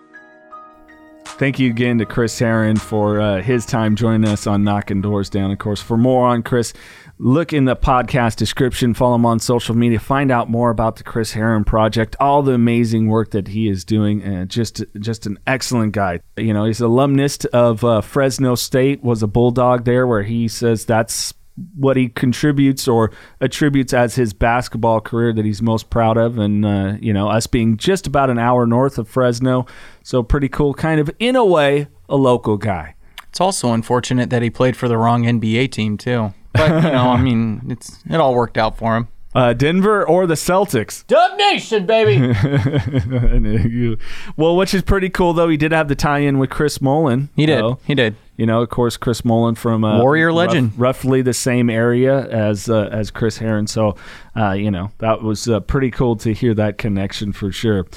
Thank 1.26 1.60
you 1.60 1.70
again 1.70 1.98
to 1.98 2.06
Chris 2.06 2.40
Herren 2.40 2.78
for 2.78 3.20
uh, 3.20 3.42
his 3.42 3.66
time 3.66 3.98
joining 3.98 4.30
us 4.30 4.48
on 4.48 4.64
Knocking 4.64 5.02
Doors 5.02 5.30
Down. 5.30 5.52
Of 5.52 5.60
course, 5.60 5.82
for 5.82 5.98
more 5.98 6.26
on 6.28 6.44
Chris, 6.44 6.72
look 7.18 7.52
in 7.52 7.66
the 7.66 7.76
podcast 7.76 8.38
description, 8.38 8.94
follow 8.94 9.16
him 9.16 9.26
on 9.26 9.40
social 9.40 9.76
media, 9.76 10.00
find 10.00 10.32
out 10.32 10.50
more 10.50 10.70
about 10.70 10.96
the 10.96 11.04
Chris 11.04 11.34
Herren 11.34 11.66
Project, 11.66 12.16
all 12.22 12.42
the 12.42 12.54
amazing 12.54 13.08
work 13.08 13.32
that 13.32 13.50
he 13.50 13.68
is 13.68 13.84
doing, 13.84 14.24
and 14.24 14.50
just 14.50 14.82
just 15.00 15.26
an 15.26 15.38
excellent 15.46 15.92
guy. 15.92 16.22
You 16.38 16.54
know, 16.54 16.64
he's 16.64 16.80
an 16.80 16.88
alumnus 16.88 17.44
of 17.46 17.84
uh, 17.84 18.00
Fresno 18.00 18.56
State, 18.56 19.04
was 19.04 19.22
a 19.22 19.28
Bulldog 19.28 19.84
there, 19.84 20.08
where 20.08 20.24
he 20.24 20.48
says 20.48 20.86
that's 20.86 21.34
what 21.76 21.96
he 21.96 22.10
contributes 22.10 22.88
or 22.88 23.12
attributes 23.40 23.94
as 23.94 24.16
his 24.16 24.34
basketball 24.34 25.00
career 25.00 25.32
that 25.34 25.46
he's 25.46 25.62
most 25.62 25.90
proud 25.90 26.18
of. 26.18 26.38
And, 26.38 26.66
uh, 26.66 26.96
you 27.00 27.14
know, 27.14 27.30
us 27.30 27.48
being 27.48 27.78
just 27.78 28.08
about 28.08 28.30
an 28.30 28.38
hour 28.38 28.68
north 28.68 28.98
of 28.98 29.08
Fresno. 29.08 29.66
So 30.06 30.22
pretty 30.22 30.50
cool, 30.50 30.76
kind 30.76 31.00
of, 31.00 31.10
in 31.18 31.36
a 31.36 31.44
way, 31.44 31.88
a 32.08 32.16
local 32.16 32.58
guy. 32.58 32.94
It's 33.30 33.42
also 33.42 33.74
unfortunate 33.74 34.30
that 34.30 34.44
he 34.44 34.52
played 34.52 34.78
for 34.78 34.88
the 34.88 35.00
wrong 35.00 35.24
NBA 35.24 35.72
team 35.72 35.98
too. 35.98 36.32
But 36.54 36.84
you 36.84 36.92
know, 36.92 37.10
I 37.10 37.20
mean, 37.20 37.64
it's 37.70 38.04
it 38.08 38.18
all 38.18 38.36
worked 38.36 38.56
out 38.56 38.78
for 38.78 38.96
him. 38.96 39.08
Uh, 39.34 39.54
Denver 39.54 40.08
or 40.08 40.28
the 40.28 40.36
Celtics? 40.36 41.06
Dub 41.08 41.38
Nation, 41.40 41.88
baby. 41.88 42.22
well, 44.38 44.56
which 44.56 44.76
is 44.76 44.84
pretty 44.84 45.10
cool, 45.10 45.34
though. 45.34 45.50
He 45.50 45.58
did 45.58 45.72
have 45.72 45.88
the 45.88 45.96
tie 45.96 46.20
in 46.20 46.38
with 46.38 46.52
Chris 46.52 46.80
Mullin. 46.80 47.30
He 47.36 47.48
did. 47.48 47.60
though. 47.60 47.80
He 47.86 47.96
did. 47.96 48.16
You 48.38 48.46
know, 48.46 48.62
of 48.62 48.70
course, 48.70 48.98
Chris 48.98 49.26
Mullin 49.26 49.56
from 49.56 49.84
uh, 49.84 50.00
Warrior 50.02 50.28
rough- 50.28 50.36
legend. 50.36 50.72
roughly 50.78 51.24
the 51.24 51.34
same 51.34 51.72
area 51.72 52.28
as 52.28 52.70
uh, 52.70 52.90
as 52.92 53.10
Chris 53.10 53.40
Herren. 53.40 53.66
So, 53.66 53.96
uh, 54.38 54.52
you 54.52 54.70
know, 54.70 54.92
that 55.00 55.24
was 55.24 55.50
uh, 55.50 55.62
pretty 55.62 55.90
cool 55.90 56.16
to 56.18 56.32
hear 56.32 56.54
that 56.54 56.78
connection 56.78 57.34
for 57.34 57.52
sure. 57.52 57.88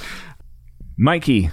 Mikey, 0.96 1.50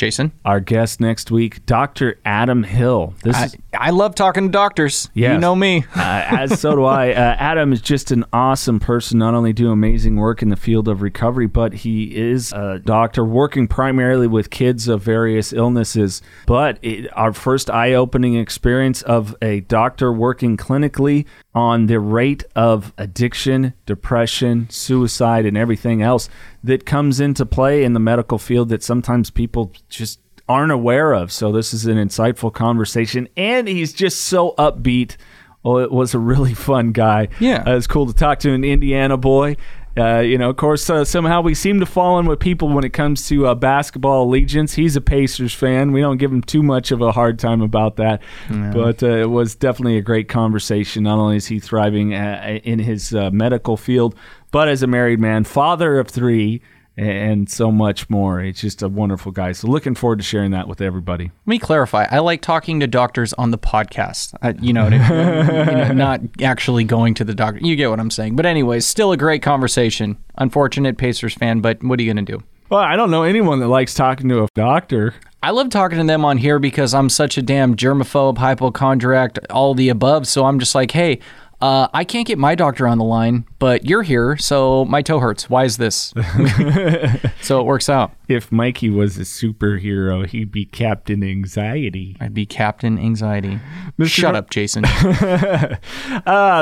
Jason, 0.00 0.32
our 0.46 0.60
guest 0.60 0.98
next 0.98 1.30
week, 1.30 1.66
Dr. 1.66 2.18
Adam 2.24 2.62
Hill. 2.62 3.12
This 3.22 3.36
I, 3.36 3.44
is 3.44 3.56
I 3.78 3.90
love 3.90 4.14
talking 4.14 4.44
to 4.44 4.50
doctors. 4.50 5.08
Yes. 5.14 5.34
You 5.34 5.38
know 5.38 5.54
me. 5.54 5.84
uh, 5.94 6.24
as 6.28 6.60
so 6.60 6.74
do 6.74 6.84
I. 6.84 7.10
Uh, 7.10 7.36
Adam 7.38 7.72
is 7.72 7.80
just 7.80 8.10
an 8.10 8.24
awesome 8.32 8.80
person. 8.80 9.18
Not 9.18 9.34
only 9.34 9.52
do 9.52 9.70
amazing 9.70 10.16
work 10.16 10.42
in 10.42 10.48
the 10.48 10.56
field 10.56 10.88
of 10.88 11.02
recovery, 11.02 11.46
but 11.46 11.72
he 11.72 12.16
is 12.16 12.52
a 12.52 12.80
doctor 12.80 13.24
working 13.24 13.68
primarily 13.68 14.26
with 14.26 14.50
kids 14.50 14.88
of 14.88 15.02
various 15.02 15.52
illnesses. 15.52 16.22
But 16.46 16.78
it, 16.82 17.08
our 17.16 17.32
first 17.32 17.70
eye-opening 17.70 18.36
experience 18.36 19.02
of 19.02 19.36
a 19.40 19.60
doctor 19.60 20.12
working 20.12 20.56
clinically 20.56 21.26
on 21.54 21.86
the 21.86 22.00
rate 22.00 22.44
of 22.54 22.92
addiction, 22.98 23.74
depression, 23.86 24.68
suicide, 24.70 25.46
and 25.46 25.56
everything 25.56 26.02
else 26.02 26.28
that 26.62 26.86
comes 26.86 27.20
into 27.20 27.46
play 27.46 27.84
in 27.84 27.92
the 27.92 28.00
medical 28.00 28.38
field 28.38 28.68
that 28.68 28.82
sometimes 28.82 29.30
people 29.30 29.72
just 29.88 30.20
aren't 30.50 30.72
aware 30.72 31.12
of. 31.12 31.30
So 31.30 31.52
this 31.52 31.72
is 31.72 31.86
an 31.86 31.96
insightful 31.96 32.52
conversation, 32.52 33.28
and 33.36 33.68
he's 33.68 33.92
just 33.92 34.22
so 34.22 34.54
upbeat. 34.58 35.16
Oh, 35.64 35.78
it 35.78 35.92
was 35.92 36.12
a 36.12 36.18
really 36.18 36.54
fun 36.68 36.90
guy. 36.92 37.28
Yeah. 37.38 37.62
uh, 37.66 37.76
it's 37.76 37.86
cool 37.86 38.06
to 38.06 38.12
talk 38.12 38.40
to 38.40 38.52
an 38.52 38.64
Indiana 38.64 39.16
boy. 39.16 39.56
Uh, 39.96 40.20
you 40.20 40.38
know, 40.38 40.50
of 40.50 40.56
course, 40.56 40.88
uh, 40.88 41.04
somehow 41.04 41.40
we 41.40 41.54
seem 41.54 41.80
to 41.80 41.86
fall 41.86 42.18
in 42.20 42.26
with 42.26 42.38
people 42.38 42.68
when 42.68 42.84
it 42.84 42.92
comes 42.92 43.28
to 43.28 43.46
uh, 43.46 43.54
basketball 43.54 44.24
allegiance. 44.24 44.74
He's 44.74 44.96
a 44.96 45.00
Pacers 45.00 45.52
fan. 45.52 45.92
We 45.92 46.00
don't 46.00 46.16
give 46.16 46.32
him 46.32 46.42
too 46.42 46.62
much 46.62 46.90
of 46.92 47.00
a 47.02 47.10
hard 47.12 47.38
time 47.38 47.60
about 47.60 47.96
that. 47.96 48.22
But 48.48 49.02
uh, 49.02 49.06
it 49.08 49.30
was 49.30 49.54
definitely 49.56 49.98
a 49.98 50.02
great 50.02 50.28
conversation. 50.28 51.02
Not 51.04 51.18
only 51.18 51.36
is 51.36 51.46
he 51.46 51.58
thriving 51.60 52.14
uh, 52.14 52.60
in 52.64 52.78
his 52.78 53.14
uh, 53.14 53.30
medical 53.32 53.76
field, 53.76 54.14
but 54.52 54.68
as 54.68 54.82
a 54.82 54.86
married 54.86 55.20
man, 55.20 55.44
father 55.44 55.98
of 55.98 56.08
three, 56.08 56.62
and 57.00 57.48
so 57.48 57.72
much 57.72 58.10
more. 58.10 58.42
It's 58.42 58.60
just 58.60 58.82
a 58.82 58.88
wonderful 58.88 59.32
guy. 59.32 59.52
So 59.52 59.68
looking 59.68 59.94
forward 59.94 60.18
to 60.18 60.22
sharing 60.22 60.50
that 60.50 60.68
with 60.68 60.82
everybody. 60.82 61.24
Let 61.24 61.46
me 61.46 61.58
clarify. 61.58 62.06
I 62.10 62.18
like 62.18 62.42
talking 62.42 62.80
to 62.80 62.86
doctors 62.86 63.32
on 63.34 63.52
the 63.52 63.58
podcast. 63.58 64.34
I, 64.42 64.50
you 64.60 64.74
know, 64.74 64.90
to, 64.90 64.96
you 64.96 65.76
know, 65.78 65.92
not 65.92 66.20
actually 66.42 66.84
going 66.84 67.14
to 67.14 67.24
the 67.24 67.34
doctor. 67.34 67.60
You 67.62 67.74
get 67.74 67.88
what 67.88 68.00
I'm 68.00 68.10
saying. 68.10 68.36
But 68.36 68.44
anyways, 68.44 68.84
still 68.84 69.12
a 69.12 69.16
great 69.16 69.42
conversation. 69.42 70.18
Unfortunate 70.36 70.98
Pacers 70.98 71.32
fan, 71.32 71.60
but 71.60 71.82
what 71.82 71.98
are 71.98 72.02
you 72.02 72.12
gonna 72.12 72.22
do? 72.22 72.42
Well, 72.68 72.80
I 72.80 72.96
don't 72.96 73.10
know 73.10 73.22
anyone 73.22 73.60
that 73.60 73.68
likes 73.68 73.94
talking 73.94 74.28
to 74.28 74.44
a 74.44 74.48
doctor. 74.54 75.14
I 75.42 75.50
love 75.50 75.70
talking 75.70 75.98
to 75.98 76.04
them 76.04 76.24
on 76.24 76.36
here 76.36 76.58
because 76.58 76.92
I'm 76.92 77.08
such 77.08 77.38
a 77.38 77.42
damn 77.42 77.76
germaphobe, 77.76 78.36
hypochondriac, 78.36 79.38
all 79.48 79.72
the 79.72 79.88
above. 79.88 80.28
So 80.28 80.44
I'm 80.44 80.58
just 80.58 80.74
like, 80.74 80.90
hey, 80.90 81.18
uh, 81.60 81.88
I 81.92 82.04
can't 82.04 82.26
get 82.26 82.38
my 82.38 82.54
doctor 82.54 82.86
on 82.86 82.98
the 82.98 83.04
line, 83.04 83.44
but 83.58 83.84
you're 83.84 84.02
here, 84.02 84.36
so 84.38 84.84
my 84.86 85.02
toe 85.02 85.18
hurts. 85.18 85.50
Why 85.50 85.64
is 85.64 85.76
this? 85.76 86.14
so 87.42 87.60
it 87.60 87.64
works 87.64 87.88
out. 87.88 88.12
If 88.28 88.50
Mikey 88.50 88.90
was 88.90 89.18
a 89.18 89.22
superhero, 89.22 90.26
he'd 90.26 90.50
be 90.50 90.64
Captain 90.64 91.22
Anxiety. 91.22 92.16
I'd 92.20 92.34
be 92.34 92.46
Captain 92.46 92.98
Anxiety. 92.98 93.60
Mr. 93.98 94.06
Shut 94.08 94.34
up, 94.36 94.50
Jason. 94.50 94.84
uh, 94.86 95.78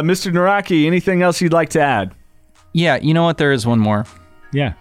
Mr. 0.03 0.33
Naraki, 0.33 0.87
anything 0.87 1.23
else 1.23 1.41
you'd 1.41 1.53
like 1.53 1.71
to 1.71 1.81
add? 1.81 2.15
yeah, 2.73 2.97
you 2.97 3.15
know 3.15 3.25
what? 3.25 3.39
There 3.39 3.53
is 3.53 3.67
one 3.67 3.79
more. 3.79 4.07
Yeah. 4.53 4.75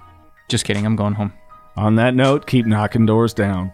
Just 0.50 0.66
kidding. 0.66 0.86
I'm 0.86 0.96
going 0.96 1.14
home. 1.14 1.34
On 1.76 1.96
that 1.96 2.16
note, 2.16 2.48
keep 2.48 2.66
knocking 2.66 3.06
doors 3.06 3.34
down. 3.34 3.72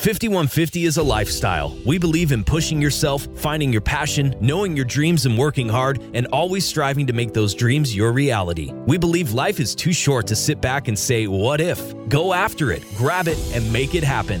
5150 0.00 0.86
is 0.86 0.96
a 0.96 1.02
lifestyle. 1.02 1.76
We 1.84 1.98
believe 1.98 2.32
in 2.32 2.42
pushing 2.42 2.80
yourself, 2.80 3.28
finding 3.34 3.70
your 3.70 3.82
passion, 3.82 4.34
knowing 4.40 4.74
your 4.74 4.86
dreams 4.86 5.26
and 5.26 5.36
working 5.36 5.68
hard, 5.68 6.00
and 6.14 6.26
always 6.28 6.66
striving 6.66 7.06
to 7.06 7.12
make 7.12 7.34
those 7.34 7.54
dreams 7.54 7.94
your 7.94 8.10
reality. 8.10 8.72
We 8.86 8.96
believe 8.96 9.34
life 9.34 9.60
is 9.60 9.74
too 9.74 9.92
short 9.92 10.26
to 10.28 10.34
sit 10.34 10.62
back 10.62 10.88
and 10.88 10.98
say, 10.98 11.26
What 11.26 11.60
if? 11.60 11.78
Go 12.08 12.32
after 12.32 12.72
it, 12.72 12.82
grab 12.96 13.28
it, 13.28 13.36
and 13.54 13.70
make 13.70 13.94
it 13.94 14.02
happen. 14.02 14.40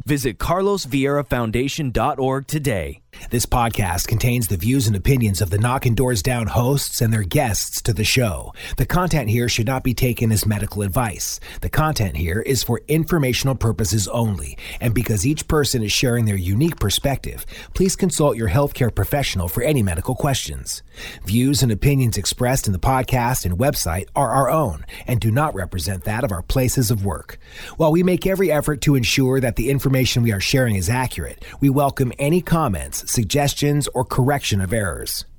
Visit 0.11 0.39
carlosvieirafoundation.org 0.39 2.45
today. 2.45 3.01
This 3.29 3.45
podcast 3.45 4.07
contains 4.07 4.47
the 4.47 4.57
views 4.57 4.87
and 4.87 4.95
opinions 4.95 5.41
of 5.41 5.49
the 5.49 5.57
Knockin' 5.57 5.95
Doors 5.95 6.23
Down 6.23 6.47
hosts 6.47 7.01
and 7.01 7.13
their 7.13 7.23
guests 7.23 7.81
to 7.83 7.93
the 7.93 8.03
show. 8.03 8.53
The 8.77 8.85
content 8.85 9.29
here 9.29 9.47
should 9.47 9.67
not 9.67 9.83
be 9.83 9.93
taken 9.93 10.31
as 10.31 10.45
medical 10.45 10.81
advice. 10.81 11.39
The 11.61 11.69
content 11.69 12.17
here 12.17 12.41
is 12.41 12.63
for 12.63 12.81
informational 12.87 13.55
purposes 13.55 14.07
only, 14.07 14.57
and 14.79 14.93
because 14.93 15.25
each 15.25 15.47
person 15.47 15.83
is 15.83 15.91
sharing 15.91 16.25
their 16.25 16.35
unique 16.35 16.79
perspective, 16.79 17.45
please 17.73 17.95
consult 17.95 18.37
your 18.37 18.49
healthcare 18.49 18.93
professional 18.93 19.47
for 19.47 19.61
any 19.61 19.83
medical 19.83 20.15
questions. 20.15 20.81
Views 21.25 21.63
and 21.63 21.71
opinions 21.71 22.17
expressed 22.17 22.65
in 22.65 22.73
the 22.73 22.79
podcast 22.79 23.45
and 23.45 23.57
website 23.57 24.07
are 24.15 24.31
our 24.31 24.49
own 24.49 24.85
and 25.05 25.19
do 25.19 25.31
not 25.31 25.53
represent 25.53 26.05
that 26.05 26.23
of 26.23 26.31
our 26.31 26.41
places 26.41 26.91
of 26.91 27.05
work. 27.05 27.37
While 27.77 27.91
we 27.91 28.03
make 28.03 28.25
every 28.25 28.51
effort 28.51 28.81
to 28.81 28.95
ensure 28.95 29.39
that 29.39 29.57
the 29.57 29.69
information 29.69 30.00
we 30.23 30.31
are 30.31 30.39
sharing 30.39 30.75
is 30.75 30.89
accurate, 30.89 31.45
we 31.59 31.69
welcome 31.69 32.11
any 32.17 32.41
comments, 32.41 33.11
suggestions, 33.11 33.87
or 33.93 34.03
correction 34.03 34.59
of 34.59 34.73
errors. 34.73 35.25